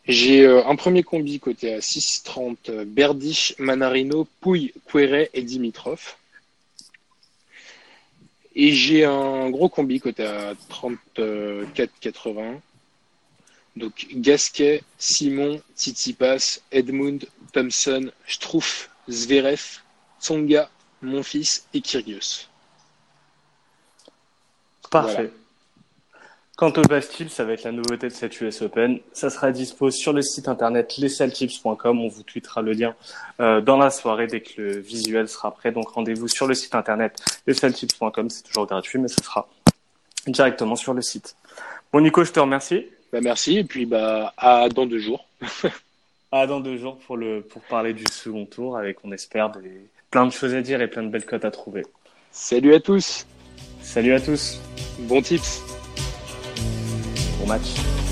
J'ai 0.08 0.46
euh, 0.46 0.66
un 0.66 0.76
premier 0.76 1.04
combi 1.04 1.40
côté 1.40 1.74
à 1.74 1.80
6,30 1.80 2.58
euh, 2.70 2.86
Berdych, 2.86 3.56
Manarino, 3.58 4.28
Pouille, 4.42 4.74
Queret 4.86 5.30
et 5.34 5.44
Dimitrov. 5.44 6.16
Et 8.56 8.72
j'ai 8.72 9.06
un 9.06 9.50
gros 9.50 9.70
combi 9.70 10.00
côté 10.00 10.26
à 10.26 10.54
34,80. 10.70 12.60
Donc 13.76 14.08
Gasquet, 14.12 14.84
Simon, 14.98 15.62
Tsitsipas, 15.76 16.60
Edmund, 16.72 17.26
Thompson, 17.54 18.12
Struff, 18.28 18.92
Zverev, 19.10 19.80
Tsonga, 20.22 20.70
Monfils 21.02 21.64
et 21.74 21.82
Kyrgios. 21.82 22.48
Parfait. 24.92 25.14
Voilà. 25.14 25.30
Quant 26.56 26.72
au 26.78 26.82
Bastille, 26.84 27.30
ça 27.30 27.46
va 27.46 27.54
être 27.54 27.64
la 27.64 27.72
nouveauté 27.72 28.10
de 28.10 28.14
cette 28.14 28.40
US 28.40 28.62
Open. 28.62 29.00
Ça 29.12 29.32
sera 29.32 29.52
dispo 29.52 29.90
sur 29.90 30.14
le 30.14 30.22
site 30.22 30.48
internet 30.48 30.98
lessaltips.com. 30.98 32.00
On 32.00 32.08
vous 32.08 32.22
tweetera 32.22 32.62
le 32.62 32.74
lien 32.74 32.96
euh, 33.40 33.60
dans 33.60 33.78
la 33.78 33.90
soirée 33.90 34.28
dès 34.28 34.42
que 34.42 34.62
le 34.62 34.78
visuel 34.78 35.28
sera 35.28 35.52
prêt. 35.52 35.72
Donc 35.72 35.90
rendez-vous 35.90 36.28
sur 36.28 36.46
le 36.46 36.54
site 36.54 36.76
internet 36.76 37.20
lessaltips.com. 37.48 38.30
C'est 38.30 38.44
toujours 38.44 38.68
gratuit, 38.68 39.00
mais 39.00 39.08
ce 39.08 39.24
sera 39.24 39.48
directement 40.28 40.76
sur 40.76 40.94
le 40.94 41.02
site. 41.02 41.36
Bon 41.92 42.02
Nico, 42.02 42.24
je 42.24 42.32
te 42.32 42.40
remercie. 42.40 42.86
Bah, 43.12 43.20
merci, 43.22 43.58
et 43.58 43.64
puis 43.64 43.88
bah, 43.88 44.34
à 44.38 44.70
dans 44.70 44.86
deux 44.86 45.00
jours. 45.00 45.26
À 46.36 46.48
dans 46.48 46.62
deux 46.62 46.78
jours 46.78 46.98
pour 46.98 47.16
le 47.16 47.42
pour 47.42 47.62
parler 47.62 47.94
du 47.94 48.06
second 48.12 48.48
tour 48.48 48.76
avec 48.76 48.98
on 49.04 49.12
espère 49.12 49.52
des 49.52 49.86
plein 50.10 50.26
de 50.26 50.32
choses 50.32 50.56
à 50.56 50.62
dire 50.62 50.82
et 50.82 50.88
plein 50.88 51.04
de 51.04 51.10
belles 51.10 51.28
cotes 51.28 51.46
à 51.46 51.52
trouver. 51.52 51.86
Salut 52.32 52.74
à 52.74 52.80
tous, 52.80 53.28
Salut 53.84 54.14
à 54.14 54.20
tous. 54.20 54.60
bon 55.02 55.22
tips. 55.22 55.62
Bon 57.44 57.50
match. 57.50 58.03